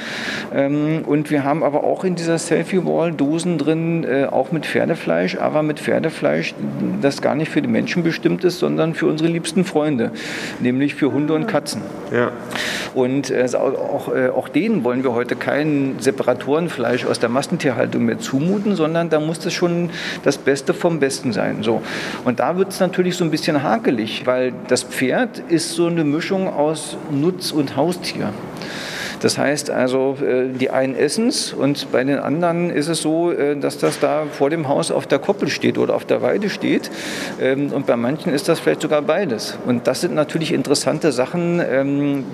Ähm, 0.55 1.03
und 1.07 1.31
wir 1.31 1.45
haben 1.45 1.63
aber 1.63 1.85
auch 1.85 2.05
in 2.05 2.15
dieser 2.15 2.39
Selfie-Wall 2.39 3.13
Dosen 3.13 3.59
drin, 3.59 4.05
äh, 4.05 4.27
auch 4.27 4.53
mit 4.53 4.67
Pferdefleisch, 4.67 5.37
aber 5.37 5.63
mit 5.63 5.81
Pferdefleisch, 5.81 6.55
das 7.01 7.23
gar 7.23 7.35
nicht 7.35 7.51
für 7.51 7.63
die 7.63 7.69
Menschen 7.69 8.03
bestimmt 8.03 8.45
ist, 8.45 8.59
sondern 8.59 8.95
für 8.95 9.07
unsere 9.07 9.29
liebsten 9.29 9.65
Freunde, 9.65 10.11
nämlich 10.61 10.95
für 10.95 11.13
Hunde 11.13 11.35
und 11.35 11.47
Katzen. 11.47 11.83
Ja. 12.13 12.33
Und 12.95 13.31
äh, 13.31 13.49
auch, 13.55 14.15
äh, 14.15 14.29
auch 14.29 14.49
denen 14.49 14.85
wollen 14.85 15.03
wir 15.03 15.13
heute 15.13 15.37
kein 15.37 15.97
Separatorenfleisch 15.99 17.07
aus 17.07 17.19
der 17.19 17.29
Massentierhaltung 17.29 18.05
mehr 18.05 18.19
zumuten, 18.19 18.77
sondern 18.77 19.09
da 19.09 19.21
muss 19.21 19.39
das 19.39 19.55
schon 19.63 19.91
das 20.25 20.39
Beste 20.39 20.75
vom 20.75 20.99
Besten 20.99 21.33
sein. 21.33 21.63
So. 21.63 21.83
Und 22.25 22.41
da 22.41 22.57
wird 22.57 22.71
es 22.71 22.81
natürlich 22.81 23.17
so 23.17 23.25
ein 23.25 23.31
bisschen 23.31 23.63
hakelig, 23.63 24.27
weil 24.27 24.53
das 24.69 24.83
Pferd 24.83 25.39
ist 25.49 25.75
so 25.75 25.87
eine 25.87 26.05
Mischung 26.05 26.49
aus 26.49 26.97
Nutz- 27.11 27.53
und 27.53 27.77
Haustier. 27.77 28.33
Das 29.23 29.39
heißt 29.39 29.71
also, 29.71 30.19
äh, 30.21 30.49
die 30.49 30.71
einen 30.71 30.97
essen 30.97 31.29
es 31.29 31.53
und 31.53 31.91
bei 31.93 32.03
den 32.03 32.19
anderen 32.19 32.71
ist 32.71 32.89
es 32.89 33.01
so, 33.01 33.31
äh, 33.31 33.57
dass 33.57 33.79
das 33.79 34.01
da 34.01 34.27
vor 34.31 34.51
dem 34.51 34.69
Haus 34.69 34.91
auf 34.91 35.07
der 35.07 35.21
Koppel 35.21 35.49
steht 35.49 35.79
oder 35.79 35.95
auf 35.95 36.05
der 36.05 36.23
Weide 36.23 36.51
steht. 36.51 36.91
Ähm, 37.41 37.73
und 37.73 37.87
bei 37.87 37.97
manchen 37.97 38.33
ist 38.33 38.49
das 38.49 38.59
vielleicht 38.59 38.83
sogar 38.83 39.01
beides. 39.03 39.57
Und 39.65 39.87
das 39.87 40.01
sind 40.01 40.15
natürlich 40.15 40.53
interessante 40.53 41.13
Sachen, 41.13 41.61
ähm, 41.61 42.25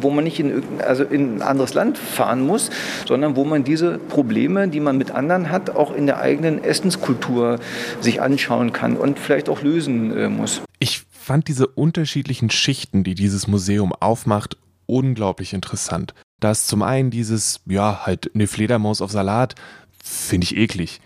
wo 0.00 0.10
man 0.10 0.22
nicht 0.22 0.38
in, 0.38 0.62
also 0.86 1.02
in 1.02 1.36
ein 1.36 1.42
anderes 1.42 1.74
Land 1.74 1.98
fahren 1.98 2.46
muss, 2.46 2.70
sondern 3.06 3.34
wo 3.34 3.44
man 3.44 3.64
diese 3.64 3.98
Probleme, 3.98 4.68
die 4.68 4.80
man 4.80 4.96
mit 4.96 5.10
anderen 5.10 5.50
hat, 5.50 5.70
auch 5.70 5.92
in 5.92 6.06
der 6.06 6.20
eigenen 6.20 6.62
Essenskultur 6.62 7.58
sich 8.00 8.22
anschauen 8.22 8.72
kann 8.72 8.96
und 8.96 9.18
vielleicht 9.18 9.48
auch 9.48 9.62
lösen 9.62 10.16
äh, 10.16 10.28
muss. 10.28 10.62
Ich 10.78 11.02
fand 11.10 11.48
diese 11.48 11.66
unterschiedlichen 11.66 12.50
Schichten, 12.50 13.02
die 13.02 13.14
dieses 13.14 13.48
Museum 13.48 13.92
aufmacht, 13.92 14.56
unglaublich 14.86 15.52
interessant. 15.52 16.14
Da 16.40 16.50
ist 16.50 16.68
zum 16.68 16.82
einen 16.82 17.10
dieses, 17.10 17.60
ja, 17.66 18.04
halt 18.04 18.30
eine 18.34 18.46
Fledermaus 18.46 19.00
auf 19.00 19.10
Salat, 19.12 19.54
finde 20.02 20.44
ich 20.44 20.56
eklig. 20.56 21.00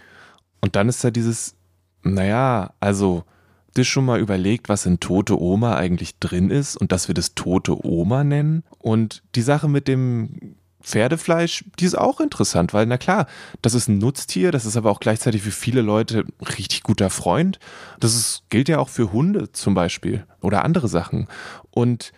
Und 0.61 0.77
dann 0.77 0.89
ist 0.89 1.05
da 1.05 1.11
dieses, 1.11 1.55
naja, 2.03 2.73
also, 2.81 3.25
dir 3.77 3.85
schon 3.85 4.07
mal 4.07 4.21
überlegt, 4.21 4.69
was 4.69 4.87
in 4.87 5.01
tote 5.01 5.41
Oma 5.41 5.77
eigentlich 5.77 6.19
drin 6.19 6.51
ist 6.51 6.77
und 6.77 6.93
dass 6.93 7.09
wir 7.09 7.15
das 7.15 7.35
tote 7.35 7.87
Oma 7.87 8.25
nennen? 8.25 8.65
Und 8.79 9.23
die 9.35 9.43
Sache 9.43 9.69
mit 9.69 9.89
dem 9.89 10.57
Pferdefleisch, 10.83 11.65
die 11.79 11.85
ist 11.85 11.99
auch 11.99 12.21
interessant, 12.21 12.73
weil 12.73 12.87
na 12.87 12.97
klar, 12.97 13.27
das 13.61 13.75
ist 13.75 13.89
ein 13.89 13.99
Nutztier, 13.99 14.53
das 14.53 14.65
ist 14.65 14.77
aber 14.77 14.91
auch 14.91 15.01
gleichzeitig 15.01 15.43
für 15.43 15.51
viele 15.51 15.83
Leute 15.83 16.21
ein 16.21 16.47
richtig 16.47 16.85
guter 16.85 17.11
Freund. 17.11 17.59
Das 17.99 18.15
ist, 18.15 18.45
gilt 18.51 18.69
ja 18.69 18.79
auch 18.79 18.89
für 18.89 19.13
Hunde 19.13 19.51
zum 19.53 19.75
Beispiel 19.75 20.25
oder 20.41 20.65
andere 20.65 20.87
Sachen. 20.87 21.27
Und 21.71 22.13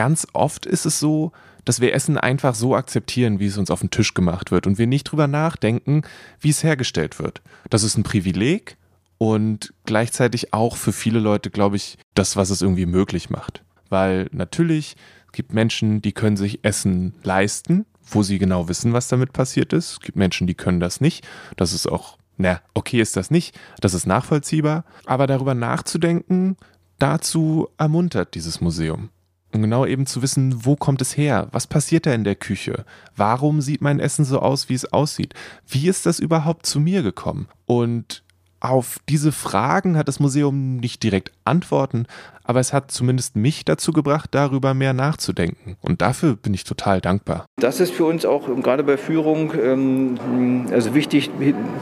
ganz 0.00 0.26
oft 0.32 0.64
ist 0.64 0.86
es 0.86 0.98
so, 0.98 1.32
dass 1.66 1.82
wir 1.82 1.92
Essen 1.92 2.16
einfach 2.16 2.54
so 2.54 2.74
akzeptieren, 2.74 3.38
wie 3.38 3.44
es 3.44 3.58
uns 3.58 3.70
auf 3.70 3.80
den 3.80 3.90
Tisch 3.90 4.14
gemacht 4.14 4.50
wird 4.50 4.66
und 4.66 4.78
wir 4.78 4.86
nicht 4.86 5.04
drüber 5.04 5.26
nachdenken, 5.26 6.04
wie 6.40 6.48
es 6.48 6.64
hergestellt 6.64 7.18
wird. 7.18 7.42
Das 7.68 7.82
ist 7.82 7.98
ein 7.98 8.02
Privileg 8.02 8.78
und 9.18 9.74
gleichzeitig 9.84 10.54
auch 10.54 10.76
für 10.76 10.94
viele 10.94 11.20
Leute, 11.20 11.50
glaube 11.50 11.76
ich, 11.76 11.98
das, 12.14 12.34
was 12.34 12.48
es 12.48 12.62
irgendwie 12.62 12.86
möglich 12.86 13.28
macht. 13.28 13.62
Weil 13.90 14.30
natürlich 14.32 14.96
gibt 15.32 15.52
Menschen, 15.52 16.00
die 16.00 16.12
können 16.12 16.38
sich 16.38 16.64
Essen 16.64 17.12
leisten 17.22 17.84
wo 18.12 18.22
sie 18.24 18.38
genau 18.38 18.68
wissen, 18.68 18.92
was 18.92 19.06
damit 19.06 19.32
passiert 19.32 19.72
ist. 19.72 19.92
Es 19.92 20.00
gibt 20.00 20.16
Menschen, 20.16 20.46
die 20.46 20.54
können 20.54 20.80
das 20.80 21.00
nicht. 21.00 21.24
Das 21.56 21.72
ist 21.72 21.86
auch, 21.86 22.18
na, 22.36 22.60
okay 22.74 23.00
ist 23.00 23.16
das 23.16 23.30
nicht. 23.30 23.56
Das 23.80 23.94
ist 23.94 24.04
nachvollziehbar. 24.04 24.84
Aber 25.06 25.28
darüber 25.28 25.54
nachzudenken, 25.54 26.56
dazu 26.98 27.68
ermuntert 27.78 28.34
dieses 28.34 28.60
Museum. 28.60 29.10
Und 29.52 29.62
genau 29.62 29.84
eben 29.84 30.06
zu 30.06 30.22
wissen, 30.22 30.64
wo 30.64 30.76
kommt 30.76 31.02
es 31.02 31.16
her? 31.16 31.48
Was 31.50 31.66
passiert 31.66 32.06
da 32.06 32.14
in 32.14 32.24
der 32.24 32.36
Küche? 32.36 32.84
Warum 33.16 33.60
sieht 33.60 33.80
mein 33.80 33.98
Essen 33.98 34.24
so 34.24 34.38
aus, 34.38 34.68
wie 34.68 34.74
es 34.74 34.92
aussieht? 34.92 35.34
Wie 35.66 35.88
ist 35.88 36.06
das 36.06 36.20
überhaupt 36.20 36.66
zu 36.66 36.78
mir 36.78 37.02
gekommen? 37.02 37.48
Und 37.66 38.22
auf 38.60 38.98
diese 39.08 39.32
Fragen 39.32 39.96
hat 39.96 40.08
das 40.08 40.20
Museum 40.20 40.76
nicht 40.76 41.02
direkt 41.02 41.32
Antworten, 41.44 42.06
aber 42.44 42.60
es 42.60 42.72
hat 42.72 42.90
zumindest 42.90 43.36
mich 43.36 43.64
dazu 43.64 43.92
gebracht, 43.92 44.28
darüber 44.32 44.74
mehr 44.74 44.92
nachzudenken. 44.92 45.76
Und 45.80 46.02
dafür 46.02 46.36
bin 46.36 46.52
ich 46.52 46.64
total 46.64 47.00
dankbar. 47.00 47.46
Das 47.56 47.80
ist 47.80 47.92
für 47.92 48.04
uns 48.04 48.24
auch 48.26 48.48
gerade 48.62 48.82
bei 48.84 48.96
Führung 48.96 49.52
ähm, 49.54 50.66
also 50.70 50.94
wichtig 50.94 51.30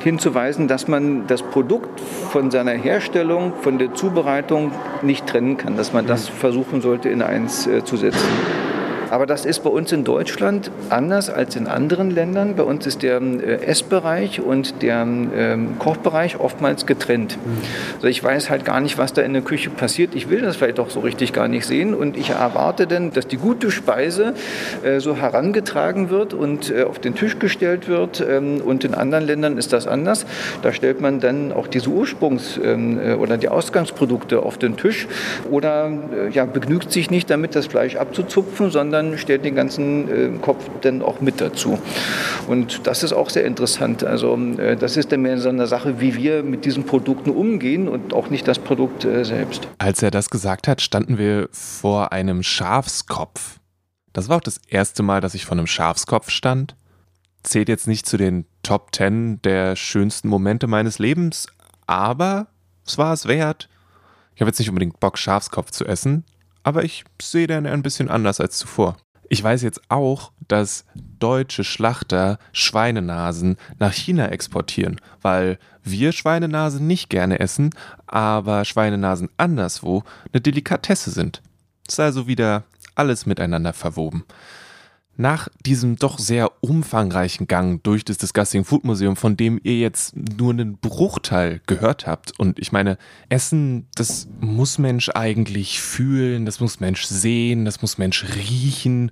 hinzuweisen, 0.00 0.68
dass 0.68 0.86
man 0.86 1.26
das 1.26 1.42
Produkt 1.42 2.00
von 2.00 2.50
seiner 2.50 2.72
Herstellung, 2.72 3.54
von 3.60 3.78
der 3.78 3.94
Zubereitung 3.94 4.72
nicht 5.02 5.26
trennen 5.26 5.56
kann, 5.56 5.76
dass 5.76 5.92
man 5.92 6.06
das 6.06 6.28
versuchen 6.28 6.80
sollte 6.80 7.08
in 7.08 7.22
eins 7.22 7.66
äh, 7.66 7.84
zu 7.84 7.96
setzen. 7.96 8.28
Aber 9.10 9.26
das 9.26 9.44
ist 9.44 9.60
bei 9.60 9.70
uns 9.70 9.92
in 9.92 10.04
Deutschland 10.04 10.70
anders 10.90 11.30
als 11.30 11.56
in 11.56 11.66
anderen 11.66 12.10
Ländern. 12.10 12.56
Bei 12.56 12.62
uns 12.62 12.86
ist 12.86 13.02
der 13.02 13.20
äh, 13.20 13.64
Essbereich 13.64 14.40
und 14.40 14.82
der 14.82 15.02
ähm, 15.02 15.78
Kochbereich 15.78 16.38
oftmals 16.38 16.86
getrennt. 16.86 17.38
Also 17.96 18.08
ich 18.08 18.22
weiß 18.22 18.50
halt 18.50 18.64
gar 18.64 18.80
nicht, 18.80 18.98
was 18.98 19.12
da 19.12 19.22
in 19.22 19.32
der 19.32 19.42
Küche 19.42 19.70
passiert. 19.70 20.14
Ich 20.14 20.28
will 20.28 20.42
das 20.42 20.56
vielleicht 20.56 20.80
auch 20.80 20.90
so 20.90 21.00
richtig 21.00 21.32
gar 21.32 21.48
nicht 21.48 21.66
sehen. 21.66 21.94
Und 21.94 22.16
ich 22.16 22.30
erwarte 22.30 22.86
dann, 22.86 23.12
dass 23.12 23.26
die 23.26 23.38
gute 23.38 23.70
Speise 23.70 24.34
äh, 24.82 25.00
so 25.00 25.16
herangetragen 25.16 26.10
wird 26.10 26.34
und 26.34 26.70
äh, 26.70 26.82
auf 26.82 26.98
den 26.98 27.14
Tisch 27.14 27.38
gestellt 27.38 27.88
wird. 27.88 28.24
Ähm, 28.26 28.60
und 28.60 28.84
in 28.84 28.94
anderen 28.94 29.24
Ländern 29.24 29.58
ist 29.58 29.72
das 29.72 29.86
anders. 29.86 30.26
Da 30.62 30.72
stellt 30.72 31.00
man 31.00 31.20
dann 31.20 31.52
auch 31.52 31.66
diese 31.66 31.90
Ursprungs- 31.90 32.62
ähm, 32.62 32.98
oder 33.18 33.36
die 33.36 33.48
Ausgangsprodukte 33.48 34.42
auf 34.42 34.58
den 34.58 34.76
Tisch 34.76 35.06
oder 35.50 35.90
ja, 36.32 36.44
begnügt 36.44 36.92
sich 36.92 37.10
nicht 37.10 37.30
damit, 37.30 37.54
das 37.54 37.66
Fleisch 37.66 37.96
abzuzupfen, 37.96 38.70
sondern 38.70 38.97
sondern 38.98 39.18
stellt 39.18 39.44
den 39.44 39.54
ganzen 39.54 40.08
äh, 40.08 40.38
Kopf 40.40 40.64
dann 40.80 41.02
auch 41.02 41.20
mit 41.20 41.40
dazu. 41.40 41.78
Und 42.48 42.86
das 42.86 43.02
ist 43.02 43.12
auch 43.12 43.30
sehr 43.30 43.44
interessant. 43.44 44.04
Also 44.04 44.36
äh, 44.58 44.76
das 44.76 44.96
ist 44.96 45.12
dann 45.12 45.22
mehr 45.22 45.38
so 45.38 45.48
eine 45.48 45.66
Sache, 45.66 46.00
wie 46.00 46.16
wir 46.16 46.42
mit 46.42 46.64
diesen 46.64 46.84
Produkten 46.84 47.30
umgehen 47.30 47.88
und 47.88 48.12
auch 48.12 48.28
nicht 48.30 48.48
das 48.48 48.58
Produkt 48.58 49.04
äh, 49.04 49.24
selbst. 49.24 49.68
Als 49.78 50.02
er 50.02 50.10
das 50.10 50.30
gesagt 50.30 50.66
hat, 50.68 50.80
standen 50.80 51.18
wir 51.18 51.48
vor 51.52 52.12
einem 52.12 52.42
Schafskopf. 52.42 53.58
Das 54.12 54.28
war 54.28 54.38
auch 54.38 54.42
das 54.42 54.60
erste 54.68 55.02
Mal, 55.02 55.20
dass 55.20 55.34
ich 55.34 55.44
vor 55.44 55.56
einem 55.56 55.66
Schafskopf 55.66 56.30
stand. 56.30 56.74
Zählt 57.44 57.68
jetzt 57.68 57.86
nicht 57.86 58.06
zu 58.06 58.16
den 58.16 58.46
Top 58.62 58.94
10 58.94 59.42
der 59.42 59.76
schönsten 59.76 60.28
Momente 60.28 60.66
meines 60.66 60.98
Lebens, 60.98 61.46
aber 61.86 62.48
es 62.84 62.98
war 62.98 63.12
es 63.12 63.28
wert. 63.28 63.68
Ich 64.34 64.40
habe 64.40 64.48
jetzt 64.48 64.58
nicht 64.58 64.68
unbedingt 64.68 64.98
Bock, 64.98 65.18
Schafskopf 65.18 65.70
zu 65.70 65.84
essen, 65.84 66.24
aber 66.62 66.84
ich 66.84 67.04
sehe 67.20 67.46
den 67.46 67.66
ein 67.66 67.82
bisschen 67.82 68.08
anders 68.08 68.40
als 68.40 68.58
zuvor. 68.58 68.96
Ich 69.28 69.42
weiß 69.42 69.62
jetzt 69.62 69.82
auch, 69.90 70.32
dass 70.48 70.86
deutsche 70.94 71.62
Schlachter 71.62 72.38
Schweinenasen 72.52 73.56
nach 73.78 73.92
China 73.92 74.28
exportieren, 74.28 75.00
weil 75.20 75.58
wir 75.82 76.12
Schweinenasen 76.12 76.86
nicht 76.86 77.10
gerne 77.10 77.38
essen, 77.38 77.70
aber 78.06 78.64
Schweinenasen 78.64 79.28
anderswo 79.36 80.02
eine 80.32 80.40
Delikatesse 80.40 81.10
sind. 81.10 81.42
Es 81.86 81.94
ist 81.94 82.00
also 82.00 82.26
wieder 82.26 82.64
alles 82.94 83.26
miteinander 83.26 83.72
verwoben. 83.72 84.24
Nach 85.20 85.48
diesem 85.66 85.96
doch 85.96 86.20
sehr 86.20 86.52
umfangreichen 86.62 87.48
Gang 87.48 87.82
durch 87.82 88.04
das 88.04 88.18
Disgusting 88.18 88.64
Food 88.64 88.84
Museum, 88.84 89.16
von 89.16 89.36
dem 89.36 89.58
ihr 89.64 89.76
jetzt 89.80 90.14
nur 90.16 90.52
einen 90.52 90.78
Bruchteil 90.78 91.60
gehört 91.66 92.06
habt, 92.06 92.38
und 92.38 92.60
ich 92.60 92.70
meine, 92.70 92.98
Essen, 93.28 93.88
das 93.96 94.28
muss 94.40 94.78
Mensch 94.78 95.10
eigentlich 95.12 95.82
fühlen, 95.82 96.46
das 96.46 96.60
muss 96.60 96.78
Mensch 96.78 97.02
sehen, 97.02 97.64
das 97.64 97.82
muss 97.82 97.98
Mensch 97.98 98.24
riechen. 98.36 99.10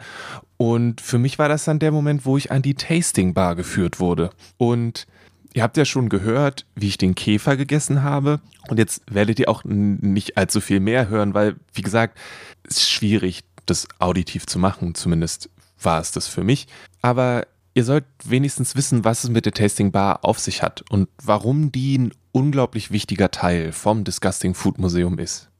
Und 0.56 1.00
für 1.00 1.18
mich 1.18 1.40
war 1.40 1.48
das 1.48 1.64
dann 1.64 1.80
der 1.80 1.90
Moment, 1.90 2.24
wo 2.24 2.36
ich 2.36 2.52
an 2.52 2.62
die 2.62 2.74
Tasting 2.74 3.34
Bar 3.34 3.56
geführt 3.56 3.98
wurde. 3.98 4.30
Und 4.58 5.08
Ihr 5.54 5.62
habt 5.62 5.78
ja 5.78 5.86
schon 5.86 6.10
gehört, 6.10 6.66
wie 6.74 6.88
ich 6.88 6.98
den 6.98 7.14
Käfer 7.14 7.56
gegessen 7.56 8.02
habe. 8.02 8.40
Und 8.68 8.78
jetzt 8.78 9.00
werdet 9.10 9.38
ihr 9.38 9.48
auch 9.48 9.64
nicht 9.64 10.36
allzu 10.36 10.60
viel 10.60 10.80
mehr 10.80 11.08
hören, 11.08 11.32
weil, 11.32 11.56
wie 11.72 11.80
gesagt, 11.80 12.18
es 12.64 12.76
ist 12.76 12.90
schwierig, 12.90 13.42
das 13.64 13.88
auditiv 13.98 14.44
zu 14.44 14.58
machen, 14.58 14.94
zumindest 14.94 15.48
war 15.80 16.00
es 16.00 16.12
das 16.12 16.26
für 16.26 16.44
mich. 16.44 16.66
Aber 17.02 17.46
ihr 17.74 17.84
sollt 17.84 18.04
wenigstens 18.24 18.76
wissen, 18.76 19.04
was 19.04 19.24
es 19.24 19.30
mit 19.30 19.44
der 19.44 19.52
Tasting 19.52 19.92
Bar 19.92 20.24
auf 20.24 20.38
sich 20.38 20.62
hat 20.62 20.82
und 20.90 21.08
warum 21.22 21.72
die 21.72 21.98
ein 21.98 22.12
unglaublich 22.32 22.90
wichtiger 22.90 23.30
Teil 23.30 23.72
vom 23.72 24.04
Disgusting 24.04 24.54
Food 24.54 24.78
Museum 24.78 25.18
ist. 25.18 25.50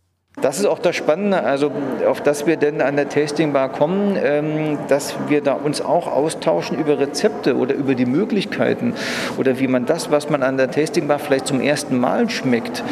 Das 0.43 0.59
ist 0.59 0.67
auch 0.67 0.79
das 0.79 0.95
Spannende, 0.95 1.43
also 1.45 1.73
auf 2.07 2.21
das 2.21 2.47
wir 2.47 2.59
denn 2.59 2.83
an 2.83 2.97
der 2.97 3.09
Tasting 3.09 3.55
Bar 3.55 3.71
kommen, 3.71 4.19
ähm, 4.23 4.77
dass 4.87 5.15
wir 5.29 5.41
da 5.41 5.55
uns 5.55 5.81
auch 5.81 6.07
austauschen 6.07 6.79
über 6.79 6.99
Rezepte 6.99 7.57
oder 7.57 7.75
über 7.75 7.95
die 7.95 8.05
Möglichkeiten 8.05 8.93
oder 9.39 9.59
wie 9.59 9.67
man 9.67 9.87
das, 9.87 10.11
was 10.11 10.29
man 10.29 10.43
an 10.43 10.59
der 10.59 10.71
Tasting 10.71 11.09
Bar 11.09 11.21
vielleicht 11.21 11.47
zum 11.47 11.63
ersten 11.63 11.99
Mal 11.99 12.29
schmeckt, 12.29 12.85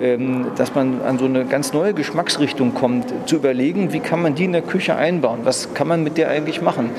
ähm, 0.00 0.52
dass 0.56 0.76
man 0.76 1.00
an 1.02 1.18
so 1.18 1.24
eine 1.24 1.44
ganz 1.44 1.72
neue 1.72 1.92
Geschmacksrichtung 1.92 2.72
kommt, 2.72 3.12
zu 3.26 3.34
überlegen, 3.34 3.92
wie 3.92 3.98
kann 3.98 4.22
man 4.22 4.36
die 4.36 4.44
in 4.44 4.52
der 4.52 4.62
Küche 4.62 4.94
einbauen, 4.94 5.40
was 5.42 5.74
kann 5.74 5.88
man 5.88 6.04
mit 6.04 6.18
der 6.18 6.28
eigentlich 6.28 6.62
machen, 6.62 6.90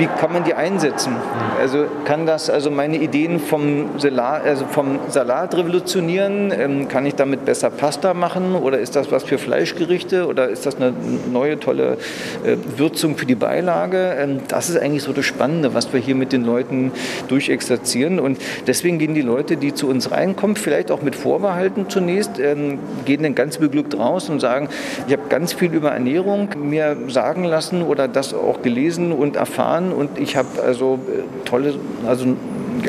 wie 0.00 0.06
kann 0.06 0.32
man 0.32 0.44
die 0.44 0.54
einsetzen. 0.54 1.14
Also 1.60 1.84
kann 2.06 2.24
das 2.24 2.48
also 2.48 2.70
meine 2.70 2.96
Ideen 2.96 3.38
vom 3.38 3.98
Salat, 3.98 4.46
also 4.46 4.64
vom 4.64 4.98
Salat 5.08 5.54
revolutionieren, 5.54 6.52
ähm, 6.58 6.88
kann 6.88 7.04
ich 7.04 7.16
damit 7.16 7.44
besser 7.44 7.68
Pasta 7.68 8.14
machen 8.14 8.54
oder 8.54 8.78
ist 8.78 8.96
das 8.96 9.12
was 9.12 9.24
für 9.24 9.36
Fleischgerichte 9.36 10.26
oder 10.26 10.48
ist 10.48 10.64
das 10.64 10.76
eine 10.76 10.94
neue 11.30 11.60
tolle 11.60 11.98
äh, 12.44 12.56
Würzung 12.78 13.18
für 13.18 13.26
die 13.26 13.34
Beilage? 13.34 14.16
Ähm, 14.18 14.40
das 14.48 14.70
ist 14.70 14.78
eigentlich 14.78 15.02
so 15.02 15.12
das 15.12 15.26
Spannende, 15.26 15.74
was 15.74 15.92
wir 15.92 16.00
hier 16.00 16.14
mit 16.14 16.32
den 16.32 16.44
Leuten 16.44 16.92
durchexerzieren. 17.28 18.20
Und 18.20 18.38
deswegen 18.66 18.98
gehen 18.98 19.14
die 19.14 19.20
Leute, 19.20 19.58
die 19.58 19.74
zu 19.74 19.86
uns 19.86 20.10
reinkommen, 20.10 20.56
vielleicht 20.56 20.90
auch 20.90 21.02
mit 21.02 21.14
Vorbehalten 21.14 21.90
zunächst, 21.90 22.38
ähm, 22.38 22.78
gehen 23.04 23.22
dann 23.22 23.34
ganz 23.34 23.58
beglückt 23.58 23.98
raus 23.98 24.30
und 24.30 24.40
sagen, 24.40 24.70
ich 25.06 25.12
habe 25.12 25.24
ganz 25.28 25.52
viel 25.52 25.74
über 25.74 25.90
Ernährung 25.90 26.48
mir 26.56 26.96
sagen 27.08 27.44
lassen 27.44 27.82
oder 27.82 28.08
das 28.08 28.32
auch 28.32 28.62
gelesen 28.62 29.12
und 29.12 29.36
erfahren 29.36 29.89
und 29.92 30.18
ich 30.18 30.36
habe 30.36 30.62
also 30.62 31.00
äh, 31.08 31.44
tolle, 31.44 31.74
also 32.06 32.36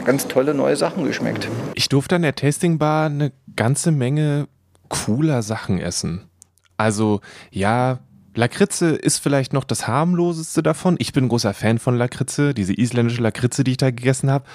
ganz 0.05 0.27
tolle 0.27 0.53
neue 0.53 0.75
Sachen 0.75 1.05
geschmeckt. 1.05 1.47
Ich 1.75 1.89
durfte 1.89 2.15
an 2.15 2.21
der 2.21 2.35
Tasting 2.35 2.77
Bar 2.77 3.07
eine 3.07 3.31
ganze 3.55 3.91
Menge 3.91 4.47
cooler 4.89 5.41
Sachen 5.41 5.79
essen. 5.79 6.29
Also 6.77 7.21
ja, 7.51 7.99
Lakritze 8.35 8.95
ist 8.95 9.19
vielleicht 9.19 9.53
noch 9.53 9.63
das 9.63 9.87
harmloseste 9.87 10.63
davon. 10.63 10.95
Ich 10.99 11.13
bin 11.13 11.27
großer 11.27 11.53
Fan 11.53 11.79
von 11.79 11.97
Lakritze, 11.97 12.53
diese 12.53 12.73
isländische 12.73 13.21
Lakritze, 13.21 13.63
die 13.63 13.71
ich 13.71 13.77
da 13.77 13.91
gegessen 13.91 14.31
habe. 14.31 14.45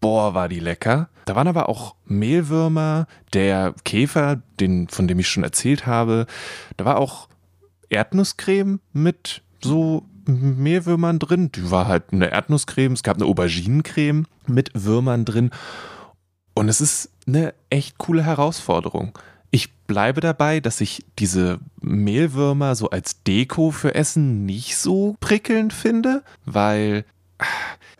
Boah, 0.00 0.34
war 0.34 0.48
die 0.48 0.60
lecker. 0.60 1.08
Da 1.24 1.34
waren 1.34 1.48
aber 1.48 1.68
auch 1.68 1.94
Mehlwürmer, 2.04 3.06
der 3.32 3.74
Käfer, 3.84 4.42
den, 4.60 4.88
von 4.88 5.08
dem 5.08 5.18
ich 5.18 5.28
schon 5.28 5.44
erzählt 5.44 5.86
habe. 5.86 6.26
Da 6.76 6.84
war 6.84 6.98
auch 6.98 7.28
Erdnusscreme 7.88 8.80
mit 8.92 9.42
so 9.62 10.04
Mehlwürmern 10.28 11.18
drin. 11.18 11.50
Die 11.52 11.70
war 11.70 11.86
halt 11.86 12.04
eine 12.12 12.30
Erdnusscreme. 12.30 12.92
Es 12.92 13.02
gab 13.02 13.16
eine 13.16 13.26
Auberginencreme 13.26 14.26
mit 14.46 14.70
Würmern 14.74 15.24
drin. 15.24 15.50
Und 16.54 16.68
es 16.68 16.80
ist 16.80 17.10
eine 17.26 17.54
echt 17.70 17.98
coole 17.98 18.24
Herausforderung. 18.24 19.18
Ich 19.50 19.72
bleibe 19.86 20.20
dabei, 20.20 20.60
dass 20.60 20.80
ich 20.80 21.04
diese 21.18 21.60
Mehlwürmer 21.80 22.74
so 22.74 22.90
als 22.90 23.22
Deko 23.22 23.70
für 23.70 23.94
Essen 23.94 24.44
nicht 24.44 24.76
so 24.76 25.16
prickelnd 25.20 25.72
finde, 25.72 26.22
weil 26.44 27.04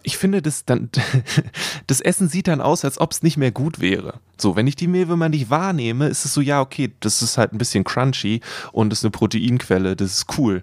ich 0.05 0.19
finde, 0.19 0.43
das, 0.43 0.65
dann, 0.65 0.91
das 1.87 2.01
Essen 2.01 2.29
sieht 2.29 2.47
dann 2.47 2.61
aus, 2.61 2.85
als 2.85 3.01
ob 3.01 3.11
es 3.11 3.23
nicht 3.23 3.37
mehr 3.37 3.51
gut 3.51 3.81
wäre. 3.81 4.21
So, 4.37 4.55
wenn 4.55 4.67
ich 4.67 4.77
die 4.77 4.87
Mehlwürmer 4.87 5.29
nicht 5.29 5.51
wahrnehme, 5.51 6.07
ist 6.09 6.25
es 6.25 6.35
so, 6.35 6.41
ja, 6.41 6.61
okay, 6.61 6.93
das 7.01 7.23
ist 7.23 7.39
halt 7.39 7.53
ein 7.53 7.59
bisschen 7.59 7.85
crunchy 7.85 8.41
und 8.73 8.93
ist 8.93 9.03
eine 9.05 9.11
Proteinquelle, 9.11 9.97
das 9.97 10.13
ist 10.13 10.39
cool. 10.39 10.63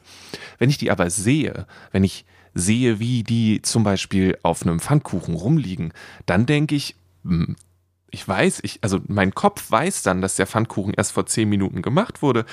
Wenn 0.60 0.70
ich 0.70 0.78
die 0.78 0.92
aber 0.92 1.10
sehe, 1.10 1.66
wenn 1.92 2.04
ich 2.04 2.24
sehe, 2.54 3.00
wie 3.00 3.24
die 3.24 3.62
zum 3.62 3.84
Beispiel 3.84 4.38
auf 4.44 4.62
einem 4.62 4.80
Pfannkuchen 4.80 5.34
rumliegen, 5.34 5.94
dann 6.26 6.46
denke 6.46 6.76
ich, 6.76 6.96
hm, 7.24 7.56
ich 8.12 8.28
weiß, 8.28 8.60
ich, 8.64 8.80
also 8.82 9.00
mein 9.08 9.34
Kopf 9.34 9.72
weiß 9.72 10.04
dann, 10.04 10.22
dass 10.22 10.36
der 10.36 10.48
Pfannkuchen 10.48 10.94
erst 10.94 11.14
vor 11.14 11.26
zehn 11.26 11.50
Minuten 11.50 11.82
gemacht 11.82 12.22
wurde. 12.22 12.46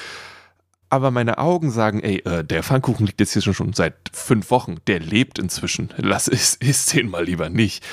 Aber 0.91 1.11
meine 1.11 1.39
Augen 1.39 1.71
sagen, 1.71 2.01
ey, 2.01 2.19
äh, 2.25 2.45
der 2.45 2.63
Pfannkuchen 2.63 3.07
liegt 3.07 3.21
jetzt 3.21 3.35
hier 3.35 3.43
schon, 3.43 3.73
seit 3.73 3.95
fünf 4.13 4.51
Wochen. 4.51 4.77
Der 4.87 5.01
lebt 5.01 5.39
inzwischen. 5.39 5.91
Lass 5.97 6.29
es, 6.29 6.55
isst 6.61 6.95
den 6.95 7.11
mal 7.11 7.25
lieber 7.25 7.51
nicht. 7.51 7.85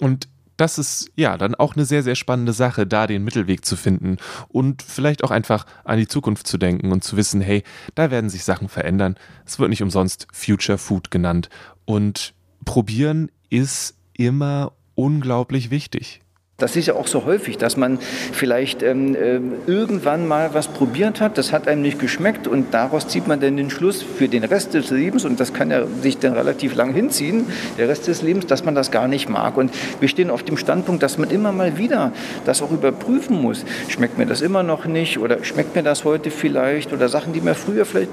Und 0.00 0.28
das 0.56 0.78
ist 0.78 1.10
ja 1.16 1.36
dann 1.36 1.54
auch 1.54 1.76
eine 1.76 1.84
sehr, 1.84 2.02
sehr 2.02 2.14
spannende 2.14 2.52
Sache, 2.52 2.86
da 2.86 3.06
den 3.06 3.24
Mittelweg 3.24 3.64
zu 3.64 3.76
finden 3.76 4.16
und 4.48 4.82
vielleicht 4.82 5.22
auch 5.22 5.30
einfach 5.30 5.66
an 5.84 5.98
die 5.98 6.08
Zukunft 6.08 6.46
zu 6.46 6.56
denken 6.56 6.92
und 6.92 7.04
zu 7.04 7.16
wissen, 7.16 7.40
hey, 7.40 7.62
da 7.94 8.10
werden 8.10 8.30
sich 8.30 8.44
Sachen 8.44 8.68
verändern. 8.68 9.16
Es 9.44 9.58
wird 9.58 9.70
nicht 9.70 9.82
umsonst 9.82 10.26
Future 10.32 10.78
Food 10.78 11.10
genannt. 11.10 11.50
Und 11.84 12.34
probieren 12.64 13.30
ist 13.50 13.96
immer 14.14 14.72
unglaublich 14.94 15.70
wichtig. 15.70 16.22
Das 16.58 16.74
ist 16.74 16.86
ja 16.86 16.94
auch 16.94 17.06
so 17.06 17.26
häufig, 17.26 17.58
dass 17.58 17.76
man 17.76 17.98
vielleicht 18.32 18.82
ähm, 18.82 19.14
äh, 19.14 19.40
irgendwann 19.70 20.26
mal 20.26 20.54
was 20.54 20.68
probiert 20.68 21.20
hat, 21.20 21.36
das 21.36 21.52
hat 21.52 21.68
einem 21.68 21.82
nicht 21.82 21.98
geschmeckt 21.98 22.48
und 22.48 22.72
daraus 22.72 23.08
zieht 23.08 23.28
man 23.28 23.40
dann 23.40 23.58
den 23.58 23.68
Schluss 23.68 24.02
für 24.02 24.26
den 24.26 24.42
Rest 24.42 24.72
des 24.72 24.88
Lebens 24.88 25.26
und 25.26 25.38
das 25.38 25.52
kann 25.52 25.70
ja 25.70 25.82
sich 26.00 26.16
dann 26.16 26.32
relativ 26.32 26.74
lang 26.74 26.94
hinziehen, 26.94 27.44
der 27.76 27.90
Rest 27.90 28.06
des 28.06 28.22
Lebens, 28.22 28.46
dass 28.46 28.64
man 28.64 28.74
das 28.74 28.90
gar 28.90 29.06
nicht 29.06 29.28
mag. 29.28 29.58
Und 29.58 29.70
wir 30.00 30.08
stehen 30.08 30.30
auf 30.30 30.44
dem 30.44 30.56
Standpunkt, 30.56 31.02
dass 31.02 31.18
man 31.18 31.28
immer 31.28 31.52
mal 31.52 31.76
wieder 31.76 32.12
das 32.46 32.62
auch 32.62 32.70
überprüfen 32.70 33.38
muss. 33.38 33.66
Schmeckt 33.88 34.16
mir 34.16 34.24
das 34.24 34.40
immer 34.40 34.62
noch 34.62 34.86
nicht 34.86 35.18
oder 35.18 35.44
schmeckt 35.44 35.76
mir 35.76 35.82
das 35.82 36.04
heute 36.04 36.30
vielleicht 36.30 36.90
oder 36.94 37.10
Sachen, 37.10 37.34
die 37.34 37.42
mir 37.42 37.54
früher 37.54 37.84
vielleicht, 37.84 38.08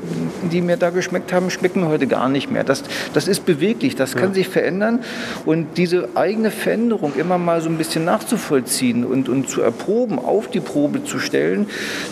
die 0.51 0.59
mir 0.59 0.75
da 0.75 0.89
geschmeckt 0.89 1.31
haben, 1.31 1.49
schmecken 1.49 1.79
mir 1.79 1.87
heute 1.87 2.07
gar 2.07 2.27
nicht 2.27 2.51
mehr. 2.51 2.65
Das, 2.65 2.83
das 3.13 3.29
ist 3.29 3.45
beweglich, 3.45 3.95
das 3.95 4.17
kann 4.17 4.31
ja. 4.31 4.33
sich 4.33 4.49
verändern 4.49 4.99
und 5.45 5.77
diese 5.77 6.09
eigene 6.15 6.51
Veränderung 6.51 7.13
immer 7.15 7.37
mal 7.37 7.61
so 7.61 7.69
ein 7.69 7.77
bisschen 7.77 8.03
nachzuvollziehen, 8.03 8.32
nachzuvollziehen 8.33 9.05
und, 9.05 9.29
und 9.29 9.47
zu 9.47 9.61
erproben, 9.61 10.19
auf 10.19 10.49
die 10.49 10.59
Probe 10.59 11.03
zu 11.03 11.19
stellen, 11.19 11.67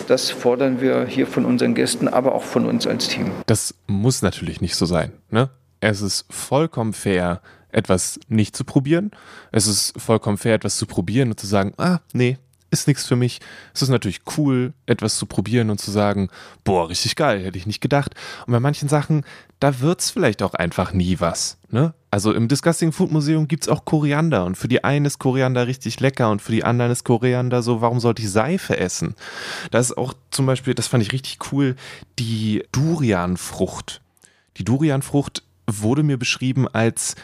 das 0.08 0.30
fordern 0.30 0.80
wir 0.80 1.06
hier 1.06 1.26
von 1.26 1.44
unseren 1.44 1.74
Gästen, 1.74 2.08
aber 2.08 2.34
auch 2.34 2.44
von 2.44 2.66
uns 2.66 2.86
als 2.86 3.08
Team. 3.08 3.30
Das 3.46 3.74
muss 3.86 4.22
natürlich 4.22 4.60
nicht 4.60 4.76
so 4.76 4.86
sein. 4.86 5.12
Ne? 5.30 5.50
Es 5.80 6.00
ist 6.00 6.26
vollkommen 6.30 6.92
fair, 6.92 7.42
etwas 7.70 8.20
nicht 8.28 8.56
zu 8.56 8.64
probieren. 8.64 9.10
Es 9.50 9.66
ist 9.66 10.00
vollkommen 10.00 10.38
fair, 10.38 10.54
etwas 10.54 10.76
zu 10.76 10.86
probieren 10.86 11.30
und 11.30 11.40
zu 11.40 11.46
sagen, 11.46 11.72
ah, 11.78 12.00
nee, 12.12 12.38
ist 12.70 12.86
nichts 12.86 13.06
für 13.06 13.16
mich. 13.16 13.40
Es 13.74 13.82
ist 13.82 13.90
natürlich 13.90 14.20
cool, 14.36 14.72
etwas 14.86 15.16
zu 15.18 15.26
probieren 15.26 15.70
und 15.70 15.78
zu 15.78 15.90
sagen, 15.90 16.28
boah, 16.64 16.88
richtig 16.88 17.16
geil, 17.16 17.42
hätte 17.44 17.58
ich 17.58 17.66
nicht 17.66 17.80
gedacht. 17.80 18.14
Und 18.46 18.52
bei 18.52 18.60
manchen 18.60 18.88
Sachen, 18.88 19.24
da 19.62 19.78
wird 19.78 20.00
es 20.00 20.10
vielleicht 20.10 20.42
auch 20.42 20.54
einfach 20.54 20.92
nie 20.92 21.20
was. 21.20 21.56
Ne? 21.70 21.94
Also 22.10 22.32
im 22.32 22.48
Disgusting 22.48 22.90
Food 22.90 23.12
Museum 23.12 23.46
gibt 23.46 23.62
es 23.62 23.68
auch 23.68 23.84
Koriander 23.84 24.44
und 24.44 24.56
für 24.56 24.66
die 24.66 24.82
einen 24.82 25.06
ist 25.06 25.20
Koriander 25.20 25.68
richtig 25.68 26.00
lecker 26.00 26.30
und 26.30 26.42
für 26.42 26.50
die 26.50 26.64
anderen 26.64 26.90
ist 26.90 27.04
Koriander 27.04 27.62
so, 27.62 27.80
warum 27.80 28.00
sollte 28.00 28.22
ich 28.22 28.30
Seife 28.30 28.76
essen? 28.76 29.14
Da 29.70 29.78
ist 29.78 29.96
auch 29.96 30.14
zum 30.30 30.46
Beispiel, 30.46 30.74
das 30.74 30.88
fand 30.88 31.04
ich 31.04 31.12
richtig 31.12 31.38
cool, 31.52 31.76
die 32.18 32.64
Durianfrucht. 32.72 34.00
Die 34.56 34.64
Durianfrucht 34.64 35.44
wurde 35.68 36.02
mir 36.02 36.18
beschrieben 36.18 36.66
als 36.66 37.14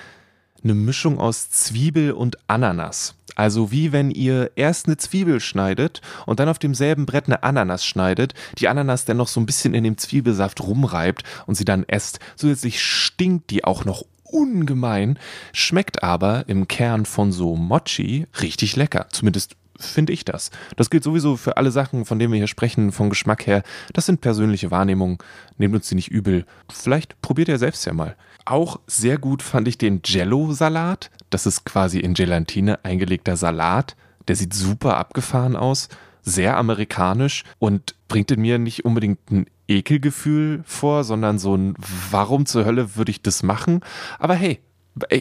eine 0.63 0.75
Mischung 0.75 1.19
aus 1.19 1.51
Zwiebel 1.51 2.13
und 2.13 2.39
Ananas. 2.47 3.17
Also 3.39 3.71
wie 3.71 3.93
wenn 3.93 4.11
ihr 4.11 4.51
erst 4.57 4.87
eine 4.87 4.97
Zwiebel 4.97 5.39
schneidet 5.39 6.03
und 6.27 6.41
dann 6.41 6.49
auf 6.49 6.59
demselben 6.59 7.07
Brett 7.07 7.27
eine 7.27 7.45
Ananas 7.45 7.85
schneidet, 7.85 8.35
die 8.59 8.67
Ananas 8.67 9.05
dann 9.05 9.17
noch 9.17 9.29
so 9.29 9.39
ein 9.39 9.47
bisschen 9.47 9.75
in 9.75 9.85
dem 9.85 9.97
Zwiebelsaft 9.97 10.61
rumreibt 10.61 11.23
und 11.47 11.55
sie 11.55 11.65
dann 11.65 11.85
esst. 11.85 12.19
Zusätzlich 12.35 12.83
stinkt 12.83 13.51
die 13.51 13.63
auch 13.63 13.85
noch 13.85 14.03
ungemein, 14.25 15.21
schmeckt 15.53 16.03
aber 16.03 16.49
im 16.49 16.67
Kern 16.67 17.07
von 17.07 17.31
so 17.31 17.55
Mochi 17.55 18.27
richtig 18.43 18.75
lecker. 18.75 19.07
Zumindest 19.13 19.55
finde 19.79 20.13
ich 20.13 20.25
das. 20.25 20.51
Das 20.75 20.91
gilt 20.91 21.05
sowieso 21.05 21.37
für 21.37 21.57
alle 21.57 21.71
Sachen, 21.71 22.07
von 22.07 22.19
denen 22.19 22.33
wir 22.33 22.39
hier 22.39 22.49
sprechen, 22.49 22.91
vom 22.91 23.09
Geschmack 23.09 23.47
her. 23.47 23.63
Das 23.93 24.07
sind 24.07 24.21
persönliche 24.21 24.73
Wahrnehmungen. 24.73 25.19
Nehmt 25.59 25.77
uns 25.77 25.89
die 25.89 25.95
nicht 25.95 26.11
übel. 26.11 26.45
Vielleicht 26.69 27.23
probiert 27.23 27.47
ihr 27.47 27.59
selbst 27.59 27.87
ja 27.87 27.93
mal. 27.93 28.17
Auch 28.49 28.81
sehr 28.87 29.19
gut 29.19 29.43
fand 29.43 29.69
ich 29.69 29.77
den 29.77 30.01
Jello-Salat. 30.03 31.11
Das 31.29 31.45
ist 31.45 31.67
quasi 31.67 32.01
in 32.01 32.15
Gelatine 32.15 32.83
eingelegter 32.83 33.37
Salat. 33.37 33.95
Der 34.27 34.37
sieht 34.37 34.55
super 34.55 34.97
abgefahren 34.97 35.55
aus, 35.55 35.91
sehr 36.23 36.57
amerikanisch 36.57 37.45
und 37.59 37.95
bringt 38.09 38.31
in 38.31 38.41
mir 38.41 38.59
nicht 38.59 38.87
unbedingt 38.87 39.31
ein 39.31 39.47
Ekelgefühl 39.69 40.63
vor, 40.65 41.05
sondern 41.05 41.39
so 41.39 41.55
ein 41.57 41.75
Warum 42.11 42.47
zur 42.47 42.65
Hölle 42.65 42.97
würde 42.97 43.11
ich 43.11 43.21
das 43.21 43.43
machen? 43.43 43.81
Aber 44.19 44.35
hey, 44.35 44.61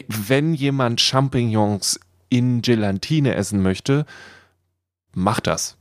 wenn 0.08 0.54
jemand 0.54 1.02
Champignons 1.02 2.00
in 2.30 2.62
Gelatine 2.62 3.34
essen 3.34 3.60
möchte, 3.60 4.06
macht 5.12 5.46
das. 5.46 5.76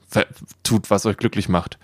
Tut, 0.64 0.89
was 0.89 1.06
euch 1.06 1.16
glücklich 1.16 1.48
macht. 1.48 1.80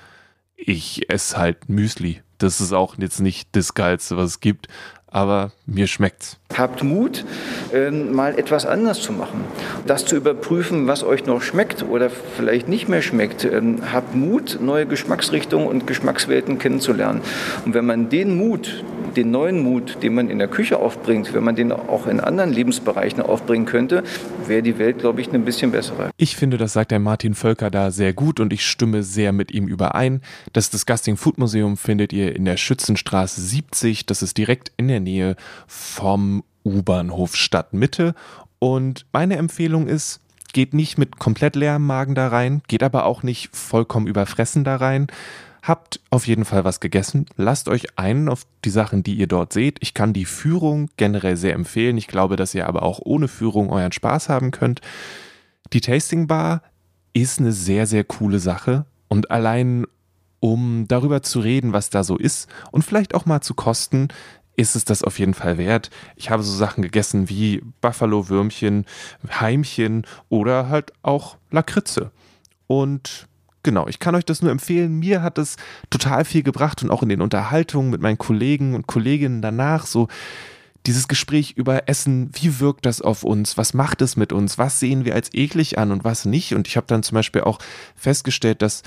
Ich 0.57 1.09
esse 1.09 1.38
halt 1.38 1.70
Müsli. 1.70 2.22
Das 2.38 2.59
ist 2.59 2.74
auch 2.74 2.97
jetzt 2.97 3.22
nicht 3.22 3.47
das 3.53 3.74
Geilste, 3.74 4.18
was 4.18 4.32
es 4.32 4.39
gibt, 4.41 4.68
aber 5.14 5.51
mir 5.68 5.88
schmeckt's. 5.88 6.38
Habt 6.57 6.84
Mut, 6.84 7.24
ähm, 7.72 8.14
mal 8.14 8.38
etwas 8.38 8.66
anders 8.66 8.99
zu 8.99 9.14
machen. 9.14 9.45
Das 9.86 10.05
zu 10.05 10.16
überprüfen, 10.16 10.88
was 10.88 11.03
euch 11.03 11.26
noch 11.26 11.41
schmeckt 11.41 11.84
oder 11.84 12.09
vielleicht 12.09 12.68
nicht 12.68 12.89
mehr 12.89 13.03
schmeckt. 13.03 13.45
Ähm, 13.45 13.93
habt 13.93 14.16
Mut, 14.16 14.57
neue 14.59 14.88
Geschmacksrichtungen 14.88 15.68
und 15.68 15.86
Geschmackswelten 15.86 16.57
kennenzulernen. 16.57 17.22
Und 17.64 17.76
wenn 17.76 17.86
man 17.86 18.09
den 18.09 18.36
Mut, 18.36 18.84
den 19.16 19.32
neuen 19.32 19.61
Mut, 19.61 19.97
den 20.01 20.16
man 20.16 20.30
in 20.30 20.39
der 20.39 20.47
Küche 20.47 20.78
aufbringt, 20.78 21.34
wenn 21.34 21.43
man 21.43 21.55
den 21.55 21.72
auch 21.72 22.07
in 22.07 22.20
anderen 22.20 22.51
Lebensbereichen 22.51 23.22
aufbringen 23.22 23.66
könnte, 23.66 24.03
wäre 24.47 24.61
die 24.61 24.78
Welt, 24.80 24.99
glaube 24.99 25.22
ich, 25.22 25.32
ein 25.32 25.45
bisschen 25.45 25.72
bessere. 25.72 26.09
Ich 26.18 26.36
finde, 26.36 26.57
das 26.57 26.74
sagt 26.74 26.91
der 26.91 26.99
Martin 26.99 27.34
Völker 27.34 27.70
da 27.70 27.91
sehr 27.91 28.14
gut 28.14 28.39
und 28.39 28.53
ich 28.53 28.66
stimme 28.66 29.03
sehr 29.03 29.32
mit 29.32 29.51
ihm 29.51 29.68
überein. 29.68 30.22
Das 30.53 30.70
Disgusting 30.70 31.18
Food 31.18 31.38
Museum 31.38 31.78
findet 31.78 32.14
ihr 32.14 32.36
in 32.36 32.45
der 32.45 32.57
Schützenstraße 32.57 33.41
70. 33.41 34.05
Das 34.05 34.22
ist 34.22 34.38
direkt 34.38 34.72
in 34.78 34.88
der 34.88 34.99
Nähe 34.99 35.36
vom 35.68 36.43
U-Bahnhof 36.66 37.36
Stadtmitte. 37.36 38.16
Und 38.59 39.05
meine 39.11 39.38
Empfehlung 39.38 39.88
ist, 39.88 40.22
geht 40.53 40.74
nicht 40.74 40.97
mit 40.97 41.20
komplett 41.20 41.55
leerem 41.55 41.86
Magen 41.86 42.16
da 42.16 42.30
rein, 42.30 42.61
geht 42.68 42.84
aber 42.84 43.05
auch 43.05 43.24
nicht 43.24 43.53
vollkommen 43.55 44.07
überfressen 44.07 44.64
da 44.64 44.78
rein. 44.78 45.07
Habt 45.64 46.01
auf 46.09 46.28
jeden 46.28 46.43
Fall 46.43 46.66
was 46.66 46.82
gegessen. 46.82 47.26
Lasst 47.38 47.70
euch 47.70 47.97
ein 47.97 48.28
auf 48.28 48.45
die 48.66 48.70
Sachen, 48.70 49.01
die 49.01 49.16
ihr 49.16 49.28
dort 49.28 49.53
seht. 49.53 49.78
Ich 49.82 49.93
kann 49.93 50.11
die 50.11 50.26
Führung 50.26 50.89
generell 50.97 51.38
sehr 51.38 51.53
empfehlen. 51.53 51.97
Ich 51.97 52.07
glaube, 52.07 52.36
dass 52.36 52.53
ihr 52.53 52.68
aber 52.68 52.84
auch 52.84 52.99
ohne 53.01 53.30
Führung 53.30 53.70
euren 53.70 53.93
Spaß 53.93 54.28
haben 54.28 54.51
könnt. 54.51 54.82
Die 55.72 55.80
Tasting 55.80 56.28
Bar 56.28 56.61
ist 57.14 57.39
eine 57.39 57.53
sehr, 57.53 57.88
sehr 57.88 58.03
coole 58.03 58.39
Sache. 58.39 58.86
Und 59.07 59.32
allein 59.32 59.86
um 60.41 60.89
darüber 60.89 61.24
zu 61.24 61.39
reden, 61.39 61.72
was 61.72 61.89
da 61.89 62.03
so 62.03 62.18
ist 62.18 62.49
und 62.72 62.84
vielleicht 62.84 63.16
auch 63.16 63.26
mal 63.26 63.39
zu 63.39 63.53
kosten, 63.53 64.09
ist 64.57 64.76
es 64.76 64.84
das 64.84 65.01
auf 65.01 65.18
jeden 65.18 65.34
Fall 65.34 65.57
wert. 65.57 65.89
Ich 66.18 66.30
habe 66.30 66.43
so 66.43 66.53
Sachen 66.53 66.84
gegessen 66.84 67.30
wie 67.30 67.64
Buffalo-Würmchen, 67.80 68.86
Heimchen 69.39 70.05
oder 70.28 70.68
halt 70.68 70.91
auch 71.01 71.38
Lakritze. 71.49 72.11
Und 72.68 73.30
genau, 73.64 73.88
ich 73.88 73.99
kann 73.99 74.16
euch 74.16 74.26
das 74.26 74.41
nur 74.41 74.51
empfehlen. 74.51 74.99
Mir 74.99 75.22
hat 75.22 75.38
es 75.38 75.55
total 75.89 76.26
viel 76.26 76.43
gebracht 76.43 76.84
und 76.84 76.91
auch 76.91 77.01
in 77.01 77.09
den 77.09 77.22
Unterhaltungen 77.22 77.89
mit 77.89 78.01
meinen 78.01 78.18
Kollegen 78.18 78.76
und 78.76 78.88
Kolleginnen 78.88 79.41
danach 79.41 79.86
so 79.86 80.07
dieses 80.86 81.07
Gespräch 81.07 81.53
über 81.53 81.88
Essen, 81.88 82.30
wie 82.34 82.59
wirkt 82.59 82.86
das 82.86 83.01
auf 83.01 83.24
uns, 83.24 83.57
was 83.57 83.74
macht 83.74 84.01
es 84.01 84.18
mit 84.18 84.34
uns, 84.34 84.57
was 84.57 84.80
sehen 84.80 85.05
wir 85.05 85.16
als 85.16 85.34
eklig 85.34 85.78
an 85.78 85.91
und 85.91 86.03
was 86.03 86.26
nicht. 86.26 86.53
Und 86.53 86.68
ich 86.68 86.76
habe 86.76 86.88
dann 86.88 87.03
zum 87.03 87.16
Beispiel 87.16 87.41
auch 87.41 87.59
festgestellt, 87.95 88.61
dass 88.61 88.84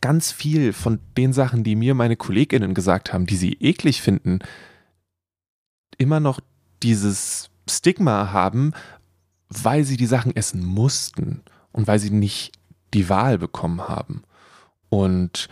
ganz 0.00 0.32
viel 0.32 0.72
von 0.72 0.98
den 1.16 1.34
Sachen, 1.34 1.64
die 1.64 1.76
mir 1.76 1.94
meine 1.94 2.16
Kolleginnen 2.16 2.72
gesagt 2.72 3.12
haben, 3.12 3.26
die 3.26 3.36
sie 3.36 3.52
eklig 3.60 4.00
finden, 4.00 4.38
immer 5.98 6.20
noch 6.20 6.40
dieses 6.82 7.50
Stigma 7.68 8.32
haben, 8.32 8.72
weil 9.48 9.84
sie 9.84 9.98
die 9.98 10.06
Sachen 10.06 10.34
essen 10.34 10.64
mussten 10.64 11.42
und 11.72 11.86
weil 11.86 11.98
sie 11.98 12.10
nicht 12.10 12.52
die 12.94 13.08
Wahl 13.08 13.38
bekommen 13.38 13.88
haben. 13.88 14.22
Und 14.88 15.48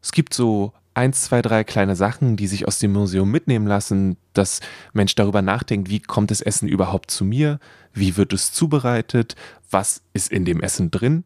es 0.00 0.12
gibt 0.12 0.34
so 0.34 0.72
eins, 0.94 1.22
zwei, 1.22 1.42
drei 1.42 1.64
kleine 1.64 1.96
Sachen, 1.96 2.36
die 2.36 2.46
sich 2.46 2.66
aus 2.66 2.78
dem 2.78 2.92
Museum 2.92 3.30
mitnehmen 3.30 3.66
lassen, 3.66 4.16
dass 4.32 4.60
Mensch 4.92 5.14
darüber 5.14 5.42
nachdenkt, 5.42 5.90
wie 5.90 6.00
kommt 6.00 6.30
das 6.30 6.40
Essen 6.40 6.68
überhaupt 6.68 7.10
zu 7.10 7.24
mir, 7.24 7.60
wie 7.92 8.16
wird 8.16 8.32
es 8.32 8.52
zubereitet, 8.52 9.36
was 9.70 10.02
ist 10.12 10.30
in 10.30 10.44
dem 10.44 10.60
Essen 10.60 10.90
drin 10.90 11.24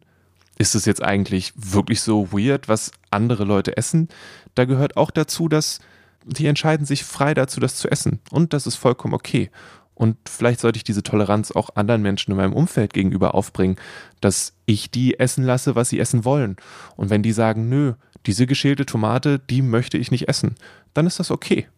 ist 0.59 0.75
es 0.75 0.85
jetzt 0.85 1.03
eigentlich 1.03 1.53
wirklich 1.57 2.01
so 2.01 2.33
weird, 2.33 2.69
was 2.69 2.93
andere 3.11 3.45
Leute 3.45 3.77
essen? 3.77 4.09
Da 4.55 4.65
gehört 4.65 4.97
auch 4.97 5.11
dazu, 5.11 5.49
dass 5.49 5.81
die 6.25 6.47
entscheiden 6.47 6.87
sich 6.87 7.05
frei 7.05 7.35
dazu, 7.35 7.59
das 7.59 7.77
zu 7.77 7.91
essen. 7.91 8.21
Und 8.31 8.53
das 8.53 8.67
ist 8.67 8.77
vollkommen 8.77 9.15
okay. 9.15 9.51
Und 9.95 10.16
vielleicht 10.28 10.61
sollte 10.61 10.78
ich 10.78 10.84
diese 10.84 11.03
Toleranz 11.03 11.51
auch 11.53 11.70
anderen 11.76 12.03
Menschen 12.03 12.30
in 12.30 12.36
meinem 12.36 12.55
Umfeld 12.55 12.93
gegenüber 12.93 13.34
aufbringen, 13.34 13.76
dass 14.20 14.55
ich 14.66 14.90
die 14.90 15.18
essen 15.18 15.45
lasse, 15.45 15.74
was 15.74 15.90
sie 15.90 16.01
essen 16.01 16.24
wollen. 16.24 16.57
Und 16.97 17.11
wenn 17.11 17.22
die 17.22 17.32
sagen, 17.32 17.68
nö, 17.68 17.95
diese 18.26 18.47
geschälte 18.47 18.86
Tomate, 18.86 19.38
die 19.38 19.62
möchte 19.62 19.99
ich 19.99 20.11
nicht 20.11 20.28
essen, 20.28 20.55
dann 20.95 21.07
ist 21.07 21.20
das 21.20 21.30
okay. 21.30 21.68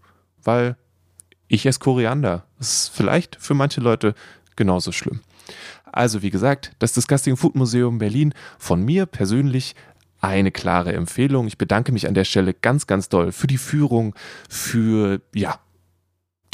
Weil 0.43 0.77
ich 1.49 1.67
esse 1.67 1.81
Koriander. 1.81 2.45
Das 2.59 2.73
ist 2.73 2.89
vielleicht 2.89 3.37
für 3.37 3.55
manche 3.55 3.81
Leute 3.81 4.15
genauso 4.57 4.93
schlimm. 4.93 5.21
Also 5.85 6.23
wie 6.23 6.31
gesagt, 6.31 6.73
das 6.79 6.93
Disgusting 6.93 7.37
Food 7.37 7.55
Museum 7.55 7.99
Berlin 7.99 8.35
von 8.59 8.83
mir 8.83 9.07
persönlich 9.07 9.75
eine 10.21 10.51
klare 10.51 10.93
Empfehlung. 10.93 11.47
Ich 11.47 11.59
bedanke 11.59 11.93
mich 11.93 12.09
an 12.09 12.15
der 12.15 12.25
Stelle 12.25 12.55
ganz, 12.55 12.87
ganz 12.87 13.09
doll 13.09 13.31
für 13.31 13.47
die 13.47 13.59
Führung, 13.59 14.15
für 14.49 15.21
ja, 15.35 15.61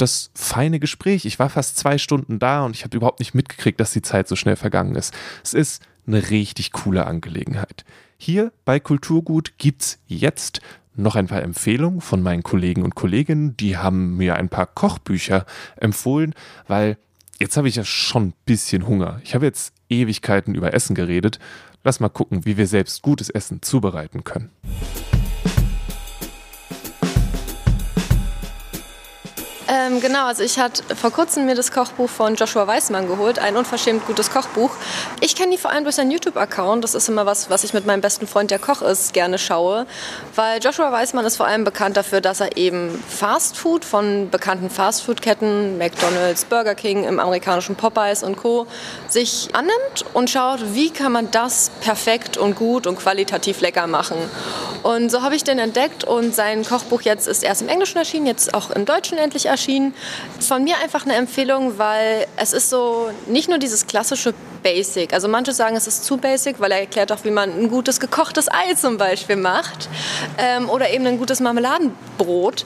das 0.01 0.31
feine 0.33 0.79
Gespräch. 0.79 1.25
Ich 1.25 1.39
war 1.39 1.49
fast 1.49 1.77
zwei 1.77 1.97
Stunden 1.97 2.39
da 2.39 2.65
und 2.65 2.75
ich 2.75 2.83
habe 2.83 2.97
überhaupt 2.97 3.19
nicht 3.19 3.33
mitgekriegt, 3.33 3.79
dass 3.79 3.93
die 3.93 4.01
Zeit 4.01 4.27
so 4.27 4.35
schnell 4.35 4.55
vergangen 4.55 4.95
ist. 4.95 5.13
Es 5.43 5.53
ist 5.53 5.83
eine 6.07 6.29
richtig 6.29 6.71
coole 6.71 7.05
Angelegenheit. 7.05 7.85
Hier 8.17 8.51
bei 8.65 8.79
Kulturgut 8.79 9.57
gibt's 9.57 9.99
jetzt 10.07 10.61
noch 10.95 11.15
ein 11.15 11.27
paar 11.27 11.41
Empfehlungen 11.41 12.01
von 12.01 12.21
meinen 12.21 12.43
Kollegen 12.43 12.83
und 12.83 12.95
Kolleginnen. 12.95 13.55
Die 13.57 13.77
haben 13.77 14.17
mir 14.17 14.35
ein 14.35 14.49
paar 14.49 14.67
Kochbücher 14.67 15.45
empfohlen, 15.77 16.33
weil 16.67 16.97
jetzt 17.39 17.57
habe 17.57 17.67
ich 17.67 17.75
ja 17.75 17.83
schon 17.83 18.27
ein 18.27 18.33
bisschen 18.45 18.87
Hunger. 18.87 19.21
Ich 19.23 19.35
habe 19.35 19.45
jetzt 19.45 19.73
Ewigkeiten 19.89 20.55
über 20.55 20.73
Essen 20.73 20.95
geredet. 20.95 21.39
Lass 21.83 21.99
mal 21.99 22.09
gucken, 22.09 22.45
wie 22.45 22.57
wir 22.57 22.67
selbst 22.67 23.01
gutes 23.01 23.29
Essen 23.29 23.61
zubereiten 23.61 24.23
können. 24.23 24.51
Ähm, 29.91 29.99
genau, 29.99 30.25
also 30.25 30.43
ich 30.43 30.59
hatte 30.59 30.95
vor 30.95 31.11
kurzem 31.11 31.45
mir 31.45 31.55
das 31.55 31.71
Kochbuch 31.71 32.09
von 32.09 32.35
Joshua 32.35 32.67
Weissmann 32.67 33.07
geholt, 33.07 33.39
ein 33.39 33.57
unverschämt 33.57 34.05
gutes 34.07 34.31
Kochbuch. 34.31 34.71
Ich 35.19 35.35
kenne 35.35 35.51
die 35.51 35.57
vor 35.57 35.71
allem 35.71 35.83
durch 35.83 35.95
seinen 35.95 36.11
YouTube-Account. 36.11 36.83
Das 36.83 36.95
ist 36.95 37.09
immer 37.09 37.25
was, 37.25 37.49
was 37.49 37.63
ich 37.63 37.73
mit 37.73 37.85
meinem 37.85 38.01
besten 38.01 38.27
Freund, 38.27 38.51
der 38.51 38.59
Koch 38.59 38.81
ist, 38.81 39.13
gerne 39.13 39.37
schaue. 39.37 39.85
Weil 40.35 40.61
Joshua 40.63 40.91
Weissmann 40.91 41.25
ist 41.25 41.37
vor 41.37 41.45
allem 41.45 41.63
bekannt 41.63 41.97
dafür, 41.97 42.21
dass 42.21 42.39
er 42.39 42.57
eben 42.57 43.03
Fastfood 43.07 43.85
von 43.85 44.29
bekannten 44.29 44.69
Fastfood-Ketten, 44.69 45.77
McDonalds, 45.77 46.45
Burger 46.45 46.75
King, 46.75 47.03
im 47.03 47.19
amerikanischen 47.19 47.75
Popeyes 47.75 48.23
und 48.23 48.37
Co. 48.37 48.67
sich 49.09 49.49
annimmt 49.53 50.05
und 50.13 50.29
schaut, 50.29 50.73
wie 50.73 50.89
kann 50.89 51.11
man 51.11 51.31
das 51.31 51.71
perfekt 51.81 52.37
und 52.37 52.55
gut 52.55 52.87
und 52.87 52.97
qualitativ 52.97 53.61
lecker 53.61 53.87
machen. 53.87 54.17
Und 54.83 55.11
so 55.11 55.21
habe 55.21 55.35
ich 55.35 55.43
den 55.43 55.59
entdeckt 55.59 56.03
und 56.03 56.33
sein 56.33 56.65
Kochbuch 56.65 57.01
jetzt 57.01 57.27
ist 57.27 57.43
erst 57.43 57.61
im 57.61 57.67
Englischen 57.67 57.97
erschienen, 57.97 58.25
jetzt 58.25 58.53
auch 58.53 58.71
im 58.71 58.85
Deutschen 58.85 59.17
endlich 59.17 59.45
erschienen 59.45 59.80
erschienen. 59.81 59.93
Von 60.39 60.63
mir 60.63 60.75
einfach 60.83 61.05
eine 61.05 61.15
Empfehlung, 61.15 61.77
weil 61.77 62.25
es 62.35 62.53
ist 62.53 62.69
so 62.69 63.11
nicht 63.27 63.49
nur 63.49 63.57
dieses 63.57 63.87
klassische 63.87 64.33
Basic. 64.61 65.13
Also 65.13 65.27
manche 65.27 65.53
sagen, 65.53 65.75
es 65.75 65.87
ist 65.87 66.05
zu 66.05 66.17
basic, 66.17 66.59
weil 66.59 66.71
er 66.71 66.81
erklärt 66.81 67.11
auch, 67.11 67.23
wie 67.23 67.31
man 67.31 67.49
ein 67.49 67.69
gutes 67.69 67.99
gekochtes 67.99 68.47
Ei 68.47 68.73
zum 68.75 68.97
Beispiel 68.97 69.35
macht 69.35 69.89
ähm, 70.37 70.69
oder 70.69 70.89
eben 70.91 71.05
ein 71.07 71.17
gutes 71.17 71.39
Marmeladenbrot. 71.39 72.65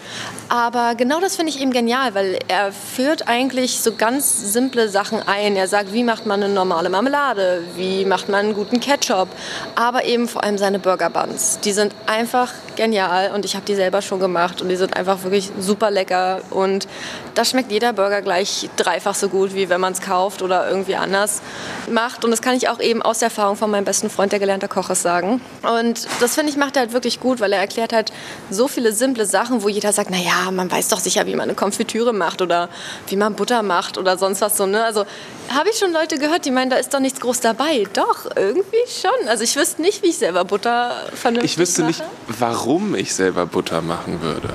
Aber 0.50 0.96
genau 0.96 1.20
das 1.20 1.36
finde 1.36 1.52
ich 1.52 1.62
eben 1.62 1.72
genial, 1.72 2.14
weil 2.14 2.40
er 2.48 2.72
führt 2.72 3.28
eigentlich 3.28 3.80
so 3.80 3.94
ganz 3.96 4.54
simple 4.54 4.90
Sachen 4.90 5.22
ein. 5.26 5.56
Er 5.56 5.68
sagt, 5.68 5.94
wie 5.94 6.04
macht 6.04 6.26
man 6.26 6.44
eine 6.44 6.54
normale 6.54 6.90
Marmelade, 6.90 7.64
wie 7.76 8.06
macht 8.06 8.30
man 8.30 8.46
einen 8.46 8.54
guten 8.54 8.80
Ketchup, 8.80 9.30
aber 9.76 10.06
eben 10.06 10.28
vor 10.28 10.44
allem 10.44 10.58
seine 10.58 10.80
Burger 10.80 11.10
Buns. 11.10 11.60
Die 11.64 11.72
sind 11.72 11.96
einfach 12.08 12.52
genial 12.76 13.32
und 13.34 13.46
ich 13.46 13.56
habe 13.56 13.66
die 13.66 13.76
selber 13.76 14.02
schon 14.02 14.20
gemacht 14.20 14.62
und 14.62 14.70
die 14.70 14.76
sind 14.76 14.96
einfach 14.96 15.24
wirklich 15.24 15.52
super 15.60 15.92
lecker 15.92 16.42
und 16.50 16.88
da 17.34 17.46
schmeckt 17.46 17.72
jeder 17.72 17.94
Burger 17.94 18.22
gleich 18.22 18.70
dreifach 18.76 19.16
so 19.16 19.30
gut, 19.30 19.54
wie 19.54 19.70
wenn 19.70 19.82
man 19.82 19.94
es 19.94 20.02
kauft 20.02 20.42
oder 20.42 20.70
irgendwie 20.70 20.96
anders 20.96 21.42
macht. 21.90 22.24
Und 22.24 22.32
das 22.32 22.42
kann 22.42 22.56
ich 22.56 22.70
auch 22.70 22.80
eben 22.80 23.02
aus 23.02 23.20
der 23.20 23.28
Erfahrung 23.28 23.56
von 23.56 23.70
meinem 23.70 23.86
besten 23.86 24.10
Freund, 24.10 24.32
der 24.32 24.40
gelernter 24.40 24.68
Koch 24.68 24.90
ist, 24.90 25.02
sagen. 25.02 25.42
Und 25.62 26.08
das 26.20 26.36
finde 26.36 26.52
ich 26.52 26.58
macht 26.58 26.76
er 26.76 26.82
halt 26.82 26.94
wirklich 26.94 27.20
gut, 27.20 27.40
weil 27.40 27.52
er 27.54 27.60
erklärt 27.60 27.94
halt 27.94 28.12
so 28.50 28.68
viele 28.68 28.94
simple 28.94 29.26
Sachen, 29.26 29.64
wo 29.64 29.70
jeder 29.70 29.92
sagt, 29.92 30.10
naja, 30.10 30.52
man 30.52 30.72
weiß 30.72 30.90
doch 30.90 31.00
sicher, 31.00 31.26
wie 31.26 31.36
man 31.36 31.44
eine 31.44 31.56
Konfitüre 31.56 32.14
macht 32.14 32.42
oder 32.42 32.70
wie 33.08 33.16
man 33.16 33.36
Butter 33.36 33.62
macht 33.64 33.98
oder 33.98 34.18
sonst 34.18 34.42
was 34.42 34.58
so. 34.58 34.66
Ne? 34.66 34.84
Also 34.84 35.06
habe 35.54 35.70
ich 35.70 35.78
schon 35.78 35.92
Leute 35.92 36.18
gehört, 36.18 36.46
die 36.46 36.52
meinen, 36.52 36.70
da 36.70 36.78
ist 36.78 36.94
doch 36.94 37.00
nichts 37.00 37.20
groß 37.20 37.42
dabei. 37.42 37.86
Doch, 37.94 38.26
irgendwie 38.36 38.78
schon. 38.90 39.28
Also 39.28 39.44
ich 39.44 39.56
wüsste 39.56 39.82
nicht, 39.82 40.04
wie 40.04 40.08
ich 40.08 40.18
selber 40.18 40.44
Butter 40.46 40.96
vernünftig 41.14 41.52
Ich 41.52 41.58
wüsste 41.58 41.82
mache. 41.82 41.92
nicht, 41.92 42.04
warum 42.40 42.96
ich 42.96 43.14
selber 43.14 43.46
Butter 43.46 43.82
machen 43.82 44.22
würde. 44.22 44.50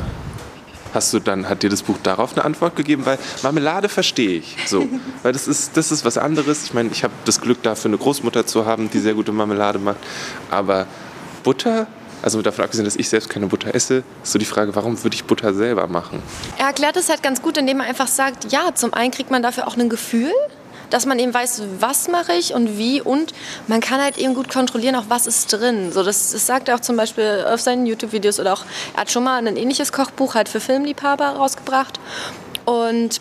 Hast 0.93 1.13
du 1.13 1.21
dann, 1.21 1.49
hat 1.49 1.63
dir 1.63 1.71
das 1.71 1.83
Buch 1.83 1.97
darauf 2.03 2.33
eine 2.33 2.45
Antwort 2.45 2.77
gegeben? 2.77 3.07
Weil 3.07 3.19
Marmelade 3.43 3.89
verstehe 3.89 4.39
ich 4.39 4.57
so. 4.67 4.89
Weil 5.23 5.33
das 5.33 5.47
ist, 5.47 5.77
das 5.77 5.93
ist 5.93 6.05
was 6.05 6.19
anderes. 6.19 6.65
Ich 6.65 6.75
meine, 6.75 6.91
ich 6.91 7.05
habe 7.05 7.15
das 7.25 7.41
Glück 7.41 7.63
dafür, 7.63 7.91
eine 7.91 7.99
Großmutter 7.99 8.47
zu 8.47 8.67
haben, 8.67 8.91
die 8.91 8.99
sehr 8.99 9.15
gute 9.15 9.33
Marmelade 9.33 9.79
macht. 9.79 9.99
Aber 10.51 10.87
Butter, 11.43 11.87
also 12.23 12.43
davon 12.43 12.65
abgesehen, 12.65 12.85
dass 12.85 12.97
ich 12.97 13.09
selbst 13.09 13.31
keine 13.31 13.47
Butter 13.47 13.75
esse, 13.75 14.03
ist 14.23 14.33
so 14.33 14.39
die 14.39 14.45
Frage, 14.45 14.75
warum 14.75 15.03
würde 15.03 15.15
ich 15.15 15.25
Butter 15.25 15.55
selber 15.55 15.87
machen? 15.87 16.23
Er 16.59 16.67
erklärt 16.67 16.97
es 16.97 17.09
halt 17.09 17.23
ganz 17.23 17.41
gut, 17.41 17.57
indem 17.57 17.81
er 17.81 17.87
einfach 17.87 18.09
sagt, 18.09 18.53
ja, 18.53 18.75
zum 18.75 18.93
einen 18.93 19.11
kriegt 19.11 19.31
man 19.31 19.43
dafür 19.43 19.69
auch 19.69 19.77
ein 19.77 19.89
Gefühl, 19.89 20.33
dass 20.91 21.07
man 21.07 21.19
eben 21.19 21.33
weiß, 21.33 21.63
was 21.79 22.09
mache 22.09 22.33
ich 22.33 22.55
und 22.55 22.77
wie 22.77 23.01
und 23.01 23.33
man 23.67 23.81
kann 23.81 24.01
halt 24.01 24.19
eben 24.19 24.35
gut 24.35 24.51
kontrollieren, 24.51 24.97
auch 24.97 25.07
was 25.09 25.27
ist 25.27 25.53
drin. 25.53 25.93
So, 25.93 26.03
das, 26.03 26.33
das 26.33 26.47
sagt 26.47 26.69
er 26.69 26.77
auch 26.77 26.81
zum 26.81 26.97
Beispiel 26.97 27.47
auf 27.49 27.61
seinen 27.61 27.87
YouTube-Videos 27.87 28.41
oder 28.41 28.53
auch, 28.53 28.65
er 28.95 29.03
hat 29.03 29.11
schon 29.11 29.25
mal 29.25 29.47
ein 29.47 29.57
ähnliches 29.57 29.93
Kochbuch 29.93 30.35
halt 30.35 30.49
für 30.49 30.61
Filmliebhaber 30.61 31.27
rausgebracht 31.29 31.99
und 32.65 33.21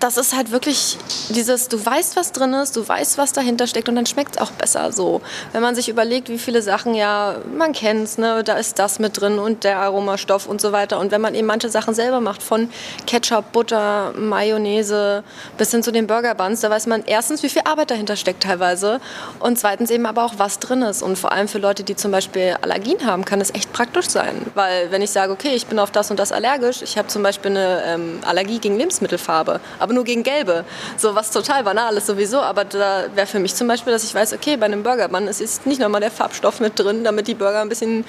das 0.00 0.16
ist 0.16 0.34
halt 0.34 0.50
wirklich 0.50 0.98
dieses, 1.28 1.68
du 1.68 1.84
weißt, 1.84 2.16
was 2.16 2.32
drin 2.32 2.54
ist, 2.54 2.74
du 2.74 2.86
weißt, 2.86 3.18
was 3.18 3.32
dahinter 3.32 3.66
steckt 3.66 3.88
und 3.88 3.96
dann 3.96 4.06
schmeckt 4.06 4.36
es 4.36 4.42
auch 4.42 4.50
besser 4.50 4.92
so. 4.92 5.20
Wenn 5.52 5.60
man 5.60 5.74
sich 5.74 5.88
überlegt, 5.90 6.30
wie 6.30 6.38
viele 6.38 6.62
Sachen, 6.62 6.94
ja, 6.94 7.36
man 7.56 7.72
kennt 7.72 8.04
es, 8.04 8.18
ne, 8.18 8.42
da 8.42 8.54
ist 8.54 8.78
das 8.78 8.98
mit 8.98 9.20
drin 9.20 9.38
und 9.38 9.62
der 9.62 9.78
Aromastoff 9.78 10.46
und 10.46 10.60
so 10.60 10.72
weiter. 10.72 10.98
Und 10.98 11.10
wenn 11.10 11.20
man 11.20 11.34
eben 11.34 11.46
manche 11.46 11.68
Sachen 11.68 11.94
selber 11.94 12.20
macht, 12.20 12.42
von 12.42 12.70
Ketchup, 13.06 13.52
Butter, 13.52 14.12
Mayonnaise 14.16 15.22
bis 15.58 15.70
hin 15.70 15.82
zu 15.82 15.92
den 15.92 16.06
Burger 16.06 16.34
Buns, 16.34 16.60
da 16.60 16.70
weiß 16.70 16.86
man 16.86 17.04
erstens, 17.04 17.42
wie 17.42 17.50
viel 17.50 17.62
Arbeit 17.66 17.90
dahinter 17.90 18.16
steckt 18.16 18.42
teilweise 18.42 19.00
und 19.38 19.58
zweitens 19.58 19.90
eben 19.90 20.06
aber 20.06 20.24
auch, 20.24 20.34
was 20.38 20.58
drin 20.58 20.80
ist. 20.82 21.02
Und 21.02 21.18
vor 21.18 21.32
allem 21.32 21.46
für 21.46 21.58
Leute, 21.58 21.84
die 21.84 21.94
zum 21.94 22.10
Beispiel 22.10 22.56
Allergien 22.62 23.04
haben, 23.04 23.26
kann 23.26 23.40
es 23.40 23.54
echt 23.54 23.72
praktisch 23.74 24.08
sein. 24.08 24.46
Weil 24.54 24.90
wenn 24.90 25.02
ich 25.02 25.10
sage, 25.10 25.32
okay, 25.32 25.54
ich 25.54 25.66
bin 25.66 25.78
auf 25.78 25.90
das 25.90 26.10
und 26.10 26.18
das 26.18 26.32
allergisch, 26.32 26.80
ich 26.80 26.96
habe 26.96 27.08
zum 27.08 27.22
Beispiel 27.22 27.50
eine 27.50 27.82
ähm, 27.86 28.20
Allergie 28.24 28.58
gegen 28.58 28.78
Lebensmittelfarbe, 28.78 29.60
aber 29.78 29.89
nur 29.92 30.04
gegen 30.04 30.22
gelbe. 30.22 30.64
So 30.96 31.14
was 31.14 31.30
total 31.30 31.64
banal 31.64 31.96
ist 31.96 32.06
sowieso, 32.06 32.40
aber 32.40 32.64
da 32.64 33.04
wäre 33.14 33.26
für 33.26 33.38
mich 33.38 33.54
zum 33.54 33.68
Beispiel, 33.68 33.92
dass 33.92 34.04
ich 34.04 34.14
weiß, 34.14 34.32
okay, 34.32 34.56
bei 34.56 34.66
einem 34.66 34.82
Burgerbun 34.82 35.26
ist 35.26 35.40
jetzt 35.40 35.66
nicht 35.66 35.80
nochmal 35.80 36.00
der 36.00 36.10
Farbstoff 36.10 36.60
mit 36.60 36.78
drin, 36.78 37.04
damit 37.04 37.28
die 37.28 37.34
Burger 37.34 37.60
ein 37.60 37.68
bisschen 37.68 38.04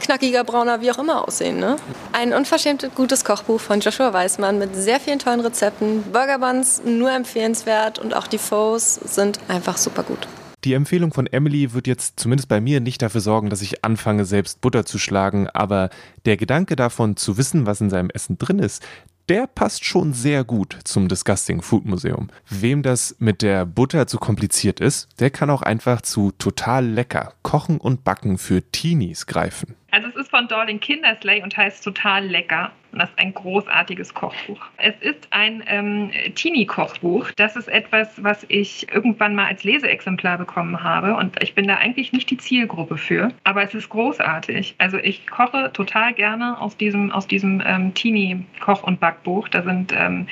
knackiger, 0.00 0.44
brauner, 0.44 0.80
wie 0.80 0.90
auch 0.90 0.98
immer 0.98 1.26
aussehen. 1.26 1.58
Ne? 1.58 1.76
Ein 2.12 2.32
unverschämt 2.32 2.88
gutes 2.94 3.24
Kochbuch 3.24 3.60
von 3.60 3.80
Joshua 3.80 4.12
Weissmann 4.12 4.58
mit 4.58 4.74
sehr 4.74 5.00
vielen 5.00 5.18
tollen 5.18 5.40
Rezepten. 5.40 6.02
Burgerbuns 6.12 6.82
nur 6.84 7.10
empfehlenswert 7.10 7.98
und 7.98 8.14
auch 8.14 8.26
die 8.26 8.38
Faux 8.38 8.94
sind 8.94 9.38
einfach 9.48 9.76
super 9.76 10.02
gut. 10.02 10.26
Die 10.64 10.74
Empfehlung 10.74 11.14
von 11.14 11.26
Emily 11.26 11.72
wird 11.72 11.86
jetzt 11.86 12.20
zumindest 12.20 12.48
bei 12.48 12.60
mir 12.60 12.80
nicht 12.80 13.00
dafür 13.00 13.22
sorgen, 13.22 13.48
dass 13.48 13.62
ich 13.62 13.82
anfange, 13.82 14.26
selbst 14.26 14.60
Butter 14.60 14.84
zu 14.84 14.98
schlagen, 14.98 15.48
aber 15.48 15.88
der 16.26 16.36
Gedanke 16.36 16.76
davon 16.76 17.16
zu 17.16 17.38
wissen, 17.38 17.64
was 17.64 17.80
in 17.80 17.88
seinem 17.88 18.10
Essen 18.10 18.36
drin 18.36 18.58
ist, 18.58 18.82
der 19.30 19.46
passt 19.46 19.84
schon 19.84 20.12
sehr 20.12 20.42
gut 20.42 20.76
zum 20.82 21.06
Disgusting 21.06 21.62
Food 21.62 21.86
Museum. 21.86 22.30
Wem 22.48 22.82
das 22.82 23.14
mit 23.20 23.42
der 23.42 23.64
Butter 23.64 24.08
zu 24.08 24.18
kompliziert 24.18 24.80
ist, 24.80 25.08
der 25.20 25.30
kann 25.30 25.50
auch 25.50 25.62
einfach 25.62 26.02
zu 26.02 26.32
total 26.32 26.84
lecker 26.84 27.34
Kochen 27.42 27.78
und 27.78 28.02
Backen 28.02 28.38
für 28.38 28.60
Teenies 28.72 29.26
greifen. 29.26 29.76
Also 29.92 30.08
es 30.08 30.16
ist 30.16 30.30
von 30.30 30.48
Dorling 30.48 30.80
Kindersley 30.80 31.44
und 31.44 31.56
heißt 31.56 31.84
total 31.84 32.26
lecker. 32.26 32.72
Das 32.92 33.08
ist 33.08 33.18
ein 33.18 33.34
großartiges 33.34 34.14
Kochbuch. 34.14 34.60
Es 34.76 34.94
ist 35.00 35.28
ein 35.30 35.62
ähm, 35.66 36.10
Teenie-Kochbuch. 36.34 37.30
Das 37.36 37.56
ist 37.56 37.68
etwas, 37.68 38.22
was 38.22 38.44
ich 38.48 38.92
irgendwann 38.92 39.34
mal 39.34 39.46
als 39.46 39.64
Leseexemplar 39.64 40.38
bekommen 40.38 40.82
habe. 40.82 41.14
Und 41.14 41.40
ich 41.42 41.54
bin 41.54 41.68
da 41.68 41.76
eigentlich 41.76 42.12
nicht 42.12 42.30
die 42.30 42.36
Zielgruppe 42.36 42.96
für. 42.96 43.32
Aber 43.44 43.62
es 43.62 43.74
ist 43.74 43.88
großartig. 43.88 44.74
Also 44.78 44.98
ich 44.98 45.26
koche 45.26 45.72
total 45.72 46.12
gerne 46.14 46.60
aus 46.60 46.76
diesem, 46.76 47.12
aus 47.12 47.26
diesem 47.26 47.62
ähm, 47.64 47.94
Teenie-Koch- 47.94 48.82
und 48.82 48.98
Backbuch. 48.98 49.48
Da 49.48 49.62
sind 49.62 49.92
ähm, 49.96 50.26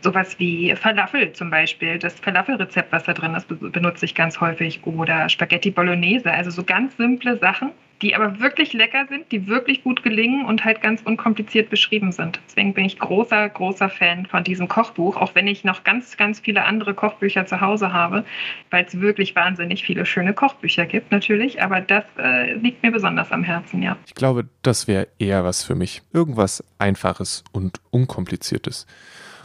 sowas 0.00 0.38
wie 0.38 0.74
Falafel 0.74 1.32
zum 1.32 1.50
Beispiel. 1.50 1.98
Das 1.98 2.18
Falafelrezept, 2.20 2.92
was 2.92 3.04
da 3.04 3.12
drin 3.12 3.34
ist, 3.34 3.46
benutze 3.72 4.04
ich 4.04 4.14
ganz 4.14 4.40
häufig. 4.40 4.80
Oder 4.84 5.28
Spaghetti 5.28 5.70
Bolognese. 5.70 6.32
Also 6.32 6.50
so 6.50 6.64
ganz 6.64 6.96
simple 6.96 7.38
Sachen 7.38 7.70
die 8.02 8.14
aber 8.14 8.40
wirklich 8.40 8.72
lecker 8.72 9.06
sind, 9.08 9.30
die 9.32 9.46
wirklich 9.46 9.82
gut 9.82 10.02
gelingen 10.02 10.44
und 10.44 10.64
halt 10.64 10.82
ganz 10.82 11.02
unkompliziert 11.02 11.70
beschrieben 11.70 12.12
sind. 12.12 12.40
Deswegen 12.46 12.74
bin 12.74 12.84
ich 12.84 12.98
großer, 12.98 13.48
großer 13.48 13.88
Fan 13.88 14.26
von 14.26 14.44
diesem 14.44 14.68
Kochbuch, 14.68 15.16
auch 15.16 15.34
wenn 15.34 15.46
ich 15.46 15.64
noch 15.64 15.84
ganz, 15.84 16.16
ganz 16.16 16.40
viele 16.40 16.64
andere 16.64 16.94
Kochbücher 16.94 17.46
zu 17.46 17.60
Hause 17.60 17.92
habe, 17.92 18.24
weil 18.70 18.84
es 18.84 19.00
wirklich 19.00 19.34
wahnsinnig 19.36 19.84
viele 19.84 20.06
schöne 20.06 20.34
Kochbücher 20.34 20.86
gibt 20.86 21.12
natürlich, 21.12 21.62
aber 21.62 21.80
das 21.80 22.04
äh, 22.18 22.54
liegt 22.54 22.82
mir 22.82 22.90
besonders 22.90 23.30
am 23.32 23.44
Herzen, 23.44 23.82
ja. 23.82 23.96
Ich 24.06 24.14
glaube, 24.14 24.48
das 24.62 24.88
wäre 24.88 25.08
eher 25.18 25.44
was 25.44 25.62
für 25.62 25.74
mich. 25.74 26.02
Irgendwas 26.12 26.64
Einfaches 26.78 27.44
und 27.52 27.80
Unkompliziertes. 27.90 28.86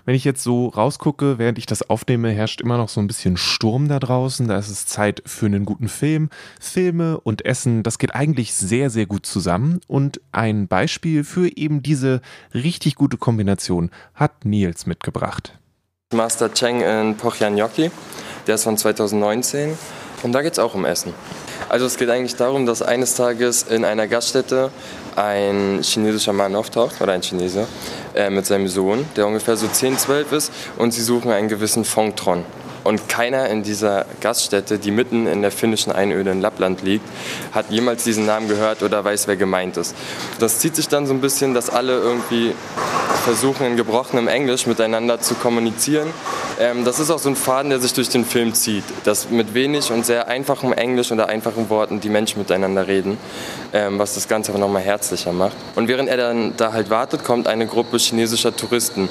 Wenn 0.05 0.15
ich 0.15 0.23
jetzt 0.23 0.43
so 0.43 0.67
rausgucke, 0.67 1.37
während 1.37 1.57
ich 1.57 1.65
das 1.65 1.89
aufnehme, 1.89 2.31
herrscht 2.31 2.61
immer 2.61 2.77
noch 2.77 2.89
so 2.89 2.99
ein 2.99 3.07
bisschen 3.07 3.37
Sturm 3.37 3.87
da 3.87 3.99
draußen. 3.99 4.47
Da 4.47 4.57
ist 4.57 4.69
es 4.69 4.85
Zeit 4.85 5.21
für 5.25 5.45
einen 5.45 5.65
guten 5.65 5.89
Film. 5.89 6.29
Filme 6.59 7.19
und 7.19 7.45
Essen, 7.45 7.83
das 7.83 7.97
geht 7.97 8.15
eigentlich 8.15 8.53
sehr, 8.53 8.89
sehr 8.89 9.05
gut 9.05 9.25
zusammen. 9.25 9.81
Und 9.87 10.21
ein 10.31 10.67
Beispiel 10.67 11.23
für 11.23 11.55
eben 11.55 11.83
diese 11.83 12.21
richtig 12.53 12.95
gute 12.95 13.17
Kombination 13.17 13.89
hat 14.15 14.45
Nils 14.45 14.85
mitgebracht. 14.85 15.57
Master 16.13 16.51
Cheng 16.51 16.81
in 16.81 17.15
Pochjanjoki, 17.15 17.91
der 18.47 18.55
ist 18.55 18.63
von 18.63 18.77
2019. 18.77 19.77
Und 20.23 20.31
da 20.33 20.41
geht 20.41 20.53
es 20.53 20.59
auch 20.59 20.73
um 20.73 20.85
Essen. 20.85 21.13
Also 21.69 21.85
es 21.85 21.97
geht 21.97 22.09
eigentlich 22.09 22.35
darum, 22.35 22.65
dass 22.65 22.81
eines 22.81 23.15
Tages 23.15 23.63
in 23.63 23.85
einer 23.85 24.07
Gaststätte 24.07 24.71
ein 25.19 25.81
chinesischer 25.81 26.33
Mann 26.33 26.55
auftaucht, 26.55 27.01
oder 27.01 27.13
ein 27.13 27.21
Chinese, 27.21 27.67
äh, 28.15 28.29
mit 28.29 28.45
seinem 28.45 28.67
Sohn, 28.67 29.05
der 29.15 29.27
ungefähr 29.27 29.57
so 29.57 29.67
10, 29.67 29.97
12 29.97 30.31
ist, 30.31 30.51
und 30.77 30.91
sie 30.91 31.01
suchen 31.01 31.31
einen 31.31 31.49
gewissen 31.49 31.85
Fongtron. 31.85 32.45
Und 32.83 33.09
keiner 33.09 33.49
in 33.49 33.61
dieser 33.61 34.05
Gaststätte, 34.21 34.79
die 34.79 34.91
mitten 34.91 35.27
in 35.27 35.41
der 35.41 35.51
finnischen 35.51 35.91
Einöde 35.91 36.31
in 36.31 36.41
Lappland 36.41 36.81
liegt, 36.81 37.05
hat 37.51 37.69
jemals 37.69 38.03
diesen 38.03 38.25
Namen 38.25 38.47
gehört 38.47 38.81
oder 38.83 39.03
weiß, 39.03 39.27
wer 39.27 39.35
gemeint 39.35 39.77
ist. 39.77 39.95
Das 40.39 40.59
zieht 40.59 40.75
sich 40.75 40.87
dann 40.87 41.05
so 41.05 41.13
ein 41.13 41.21
bisschen, 41.21 41.53
dass 41.53 41.69
alle 41.69 41.99
irgendwie 41.99 42.53
versuchen, 43.25 43.65
in 43.65 43.75
gebrochenem 43.75 44.27
Englisch 44.27 44.65
miteinander 44.65 45.19
zu 45.19 45.35
kommunizieren. 45.35 46.07
Ähm, 46.59 46.83
das 46.83 46.99
ist 46.99 47.09
auch 47.09 47.19
so 47.19 47.29
ein 47.29 47.37
Faden, 47.37 47.69
der 47.69 47.79
sich 47.79 47.93
durch 47.93 48.09
den 48.09 48.25
Film 48.25 48.53
zieht, 48.53 48.83
dass 49.05 49.29
mit 49.29 49.53
wenig 49.53 49.91
und 49.91 50.05
sehr 50.05 50.27
einfachem 50.27 50.73
Englisch 50.73 51.09
oder 51.09 51.29
einfachen 51.29 51.69
Worten 51.69 52.01
die 52.01 52.09
Menschen 52.09 52.39
miteinander 52.39 52.85
reden, 52.87 53.17
ähm, 53.71 53.97
was 53.97 54.15
das 54.15 54.27
Ganze 54.27 54.51
aber 54.51 54.59
nochmal 54.59 54.81
herzlicher 54.81 55.31
macht. 55.31 55.55
Und 55.75 55.87
während 55.87 56.09
er 56.09 56.17
dann 56.17 56.53
da 56.57 56.73
halt 56.73 56.89
wartet, 56.89 57.23
kommt 57.23 57.47
eine 57.47 57.65
Gruppe 57.65 57.97
chinesischer 57.97 58.53
Touristen, 58.53 59.07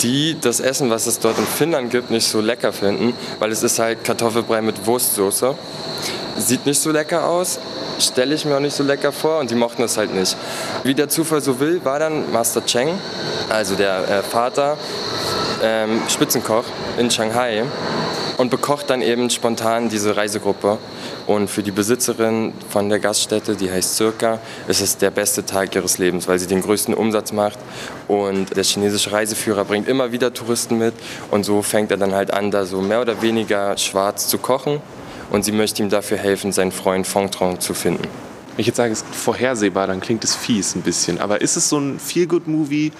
die 0.00 0.38
das 0.40 0.60
Essen, 0.60 0.88
was 0.88 1.06
es 1.06 1.18
dort 1.18 1.38
in 1.38 1.46
Finnland 1.46 1.90
gibt, 1.90 2.10
nicht 2.10 2.26
so 2.26 2.40
lecker 2.40 2.72
finden, 2.72 3.12
weil 3.38 3.52
es 3.52 3.62
ist 3.62 3.78
halt 3.78 4.02
Kartoffelbrei 4.04 4.62
mit 4.62 4.86
Wurstsoße. 4.86 5.54
Sieht 6.38 6.64
nicht 6.64 6.80
so 6.80 6.90
lecker 6.90 7.28
aus, 7.28 7.58
stelle 7.98 8.34
ich 8.34 8.44
mir 8.46 8.56
auch 8.56 8.60
nicht 8.60 8.76
so 8.76 8.84
lecker 8.84 9.12
vor 9.12 9.40
und 9.40 9.50
die 9.50 9.56
mochten 9.56 9.82
es 9.82 9.98
halt 9.98 10.14
nicht. 10.14 10.36
Wie 10.84 10.94
der 10.94 11.08
Zufall 11.10 11.42
so 11.42 11.60
will, 11.60 11.84
war 11.84 11.98
dann 11.98 12.32
Master 12.32 12.64
Cheng, 12.64 12.98
also 13.50 13.74
der 13.74 14.08
äh, 14.08 14.22
Vater, 14.22 14.78
ähm, 15.62 16.00
Spitzenkoch 16.08 16.64
in 16.98 17.10
Shanghai 17.10 17.64
und 18.38 18.50
bekocht 18.50 18.88
dann 18.88 19.02
eben 19.02 19.30
spontan 19.30 19.88
diese 19.88 20.16
Reisegruppe. 20.16 20.78
Und 21.26 21.50
für 21.50 21.62
die 21.62 21.72
Besitzerin 21.72 22.54
von 22.70 22.88
der 22.88 23.00
Gaststätte, 23.00 23.56
die 23.56 23.70
heißt 23.70 23.96
Circa, 23.96 24.38
ist 24.68 24.80
es 24.80 24.96
der 24.96 25.10
beste 25.10 25.44
Tag 25.44 25.74
ihres 25.74 25.98
Lebens, 25.98 26.28
weil 26.28 26.38
sie 26.38 26.46
den 26.46 26.62
größten 26.62 26.94
Umsatz 26.94 27.32
macht. 27.32 27.58
Und 28.06 28.56
der 28.56 28.64
chinesische 28.64 29.12
Reiseführer 29.12 29.64
bringt 29.64 29.88
immer 29.88 30.12
wieder 30.12 30.32
Touristen 30.32 30.78
mit. 30.78 30.94
Und 31.30 31.44
so 31.44 31.62
fängt 31.62 31.90
er 31.90 31.96
dann 31.96 32.14
halt 32.14 32.32
an, 32.32 32.50
da 32.50 32.64
so 32.64 32.80
mehr 32.80 33.00
oder 33.00 33.20
weniger 33.20 33.76
schwarz 33.76 34.28
zu 34.28 34.38
kochen. 34.38 34.80
Und 35.30 35.44
sie 35.44 35.52
möchte 35.52 35.82
ihm 35.82 35.90
dafür 35.90 36.16
helfen, 36.16 36.52
seinen 36.52 36.72
Freund 36.72 37.06
Fong 37.06 37.30
Trong 37.30 37.60
zu 37.60 37.74
finden. 37.74 38.04
Wenn 38.04 38.60
ich 38.60 38.68
jetzt 38.68 38.76
sage, 38.76 38.92
es 38.92 39.02
ist 39.02 39.14
vorhersehbar, 39.14 39.86
dann 39.86 40.00
klingt 40.00 40.24
es 40.24 40.34
fies 40.34 40.74
ein 40.74 40.82
bisschen. 40.82 41.20
Aber 41.20 41.40
ist 41.40 41.56
es 41.56 41.68
so 41.68 41.78
ein 41.78 41.98
Feel-Good-Movie, 41.98 42.92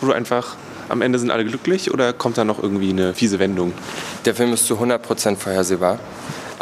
wo 0.00 0.06
du 0.06 0.12
einfach 0.12 0.56
am 0.88 1.02
Ende 1.02 1.18
sind 1.18 1.30
alle 1.30 1.44
glücklich 1.44 1.92
oder 1.92 2.12
kommt 2.12 2.38
da 2.38 2.44
noch 2.44 2.62
irgendwie 2.62 2.90
eine 2.90 3.14
fiese 3.14 3.38
Wendung? 3.38 3.72
Der 4.24 4.34
Film 4.34 4.52
ist 4.52 4.66
zu 4.66 4.74
100% 4.74 5.36
vorhersehbar 5.36 5.98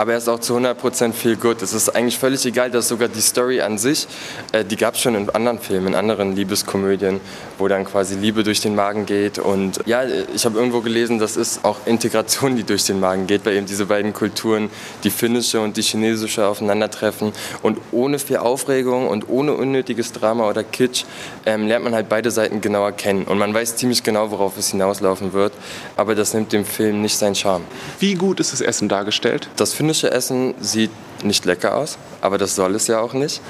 aber 0.01 0.12
er 0.12 0.18
ist 0.18 0.30
auch 0.30 0.38
zu 0.38 0.57
100% 0.57 1.12
viel 1.12 1.36
gut. 1.36 1.61
Es 1.61 1.74
ist 1.74 1.90
eigentlich 1.90 2.18
völlig 2.18 2.46
egal, 2.46 2.70
dass 2.70 2.88
sogar 2.88 3.09
die 3.09 3.20
Story 3.20 3.61
an 3.61 3.76
sich, 3.76 4.09
äh, 4.51 4.64
die 4.64 4.76
gab 4.76 4.94
es 4.94 5.01
schon 5.03 5.14
in 5.14 5.28
anderen 5.28 5.59
Filmen, 5.59 5.88
in 5.88 5.94
anderen 5.94 6.34
Liebeskomödien, 6.34 7.20
wo 7.59 7.68
dann 7.68 7.84
quasi 7.84 8.14
Liebe 8.14 8.42
durch 8.42 8.62
den 8.62 8.74
Magen 8.74 9.05
geht. 9.05 9.38
Und 9.38 9.80
ja, 9.84 10.05
ich 10.34 10.46
habe 10.46 10.59
irgendwo 10.59 10.80
gelesen, 10.80 11.18
das 11.18 11.36
ist 11.36 11.66
auch 11.66 11.76
Integration, 11.84 12.57
die 12.57 12.64
durch 12.64 12.84
den 12.84 12.98
Magen 12.98 13.26
geht, 13.26 13.44
weil 13.44 13.57
eben 13.57 13.66
diese 13.66 13.84
beiden 13.84 14.14
Kulturen, 14.14 14.70
die 15.05 15.11
finnische 15.11 15.61
und 15.61 15.76
die 15.76 15.82
chinesische, 15.82 16.46
aufeinandertreffen. 16.46 17.34
Und 17.61 17.76
ohne 17.92 18.18
viel 18.18 18.38
Aufregung 18.38 19.07
und 19.07 19.28
ohne 19.28 19.53
unnötiges 19.53 20.12
Drama 20.12 20.48
oder 20.48 20.64
Kitsch 20.64 21.05
ähm, 21.44 21.68
lernt 21.68 21.84
man 21.84 21.94
halt 21.94 22.09
beide 22.09 22.30
Seiten 22.30 22.62
genauer 22.62 22.92
kennen. 22.92 23.24
Und 23.24 23.36
man 23.36 23.53
weiß 23.53 23.76
ziemlich 23.76 24.03
genau, 24.03 24.30
worauf 24.30 24.57
es 24.57 24.70
hinauslaufen 24.70 25.34
wird. 25.34 25.53
Aber 25.98 26.14
das 26.14 26.32
nimmt 26.32 26.55
dem 26.55 26.64
Film 26.64 27.03
nicht 27.03 27.18
seinen 27.18 27.34
Charme. 27.34 27.64
Wie 27.98 28.14
gut 28.14 28.40
ist 28.40 28.55
das 28.55 28.62
Essen 28.62 28.88
dargestellt? 28.88 29.51
Das 29.57 29.74
finde 29.74 29.89
finnische 29.91 30.12
Essen 30.12 30.55
sieht 30.61 30.93
nicht 31.24 31.44
lecker 31.44 31.76
aus, 31.76 31.98
aber 32.20 32.38
das 32.38 32.54
soll 32.54 32.74
es 32.74 32.86
ja 32.86 33.00
auch 33.00 33.12
nicht. 33.12 33.40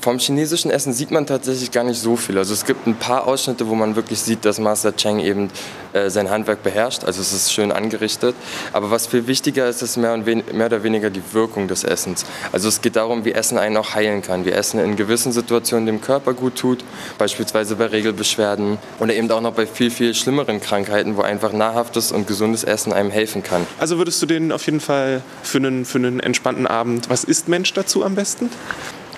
Vom 0.00 0.18
chinesischen 0.18 0.70
Essen 0.70 0.94
sieht 0.94 1.10
man 1.10 1.26
tatsächlich 1.26 1.70
gar 1.70 1.84
nicht 1.84 2.00
so 2.00 2.16
viel. 2.16 2.38
Also 2.38 2.54
es 2.54 2.64
gibt 2.64 2.86
ein 2.86 2.94
paar 2.94 3.26
Ausschnitte, 3.26 3.68
wo 3.68 3.74
man 3.74 3.96
wirklich 3.96 4.18
sieht, 4.20 4.46
dass 4.46 4.58
Master 4.58 4.96
Cheng 4.96 5.20
eben 5.20 5.50
äh, 5.92 6.08
sein 6.08 6.30
Handwerk 6.30 6.62
beherrscht. 6.62 7.04
Also 7.04 7.20
es 7.20 7.34
ist 7.34 7.52
schön 7.52 7.70
angerichtet. 7.70 8.34
Aber 8.72 8.90
was 8.90 9.06
viel 9.06 9.26
wichtiger 9.26 9.68
ist, 9.68 9.82
ist 9.82 9.98
mehr, 9.98 10.14
und 10.14 10.24
mehr 10.24 10.66
oder 10.66 10.82
weniger 10.84 11.10
die 11.10 11.22
Wirkung 11.32 11.68
des 11.68 11.84
Essens. 11.84 12.24
Also 12.50 12.68
es 12.68 12.80
geht 12.80 12.96
darum, 12.96 13.26
wie 13.26 13.32
Essen 13.32 13.58
einen 13.58 13.76
auch 13.76 13.94
heilen 13.94 14.22
kann. 14.22 14.46
Wie 14.46 14.52
Essen 14.52 14.80
in 14.80 14.96
gewissen 14.96 15.32
Situationen 15.32 15.84
dem 15.84 16.00
Körper 16.00 16.32
gut 16.32 16.56
tut, 16.56 16.82
beispielsweise 17.18 17.76
bei 17.76 17.86
Regelbeschwerden 17.86 18.78
oder 19.00 19.12
eben 19.12 19.30
auch 19.30 19.42
noch 19.42 19.52
bei 19.52 19.66
viel, 19.66 19.90
viel 19.90 20.14
schlimmeren 20.14 20.62
Krankheiten, 20.62 21.18
wo 21.18 21.20
einfach 21.20 21.52
nahrhaftes 21.52 22.10
und 22.10 22.26
gesundes 22.26 22.64
Essen 22.64 22.94
einem 22.94 23.10
helfen 23.10 23.42
kann. 23.42 23.66
Also 23.78 23.98
würdest 23.98 24.22
du 24.22 24.26
den 24.26 24.50
auf 24.50 24.64
jeden 24.64 24.80
Fall 24.80 25.22
für 25.42 25.58
einen, 25.58 25.84
für 25.84 25.98
einen 25.98 26.20
entspannten 26.20 26.66
Abend, 26.66 27.09
was 27.10 27.24
isst 27.24 27.48
Mensch 27.48 27.72
dazu 27.72 28.04
am 28.04 28.14
besten? 28.14 28.48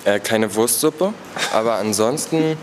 Äh, 0.03 0.19
keine 0.19 0.53
Wurstsuppe, 0.55 1.13
aber 1.53 1.75
ansonsten 1.75 2.57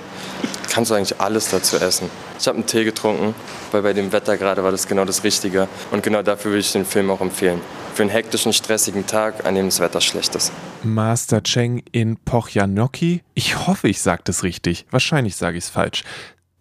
kannst 0.69 0.91
du 0.91 0.95
eigentlich 0.95 1.21
alles 1.21 1.51
dazu 1.51 1.77
essen. 1.77 2.11
Ich 2.39 2.47
habe 2.49 2.57
einen 2.57 2.67
Tee 2.67 2.85
getrunken, 2.85 3.35
weil 3.71 3.83
bei 3.83 3.93
dem 3.93 4.13
Wetter 4.13 4.37
gerade 4.37 4.65
war 4.65 4.73
das 4.73 4.89
genau 4.89 5.05
das 5.05 5.25
Richtige. 5.25 5.69
Und 5.91 6.03
genau 6.03 6.23
dafür 6.23 6.51
würde 6.51 6.61
ich 6.61 6.73
den 6.73 6.85
Film 6.85 7.11
auch 7.11 7.21
empfehlen. 7.21 7.61
Für 7.95 8.03
einen 8.03 8.11
hektischen, 8.11 8.53
stressigen 8.53 9.07
Tag, 9.07 9.47
an 9.47 9.55
dem 9.55 9.67
das 9.67 9.81
Wetter 9.81 10.01
schlecht 10.01 10.35
ist. 10.35 10.53
Master 10.83 11.43
Cheng 11.43 11.83
in 11.93 12.17
Pochjanocki. 12.17 13.23
Ich 13.35 13.67
hoffe, 13.67 13.89
ich 13.89 14.01
sage 14.01 14.23
das 14.25 14.43
richtig. 14.43 14.87
Wahrscheinlich 14.91 15.37
sage 15.37 15.59
ich 15.59 15.65
es 15.65 15.71
falsch. 15.71 16.03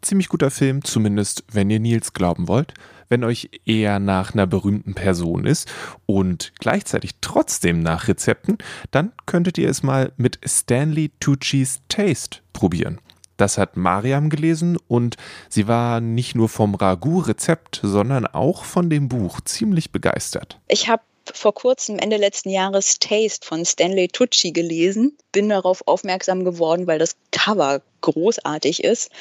Ziemlich 0.02 0.30
guter 0.30 0.52
Film, 0.52 0.84
zumindest 0.84 1.44
wenn 1.52 1.70
ihr 1.70 1.80
Nils 1.80 2.14
glauben 2.14 2.48
wollt 2.48 2.74
wenn 3.10 3.24
euch 3.24 3.50
eher 3.66 4.00
nach 4.00 4.34
einer 4.34 4.48
berühmten 4.48 4.94
Person 4.94 5.46
ist 5.46 5.68
und 6.06 6.54
gleichzeitig 6.60 7.12
trotzdem 7.22 7.82
nach 7.82 8.08
Rezepten, 8.08 8.60
dann 8.92 9.12
könntet 9.26 9.58
ihr 9.58 9.70
es 9.70 9.84
mal 9.84 10.14
mit 10.18 10.40
Stanley 10.46 11.12
Tucci's 11.20 11.82
Taste 11.90 12.40
probieren. 12.54 13.02
Das 13.38 13.58
hat 13.58 13.78
Mariam 13.78 14.30
gelesen 14.30 14.78
und 14.88 15.16
sie 15.48 15.68
war 15.68 16.02
nicht 16.02 16.36
nur 16.36 16.50
vom 16.50 16.76
Ragout-Rezept, 16.76 17.80
sondern 17.82 18.28
auch 18.28 18.66
von 18.66 18.90
dem 18.90 19.08
Buch 19.08 19.40
ziemlich 19.42 19.92
begeistert. 19.92 20.60
Ich 20.68 20.90
habe 20.90 21.02
vor 21.34 21.54
kurzem, 21.54 22.00
Ende 22.00 22.18
letzten 22.18 22.50
Jahres, 22.50 23.00
Taste 23.00 23.48
von 23.48 23.64
Stanley 23.64 24.10
Tucci 24.10 24.52
gelesen. 24.52 25.18
Bin 25.32 25.48
darauf 25.48 25.88
aufmerksam 25.88 26.44
geworden, 26.44 26.86
weil 26.88 27.00
das 27.00 27.16
Cover 27.32 27.82
großartig 28.02 28.84
ist. 28.84 29.12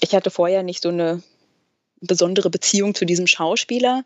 Ich 0.00 0.14
hatte 0.14 0.30
vorher 0.30 0.62
nicht 0.62 0.82
so 0.82 0.88
eine 0.88 1.22
besondere 2.00 2.50
Beziehung 2.50 2.94
zu 2.94 3.04
diesem 3.04 3.26
Schauspieler. 3.26 4.04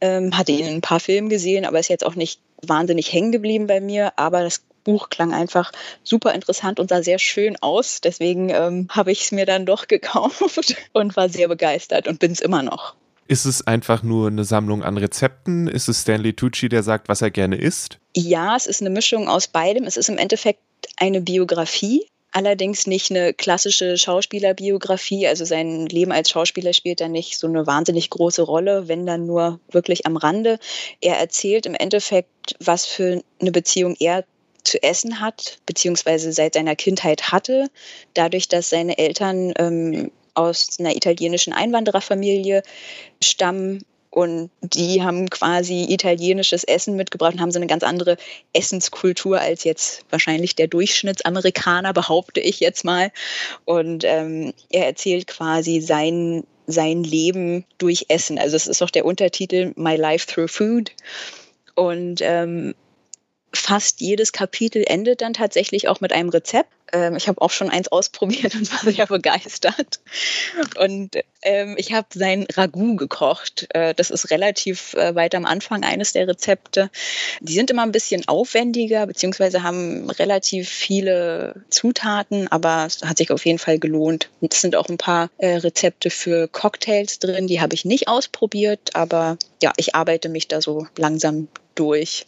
Ähm, 0.00 0.36
hatte 0.36 0.52
ihn 0.52 0.66
in 0.66 0.74
ein 0.74 0.80
paar 0.80 1.00
Filmen 1.00 1.28
gesehen, 1.28 1.64
aber 1.64 1.78
ist 1.78 1.88
jetzt 1.88 2.04
auch 2.04 2.14
nicht 2.14 2.40
wahnsinnig 2.62 3.12
hängen 3.12 3.32
geblieben 3.32 3.66
bei 3.66 3.80
mir. 3.80 4.12
Aber 4.18 4.42
das 4.42 4.62
Buch 4.84 5.08
klang 5.08 5.32
einfach 5.32 5.72
super 6.02 6.34
interessant 6.34 6.78
und 6.78 6.90
sah 6.90 7.02
sehr 7.02 7.18
schön 7.18 7.56
aus. 7.60 8.00
Deswegen 8.00 8.50
ähm, 8.50 8.86
habe 8.90 9.12
ich 9.12 9.24
es 9.24 9.32
mir 9.32 9.46
dann 9.46 9.66
doch 9.66 9.88
gekauft 9.88 10.76
und 10.92 11.16
war 11.16 11.28
sehr 11.28 11.48
begeistert 11.48 12.06
und 12.06 12.18
bin 12.18 12.32
es 12.32 12.40
immer 12.40 12.62
noch. 12.62 12.94
Ist 13.26 13.46
es 13.46 13.66
einfach 13.66 14.02
nur 14.02 14.28
eine 14.28 14.44
Sammlung 14.44 14.82
an 14.82 14.98
Rezepten? 14.98 15.66
Ist 15.66 15.88
es 15.88 16.02
Stanley 16.02 16.34
Tucci, 16.34 16.68
der 16.68 16.82
sagt, 16.82 17.08
was 17.08 17.22
er 17.22 17.30
gerne 17.30 17.56
isst? 17.56 17.98
Ja, 18.14 18.54
es 18.54 18.66
ist 18.66 18.82
eine 18.82 18.90
Mischung 18.90 19.28
aus 19.28 19.48
beidem. 19.48 19.84
Es 19.84 19.96
ist 19.96 20.10
im 20.10 20.18
Endeffekt 20.18 20.60
eine 20.98 21.22
Biografie 21.22 22.06
allerdings 22.34 22.86
nicht 22.86 23.10
eine 23.10 23.32
klassische 23.32 23.96
Schauspielerbiografie. 23.96 25.26
Also 25.26 25.44
sein 25.44 25.86
Leben 25.86 26.12
als 26.12 26.30
Schauspieler 26.30 26.72
spielt 26.72 27.00
da 27.00 27.08
nicht 27.08 27.38
so 27.38 27.46
eine 27.46 27.66
wahnsinnig 27.66 28.10
große 28.10 28.42
Rolle, 28.42 28.88
wenn 28.88 29.06
dann 29.06 29.24
nur 29.24 29.60
wirklich 29.70 30.04
am 30.04 30.16
Rande. 30.16 30.58
Er 31.00 31.18
erzählt 31.18 31.64
im 31.64 31.74
Endeffekt, 31.74 32.56
was 32.58 32.86
für 32.86 33.22
eine 33.40 33.52
Beziehung 33.52 33.96
er 34.00 34.24
zu 34.64 34.82
essen 34.82 35.20
hat, 35.20 35.58
beziehungsweise 35.64 36.32
seit 36.32 36.54
seiner 36.54 36.74
Kindheit 36.74 37.30
hatte, 37.30 37.68
dadurch, 38.14 38.48
dass 38.48 38.70
seine 38.70 38.98
Eltern 38.98 39.52
ähm, 39.56 40.10
aus 40.34 40.78
einer 40.80 40.96
italienischen 40.96 41.52
Einwandererfamilie 41.52 42.62
stammen 43.22 43.84
Und 44.14 44.48
die 44.62 45.02
haben 45.02 45.28
quasi 45.28 45.86
italienisches 45.88 46.62
Essen 46.62 46.94
mitgebracht 46.94 47.32
und 47.34 47.40
haben 47.40 47.50
so 47.50 47.58
eine 47.58 47.66
ganz 47.66 47.82
andere 47.82 48.16
Essenskultur 48.52 49.40
als 49.40 49.64
jetzt 49.64 50.04
wahrscheinlich 50.08 50.54
der 50.54 50.68
Durchschnittsamerikaner, 50.68 51.92
behaupte 51.92 52.38
ich 52.38 52.60
jetzt 52.60 52.84
mal. 52.84 53.10
Und 53.64 54.04
ähm, 54.04 54.54
er 54.70 54.86
erzählt 54.86 55.26
quasi 55.26 55.80
sein, 55.80 56.44
sein 56.68 57.02
Leben 57.02 57.64
durch 57.78 58.06
Essen. 58.08 58.38
Also 58.38 58.54
es 58.54 58.68
ist 58.68 58.82
auch 58.84 58.90
der 58.90 59.04
Untertitel 59.04 59.72
My 59.74 59.96
Life 59.96 60.32
Through 60.32 60.52
Food. 60.52 60.92
Und 61.74 62.20
ähm, 62.22 62.76
fast 63.54 64.00
jedes 64.00 64.32
Kapitel 64.32 64.84
endet 64.86 65.20
dann 65.20 65.34
tatsächlich 65.34 65.88
auch 65.88 66.00
mit 66.00 66.12
einem 66.12 66.28
Rezept. 66.28 66.70
Ähm, 66.92 67.16
ich 67.16 67.28
habe 67.28 67.40
auch 67.40 67.50
schon 67.50 67.70
eins 67.70 67.88
ausprobiert 67.88 68.54
und 68.54 68.70
war 68.72 68.92
sehr 68.92 69.06
begeistert. 69.06 70.00
Und 70.78 71.16
ähm, 71.42 71.74
ich 71.78 71.92
habe 71.92 72.06
sein 72.12 72.46
Ragout 72.52 72.96
gekocht. 72.96 73.66
Äh, 73.70 73.94
das 73.94 74.10
ist 74.10 74.30
relativ 74.30 74.94
äh, 74.94 75.14
weit 75.14 75.34
am 75.34 75.44
Anfang 75.44 75.84
eines 75.84 76.12
der 76.12 76.28
Rezepte. 76.28 76.90
Die 77.40 77.54
sind 77.54 77.70
immer 77.70 77.82
ein 77.82 77.92
bisschen 77.92 78.26
aufwendiger, 78.28 79.06
beziehungsweise 79.06 79.62
haben 79.62 80.10
relativ 80.10 80.68
viele 80.68 81.64
Zutaten, 81.70 82.48
aber 82.48 82.84
es 82.86 83.02
hat 83.02 83.18
sich 83.18 83.30
auf 83.30 83.44
jeden 83.44 83.58
Fall 83.58 83.78
gelohnt. 83.78 84.30
Es 84.40 84.60
sind 84.60 84.76
auch 84.76 84.88
ein 84.88 84.98
paar 84.98 85.30
äh, 85.38 85.56
Rezepte 85.56 86.10
für 86.10 86.48
Cocktails 86.48 87.18
drin, 87.18 87.46
die 87.46 87.60
habe 87.60 87.74
ich 87.74 87.84
nicht 87.84 88.08
ausprobiert, 88.08 88.94
aber 88.94 89.38
ja, 89.62 89.72
ich 89.76 89.94
arbeite 89.94 90.28
mich 90.28 90.48
da 90.48 90.60
so 90.60 90.86
langsam 90.96 91.48
durch. 91.74 92.26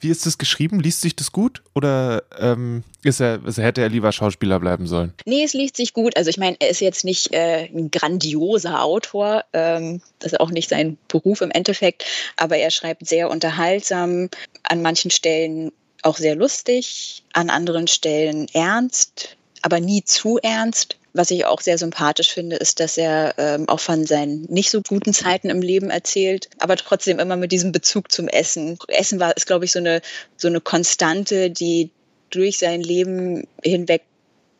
Wie 0.00 0.08
ist 0.08 0.26
das 0.26 0.38
geschrieben? 0.38 0.80
Liest 0.80 1.00
sich 1.00 1.14
das 1.14 1.32
gut? 1.32 1.62
Oder 1.74 2.22
ähm, 2.38 2.82
ist 3.02 3.20
er, 3.20 3.40
also 3.44 3.62
hätte 3.62 3.82
er 3.82 3.88
lieber 3.88 4.12
Schauspieler 4.12 4.58
bleiben 4.58 4.86
sollen? 4.86 5.12
Nee, 5.26 5.44
es 5.44 5.52
liest 5.52 5.76
sich 5.76 5.92
gut. 5.92 6.16
Also 6.16 6.30
ich 6.30 6.38
meine, 6.38 6.56
er 6.58 6.70
ist 6.70 6.80
jetzt 6.80 7.04
nicht 7.04 7.32
äh, 7.32 7.66
ein 7.66 7.90
grandioser 7.90 8.82
Autor. 8.82 9.44
Ähm, 9.52 10.00
das 10.18 10.32
ist 10.32 10.40
auch 10.40 10.50
nicht 10.50 10.68
sein 10.70 10.96
Beruf 11.08 11.40
im 11.40 11.50
Endeffekt. 11.50 12.04
Aber 12.36 12.56
er 12.56 12.70
schreibt 12.70 13.06
sehr 13.06 13.30
unterhaltsam, 13.30 14.28
an 14.64 14.82
manchen 14.82 15.10
Stellen 15.10 15.70
auch 16.02 16.16
sehr 16.16 16.34
lustig, 16.34 17.22
an 17.32 17.50
anderen 17.50 17.86
Stellen 17.86 18.46
ernst, 18.52 19.36
aber 19.62 19.80
nie 19.80 20.02
zu 20.04 20.38
ernst. 20.38 20.96
Was 21.12 21.32
ich 21.32 21.44
auch 21.44 21.60
sehr 21.60 21.76
sympathisch 21.76 22.32
finde, 22.32 22.54
ist, 22.54 22.78
dass 22.78 22.96
er 22.96 23.34
ähm, 23.36 23.68
auch 23.68 23.80
von 23.80 24.06
seinen 24.06 24.42
nicht 24.42 24.70
so 24.70 24.80
guten 24.80 25.12
Zeiten 25.12 25.50
im 25.50 25.60
Leben 25.60 25.90
erzählt, 25.90 26.48
aber 26.58 26.76
trotzdem 26.76 27.18
immer 27.18 27.36
mit 27.36 27.50
diesem 27.50 27.72
Bezug 27.72 28.12
zum 28.12 28.28
Essen. 28.28 28.78
Essen 28.86 29.18
war, 29.18 29.36
ist, 29.36 29.46
glaube 29.48 29.64
ich, 29.64 29.72
so 29.72 29.80
eine, 29.80 30.02
so 30.36 30.46
eine 30.46 30.60
Konstante, 30.60 31.50
die 31.50 31.90
durch 32.30 32.58
sein 32.58 32.80
Leben 32.80 33.48
hinweg 33.64 34.02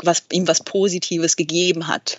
was, 0.03 0.25
ihm 0.33 0.49
was 0.49 0.65
Positives 0.65 1.37
gegeben 1.37 1.87
hat. 1.87 2.19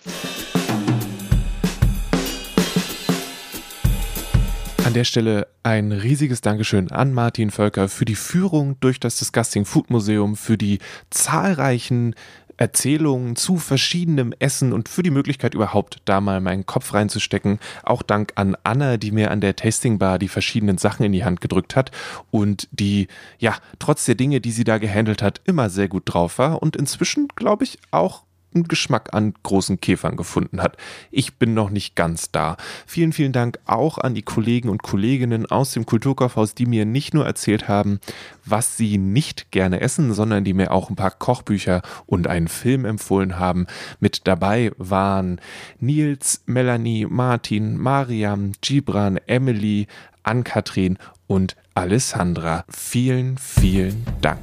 An 4.92 4.96
der 4.96 5.06
Stelle 5.06 5.48
ein 5.64 5.94
riesiges 5.94 6.42
Dankeschön 6.42 6.92
an 6.92 7.14
Martin 7.14 7.50
Völker 7.50 7.88
für 7.88 8.04
die 8.04 8.16
Führung 8.16 8.78
durch 8.82 9.00
das 9.00 9.16
Disgusting 9.18 9.64
Food 9.64 9.90
Museum, 9.90 10.36
für 10.36 10.58
die 10.58 10.80
zahlreichen 11.10 12.14
Erzählungen 12.58 13.36
zu 13.36 13.58
verschiedenem 13.58 14.34
Essen 14.40 14.74
und 14.74 14.90
für 14.90 15.04
die 15.04 15.12
Möglichkeit 15.12 15.54
überhaupt 15.54 16.02
da 16.06 16.22
mal 16.22 16.42
meinen 16.42 16.66
Kopf 16.66 16.94
reinzustecken. 16.94 17.60
Auch 17.84 18.02
Dank 18.02 18.34
an 18.36 18.56
Anna, 18.64 18.98
die 18.98 19.12
mir 19.12 19.32
an 19.32 19.42
der 19.42 19.56
Tasting 19.56 19.98
Bar 20.00 20.20
die 20.20 20.28
verschiedenen 20.28 20.78
Sachen 20.78 21.06
in 21.06 21.12
die 21.12 21.26
Hand 21.26 21.42
gedrückt 21.42 21.76
hat 21.76 21.92
und 22.30 22.68
die, 22.72 23.08
ja, 23.40 23.56
trotz 23.80 24.06
der 24.06 24.16
Dinge, 24.16 24.42
die 24.42 24.52
sie 24.52 24.64
da 24.64 24.78
gehandelt 24.78 25.22
hat, 25.22 25.42
immer 25.46 25.70
sehr 25.70 25.88
gut 25.88 26.04
drauf 26.06 26.38
war 26.38 26.62
und 26.62 26.76
inzwischen, 26.76 27.28
glaube 27.36 27.64
ich, 27.64 27.80
auch 27.92 28.24
einen 28.54 28.68
Geschmack 28.68 29.14
an 29.14 29.34
großen 29.44 29.80
Käfern 29.80 30.16
gefunden 30.16 30.62
hat. 30.62 30.78
Ich 31.10 31.36
bin 31.36 31.54
noch 31.54 31.70
nicht 31.70 31.96
ganz 31.96 32.32
da. 32.32 32.58
Vielen, 32.86 33.14
vielen 33.14 33.32
Dank 33.32 33.60
auch 33.66 33.98
an 33.98 34.14
die 34.14 34.22
Kollegen 34.22 34.70
und 34.70 34.84
Kolleginnen 34.84 35.46
aus 35.46 35.72
dem 35.72 35.86
Kulturkaufhaus, 35.86 36.56
die 36.56 36.66
mir 36.66 36.86
nicht 36.86 37.14
nur 37.14 37.26
erzählt 37.26 37.68
haben, 37.68 38.00
was 38.46 38.78
sie 38.78 38.98
nicht 38.98 39.52
gerne 39.52 39.82
essen, 39.82 40.14
sondern 40.14 40.44
die 40.44 40.54
mir 40.54 40.72
auch 40.72 40.90
ein 40.90 40.96
paar 40.96 41.12
Kochbücher 41.12 41.82
und 42.06 42.28
einen 42.28 42.48
Film 42.48 42.86
empfohlen 42.86 43.40
haben. 43.40 43.68
Mit 44.00 44.28
dabei 44.28 44.72
waren 44.78 45.40
Nils, 45.80 46.44
Melanie, 46.46 47.06
Martin, 47.06 47.78
Mariam, 47.78 48.54
Gibran, 48.62 49.18
Emily, 49.28 49.88
Ann-Kathrin 50.24 50.98
und 51.28 51.56
Alessandra. 51.74 52.66
Vielen, 52.70 53.38
vielen 53.38 54.06
Dank. 54.22 54.42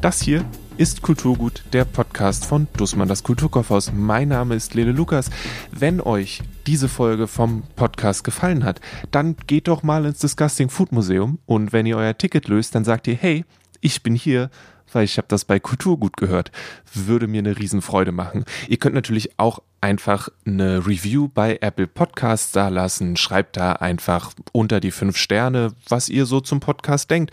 Das 0.00 0.20
hier 0.20 0.44
ist 0.78 1.00
Kulturgut, 1.00 1.64
der 1.72 1.86
Podcast 1.86 2.44
von 2.44 2.68
Dussmann, 2.76 3.08
das 3.08 3.22
Kulturkaufhaus. 3.22 3.92
Mein 3.94 4.28
Name 4.28 4.54
ist 4.54 4.74
Lele 4.74 4.92
Lukas. 4.92 5.30
Wenn 5.70 6.02
euch 6.02 6.42
diese 6.66 6.88
Folge 6.88 7.26
vom 7.26 7.62
Podcast 7.76 8.24
gefallen 8.24 8.62
hat, 8.62 8.82
dann 9.10 9.36
geht 9.46 9.68
doch 9.68 9.82
mal 9.82 10.04
ins 10.04 10.18
Disgusting 10.18 10.68
Food 10.68 10.92
Museum 10.92 11.38
und 11.46 11.72
wenn 11.72 11.86
ihr 11.86 11.96
euer 11.96 12.18
Ticket 12.18 12.48
löst, 12.48 12.74
dann 12.74 12.84
sagt 12.84 13.06
ihr, 13.06 13.14
hey, 13.14 13.46
ich 13.80 14.02
bin 14.02 14.14
hier 14.14 14.50
weil 14.92 15.04
ich 15.04 15.18
habe 15.18 15.28
das 15.28 15.44
bei 15.44 15.58
Kulturgut 15.60 16.16
gehört. 16.16 16.50
Würde 16.92 17.26
mir 17.26 17.40
eine 17.40 17.58
Riesenfreude 17.58 18.12
machen. 18.12 18.44
Ihr 18.68 18.76
könnt 18.76 18.94
natürlich 18.94 19.38
auch 19.38 19.60
einfach 19.80 20.28
eine 20.44 20.86
Review 20.86 21.28
bei 21.28 21.58
Apple 21.60 21.86
Podcasts 21.86 22.52
da 22.52 22.68
lassen. 22.68 23.16
Schreibt 23.16 23.56
da 23.56 23.72
einfach 23.72 24.32
unter 24.52 24.80
die 24.80 24.90
fünf 24.90 25.16
Sterne, 25.16 25.72
was 25.88 26.08
ihr 26.08 26.26
so 26.26 26.40
zum 26.40 26.60
Podcast 26.60 27.10
denkt. 27.10 27.30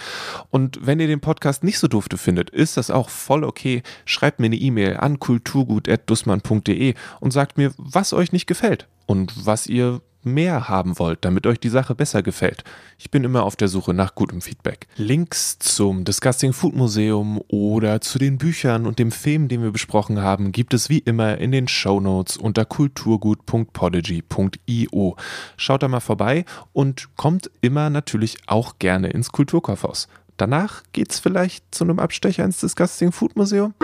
Und 0.49 0.85
wenn 0.85 0.99
ihr 0.99 1.07
den 1.07 1.19
Podcast 1.21 1.63
nicht 1.63 1.79
so 1.79 1.87
dufte 1.87 2.17
findet, 2.17 2.49
ist 2.49 2.77
das 2.77 2.91
auch 2.91 3.09
voll 3.09 3.43
okay. 3.43 3.81
Schreibt 4.05 4.39
mir 4.39 4.47
eine 4.47 4.55
E-Mail 4.55 4.97
an 4.97 5.19
kulturgut.dussmann.de 5.19 6.93
und 7.19 7.31
sagt 7.31 7.57
mir, 7.57 7.73
was 7.77 8.13
euch 8.13 8.31
nicht 8.31 8.47
gefällt 8.47 8.87
und 9.05 9.45
was 9.45 9.67
ihr 9.67 10.01
mehr 10.25 10.67
haben 10.69 10.99
wollt, 10.99 11.25
damit 11.25 11.47
euch 11.47 11.59
die 11.59 11.69
Sache 11.69 11.95
besser 11.95 12.21
gefällt. 12.23 12.63
Ich 12.97 13.11
bin 13.11 13.23
immer 13.23 13.43
auf 13.43 13.55
der 13.55 13.67
Suche 13.67 13.93
nach 13.93 14.15
gutem 14.15 14.41
Feedback. 14.41 14.87
Links 14.95 15.59
zum 15.59 16.05
Disgusting 16.05 16.53
Food 16.53 16.75
Museum 16.75 17.41
oder 17.47 18.01
zu 18.01 18.17
den 18.19 18.37
Büchern 18.37 18.85
und 18.85 18.99
dem 18.99 19.11
Film, 19.11 19.47
den 19.47 19.63
wir 19.63 19.71
besprochen 19.71 20.21
haben, 20.21 20.51
gibt 20.51 20.73
es 20.73 20.89
wie 20.89 20.99
immer 20.99 21.37
in 21.37 21.51
den 21.51 21.67
Show 21.67 21.99
Notes 21.99 22.37
unter 22.37 22.65
kulturgut.podigy.io. 22.65 25.15
Schaut 25.57 25.83
da 25.83 25.87
mal 25.87 25.99
vorbei 25.99 26.45
und 26.71 27.15
kommt 27.15 27.51
immer 27.61 27.89
natürlich 27.89 28.37
auch 28.47 28.79
gerne 28.79 29.09
ins 29.09 29.31
Kulturkaufhaus. 29.31 30.07
Danach 30.37 30.83
geht's 30.93 31.19
vielleicht 31.19 31.75
zu 31.75 31.83
einem 31.83 31.99
Abstecher 31.99 32.43
ins 32.43 32.59
Disgusting 32.59 33.11
Food 33.11 33.35
Museum. 33.35 33.75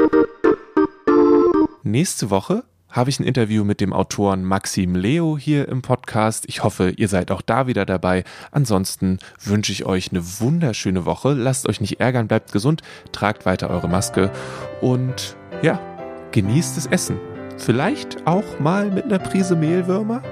Nächste 1.84 2.30
Woche 2.30 2.64
habe 2.90 3.10
ich 3.10 3.20
ein 3.20 3.24
Interview 3.24 3.64
mit 3.64 3.82
dem 3.82 3.94
Autoren 3.94 4.44
Maxim 4.44 4.96
Leo 4.96 5.38
hier 5.38 5.68
im 5.68 5.82
Podcast. 5.82 6.46
Ich 6.48 6.64
hoffe, 6.64 6.90
ihr 6.90 7.08
seid 7.08 7.32
auch 7.32 7.42
da 7.42 7.68
wieder 7.68 7.86
dabei. 7.86 8.24
Ansonsten 8.52 9.20
wünsche 9.44 9.72
ich 9.72 9.86
euch 9.86 10.12
eine 10.12 10.24
wunderschöne 10.40 11.06
Woche. 11.06 11.34
Lasst 11.34 11.68
euch 11.70 11.82
nicht 11.82 12.00
ärgern, 12.00 12.28
bleibt 12.28 12.52
gesund, 12.52 12.82
tragt 13.12 13.46
weiter 13.46 13.70
eure 13.70 13.88
Maske 13.88 14.32
und 14.82 15.36
ja, 15.62 15.80
genießt 16.32 16.78
das 16.78 16.88
Essen. 16.88 17.20
Vielleicht 17.58 18.26
auch 18.26 18.60
mal 18.60 18.90
mit 18.90 19.06
einer 19.06 19.20
Prise 19.20 19.56
Mehlwürmer? 19.56 20.24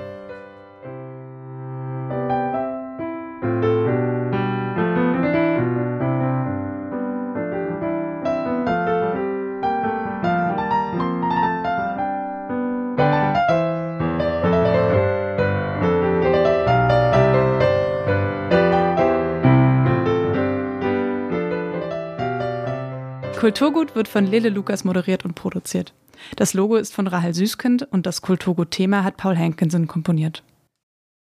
Kulturgut 23.58 23.96
wird 23.96 24.08
von 24.08 24.28
Lele 24.28 24.50
Lukas 24.50 24.84
moderiert 24.84 25.26
und 25.26 25.34
produziert. 25.34 25.92
Das 26.36 26.54
Logo 26.54 26.76
ist 26.76 26.94
von 26.94 27.08
Rahel 27.08 27.34
Süßkind 27.34 27.88
und 27.92 28.06
das 28.06 28.22
Kulturgut-Thema 28.22 29.04
hat 29.04 29.18
Paul 29.18 29.36
Hankinson 29.36 29.88
komponiert. 29.88 30.44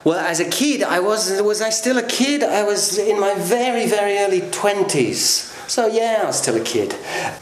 Well, 0.06 0.20
as 0.20 0.40
a 0.40 0.46
kid, 0.46 0.84
I 0.84 1.02
was 1.02 1.42
was 1.44 1.60
I 1.60 1.70
still 1.70 1.98
a 1.98 2.02
kid? 2.02 2.42
I 2.44 2.64
was 2.66 2.98
in 2.98 3.20
my 3.20 3.34
very 3.36 3.88
very 3.88 4.18
early 4.20 4.42
20s. 4.42 5.52
So 5.68 5.88
yeah, 5.88 6.22
I 6.24 6.28
was 6.28 6.38
still 6.38 6.56
a 6.56 6.64
kid. 6.64 6.96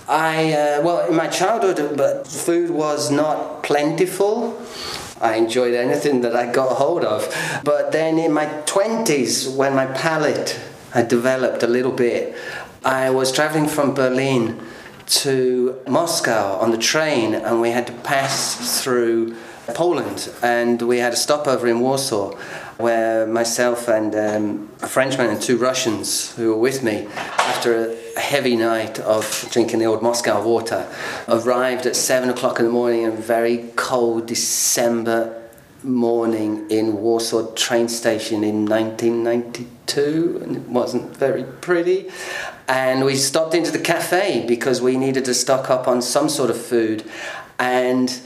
I 0.10 0.54
uh, 0.54 0.82
well, 0.84 1.08
in 1.08 1.16
my 1.16 1.28
childhood, 1.28 1.96
but 1.96 2.26
food 2.26 2.72
was 2.72 3.12
not 3.12 3.62
plentiful. 3.62 4.58
I 5.22 5.36
enjoyed 5.36 5.76
anything 5.76 6.22
that 6.22 6.36
I 6.36 6.52
got 6.52 6.78
hold 6.78 7.04
of. 7.04 7.30
But 7.64 7.92
then 7.92 8.18
in 8.18 8.34
my 8.34 8.48
20s, 8.66 9.56
when 9.56 9.76
my 9.76 9.86
palate 9.86 10.60
had 10.92 11.08
developed 11.08 11.62
a 11.62 11.68
little 11.68 11.92
bit, 11.92 12.34
I 12.84 13.12
was 13.12 13.32
traveling 13.32 13.68
from 13.68 13.94
Berlin 13.94 14.60
to 15.12 15.78
Moscow 15.88 16.58
on 16.60 16.72
the 16.72 16.78
train, 16.78 17.36
and 17.36 17.62
we 17.62 17.72
had 17.72 17.86
to 17.88 17.94
pass 17.94 18.82
through 18.82 19.36
Poland, 19.74 20.32
and 20.42 20.82
we 20.82 21.00
had 21.00 21.14
a 21.14 21.18
stopover 21.18 21.68
in 21.68 21.80
Warsaw 21.82 22.36
where 22.78 23.28
myself 23.28 23.88
and 23.88 24.16
um, 24.16 24.72
a 24.82 24.88
Frenchman 24.88 25.30
and 25.30 25.42
two 25.42 25.58
Russians 25.58 26.36
who 26.36 26.50
were 26.50 26.58
with 26.58 26.82
me, 26.82 27.08
after 27.38 27.92
a 28.16 28.20
heavy 28.20 28.56
night 28.56 29.00
of 29.00 29.48
drinking 29.52 29.80
the 29.80 29.86
old 29.86 30.02
Moscow 30.02 30.44
water, 30.44 30.88
arrived 31.28 31.86
at 31.86 31.96
seven 31.96 32.30
o'clock 32.30 32.60
in 32.60 32.66
the 32.66 32.72
morning 32.72 33.04
in 33.04 33.10
a 33.10 33.16
very 33.16 33.70
cold 33.76 34.26
December 34.26 35.38
morning 35.84 36.70
in 36.70 36.98
Warsaw 36.98 37.54
train 37.54 37.88
station 37.88 38.44
in 38.44 38.66
1992, 38.66 40.42
and 40.44 40.58
it 40.58 40.64
wasn't 40.64 41.16
very 41.16 41.44
pretty. 41.44 42.10
And 42.72 43.04
we 43.04 43.18
stopped 43.18 43.54
into 43.54 43.70
the 43.70 43.80
cafe 43.80 44.46
because 44.48 44.82
we 44.82 44.96
needed 44.96 45.26
to 45.26 45.34
stock 45.34 45.70
up 45.70 45.90
on 45.90 46.02
some 46.02 46.30
sort 46.30 46.50
of 46.50 46.56
food. 46.56 47.04
And 47.60 48.18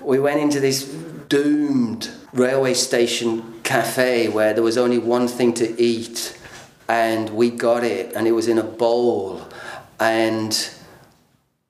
we 0.00 0.18
went 0.18 0.40
into 0.40 0.58
this 0.58 0.82
doomed 1.28 2.10
railway 2.32 2.74
station 2.74 3.60
cafe 3.62 4.28
where 4.28 4.54
there 4.54 4.64
was 4.64 4.76
only 4.76 4.98
one 4.98 5.28
thing 5.28 5.54
to 5.54 5.80
eat. 5.80 6.36
And 6.88 7.30
we 7.30 7.48
got 7.48 7.84
it, 7.84 8.12
and 8.16 8.26
it 8.26 8.32
was 8.32 8.48
in 8.48 8.58
a 8.58 8.64
bowl. 8.64 9.46
And 10.00 10.52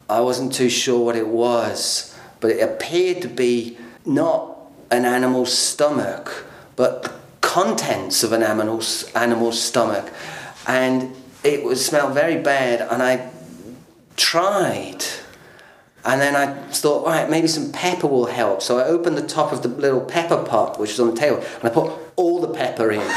I 0.09 0.21
wasn't 0.21 0.55
too 0.55 0.71
sure 0.71 1.05
what 1.05 1.17
it 1.17 1.29
was, 1.29 2.17
but 2.41 2.51
it 2.51 2.63
appeared 2.63 3.21
to 3.23 3.29
be 3.29 3.77
not 4.07 4.57
an 4.91 5.05
animal's 5.05 5.53
stomach, 5.53 6.47
but 6.77 7.03
the 7.03 7.13
contents 7.43 8.23
of 8.23 8.33
an 8.33 8.43
animal's, 8.43 9.05
animal's 9.13 9.61
stomach. 9.61 10.11
And 10.67 11.15
it 11.45 11.65
would 11.65 11.79
smell 11.79 12.13
very 12.13 12.41
bad, 12.41 12.81
and 12.81 13.03
I 13.03 13.31
tried. 14.17 15.05
And 16.05 16.21
then 16.21 16.35
I 16.35 16.53
thought, 16.71 17.07
right, 17.07 17.31
maybe 17.31 17.47
some 17.47 17.71
pepper 17.71 18.09
will 18.09 18.27
help. 18.27 18.61
So 18.61 18.79
I 18.79 18.85
opened 18.85 19.17
the 19.17 19.27
top 19.27 19.53
of 19.53 19.63
the 19.63 19.69
little 19.69 20.01
pepper 20.01 20.43
pot, 20.43 20.79
which 20.79 20.91
was 20.91 21.01
on 21.01 21.15
the 21.15 21.21
table, 21.21 21.39
and 21.39 21.65
I 21.65 21.69
put 21.69 21.93
all 22.17 22.41
the 22.41 22.53
pepper 22.53 22.91
in 22.91 23.09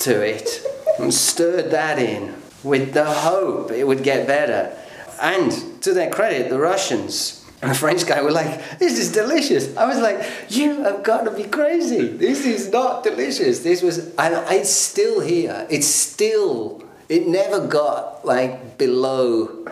to 0.00 0.20
it 0.20 0.64
and 0.98 1.12
stirred 1.12 1.70
that 1.70 1.98
in 1.98 2.34
with 2.62 2.92
the 2.92 3.06
hope 3.06 3.70
it 3.70 3.84
would 3.86 4.02
get 4.02 4.26
better. 4.26 4.76
And 5.20 5.82
to 5.82 5.94
their 5.94 6.10
credit, 6.10 6.50
the 6.50 6.58
Russians 6.58 7.44
and 7.62 7.70
the 7.70 7.74
French 7.74 8.06
guy 8.06 8.20
were 8.20 8.30
like, 8.30 8.78
this 8.78 8.98
is 8.98 9.10
delicious. 9.10 9.74
I 9.76 9.86
was 9.86 9.98
like, 9.98 10.28
you 10.50 10.82
have 10.82 11.02
got 11.02 11.22
to 11.22 11.30
be 11.30 11.44
crazy. 11.44 12.08
This 12.08 12.44
is 12.44 12.70
not 12.70 13.02
delicious. 13.02 13.60
This 13.60 13.80
was, 13.80 14.14
and 14.16 14.34
it's 14.54 14.70
still 14.70 15.20
here. 15.20 15.66
It's 15.70 15.86
still, 15.86 16.83
it 17.08 17.26
never 17.26 17.66
got 17.66 18.24
like 18.24 18.78
below 18.78 19.66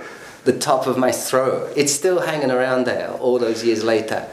the 0.45 0.59
top 0.59 0.87
of 0.87 0.99
my 0.99 1.13
throat. 1.13 1.73
It's 1.77 1.93
still 1.93 2.21
hanging 2.21 2.51
around 2.51 2.87
there 2.87 3.11
all 3.13 3.39
those 3.39 3.65
years 3.65 3.85
later. 3.85 4.29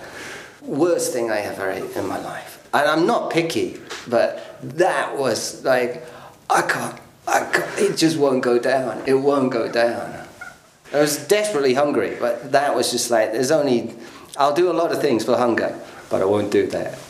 Worst 0.62 1.14
thing 1.14 1.32
I 1.32 1.39
ever 1.39 1.70
ate 1.70 1.95
in 1.95 2.08
my 2.08 2.20
life. 2.20 2.68
And 2.74 2.88
I'm 2.88 3.06
not 3.06 3.32
picky, 3.32 3.80
but 4.08 4.60
that 4.62 5.18
was 5.18 5.64
like, 5.64 6.06
I 6.50 6.62
can't, 6.62 7.00
I 7.28 7.45
can't, 7.45 7.80
it 7.80 7.97
just 7.97 8.18
won't 8.18 8.43
go 8.43 8.60
down. 8.60 9.04
It 9.08 9.16
won't 9.16 9.52
go 9.52 9.72
down. 9.72 10.28
I 10.93 11.00
was 11.00 11.28
desperately 11.28 11.76
hungry, 11.76 12.18
but 12.20 12.52
that 12.52 12.76
was 12.76 12.91
just 12.91 13.12
like, 13.12 13.32
there's 13.32 13.52
only, 13.52 13.93
I'll 14.38 14.54
do 14.54 14.72
a 14.72 14.74
lot 14.74 14.91
of 14.91 15.02
things 15.02 15.26
for 15.26 15.38
hunger, 15.38 15.80
but 16.10 16.22
I 16.22 16.26
won't 16.26 16.52
do 16.52 16.68
that. 16.68 17.09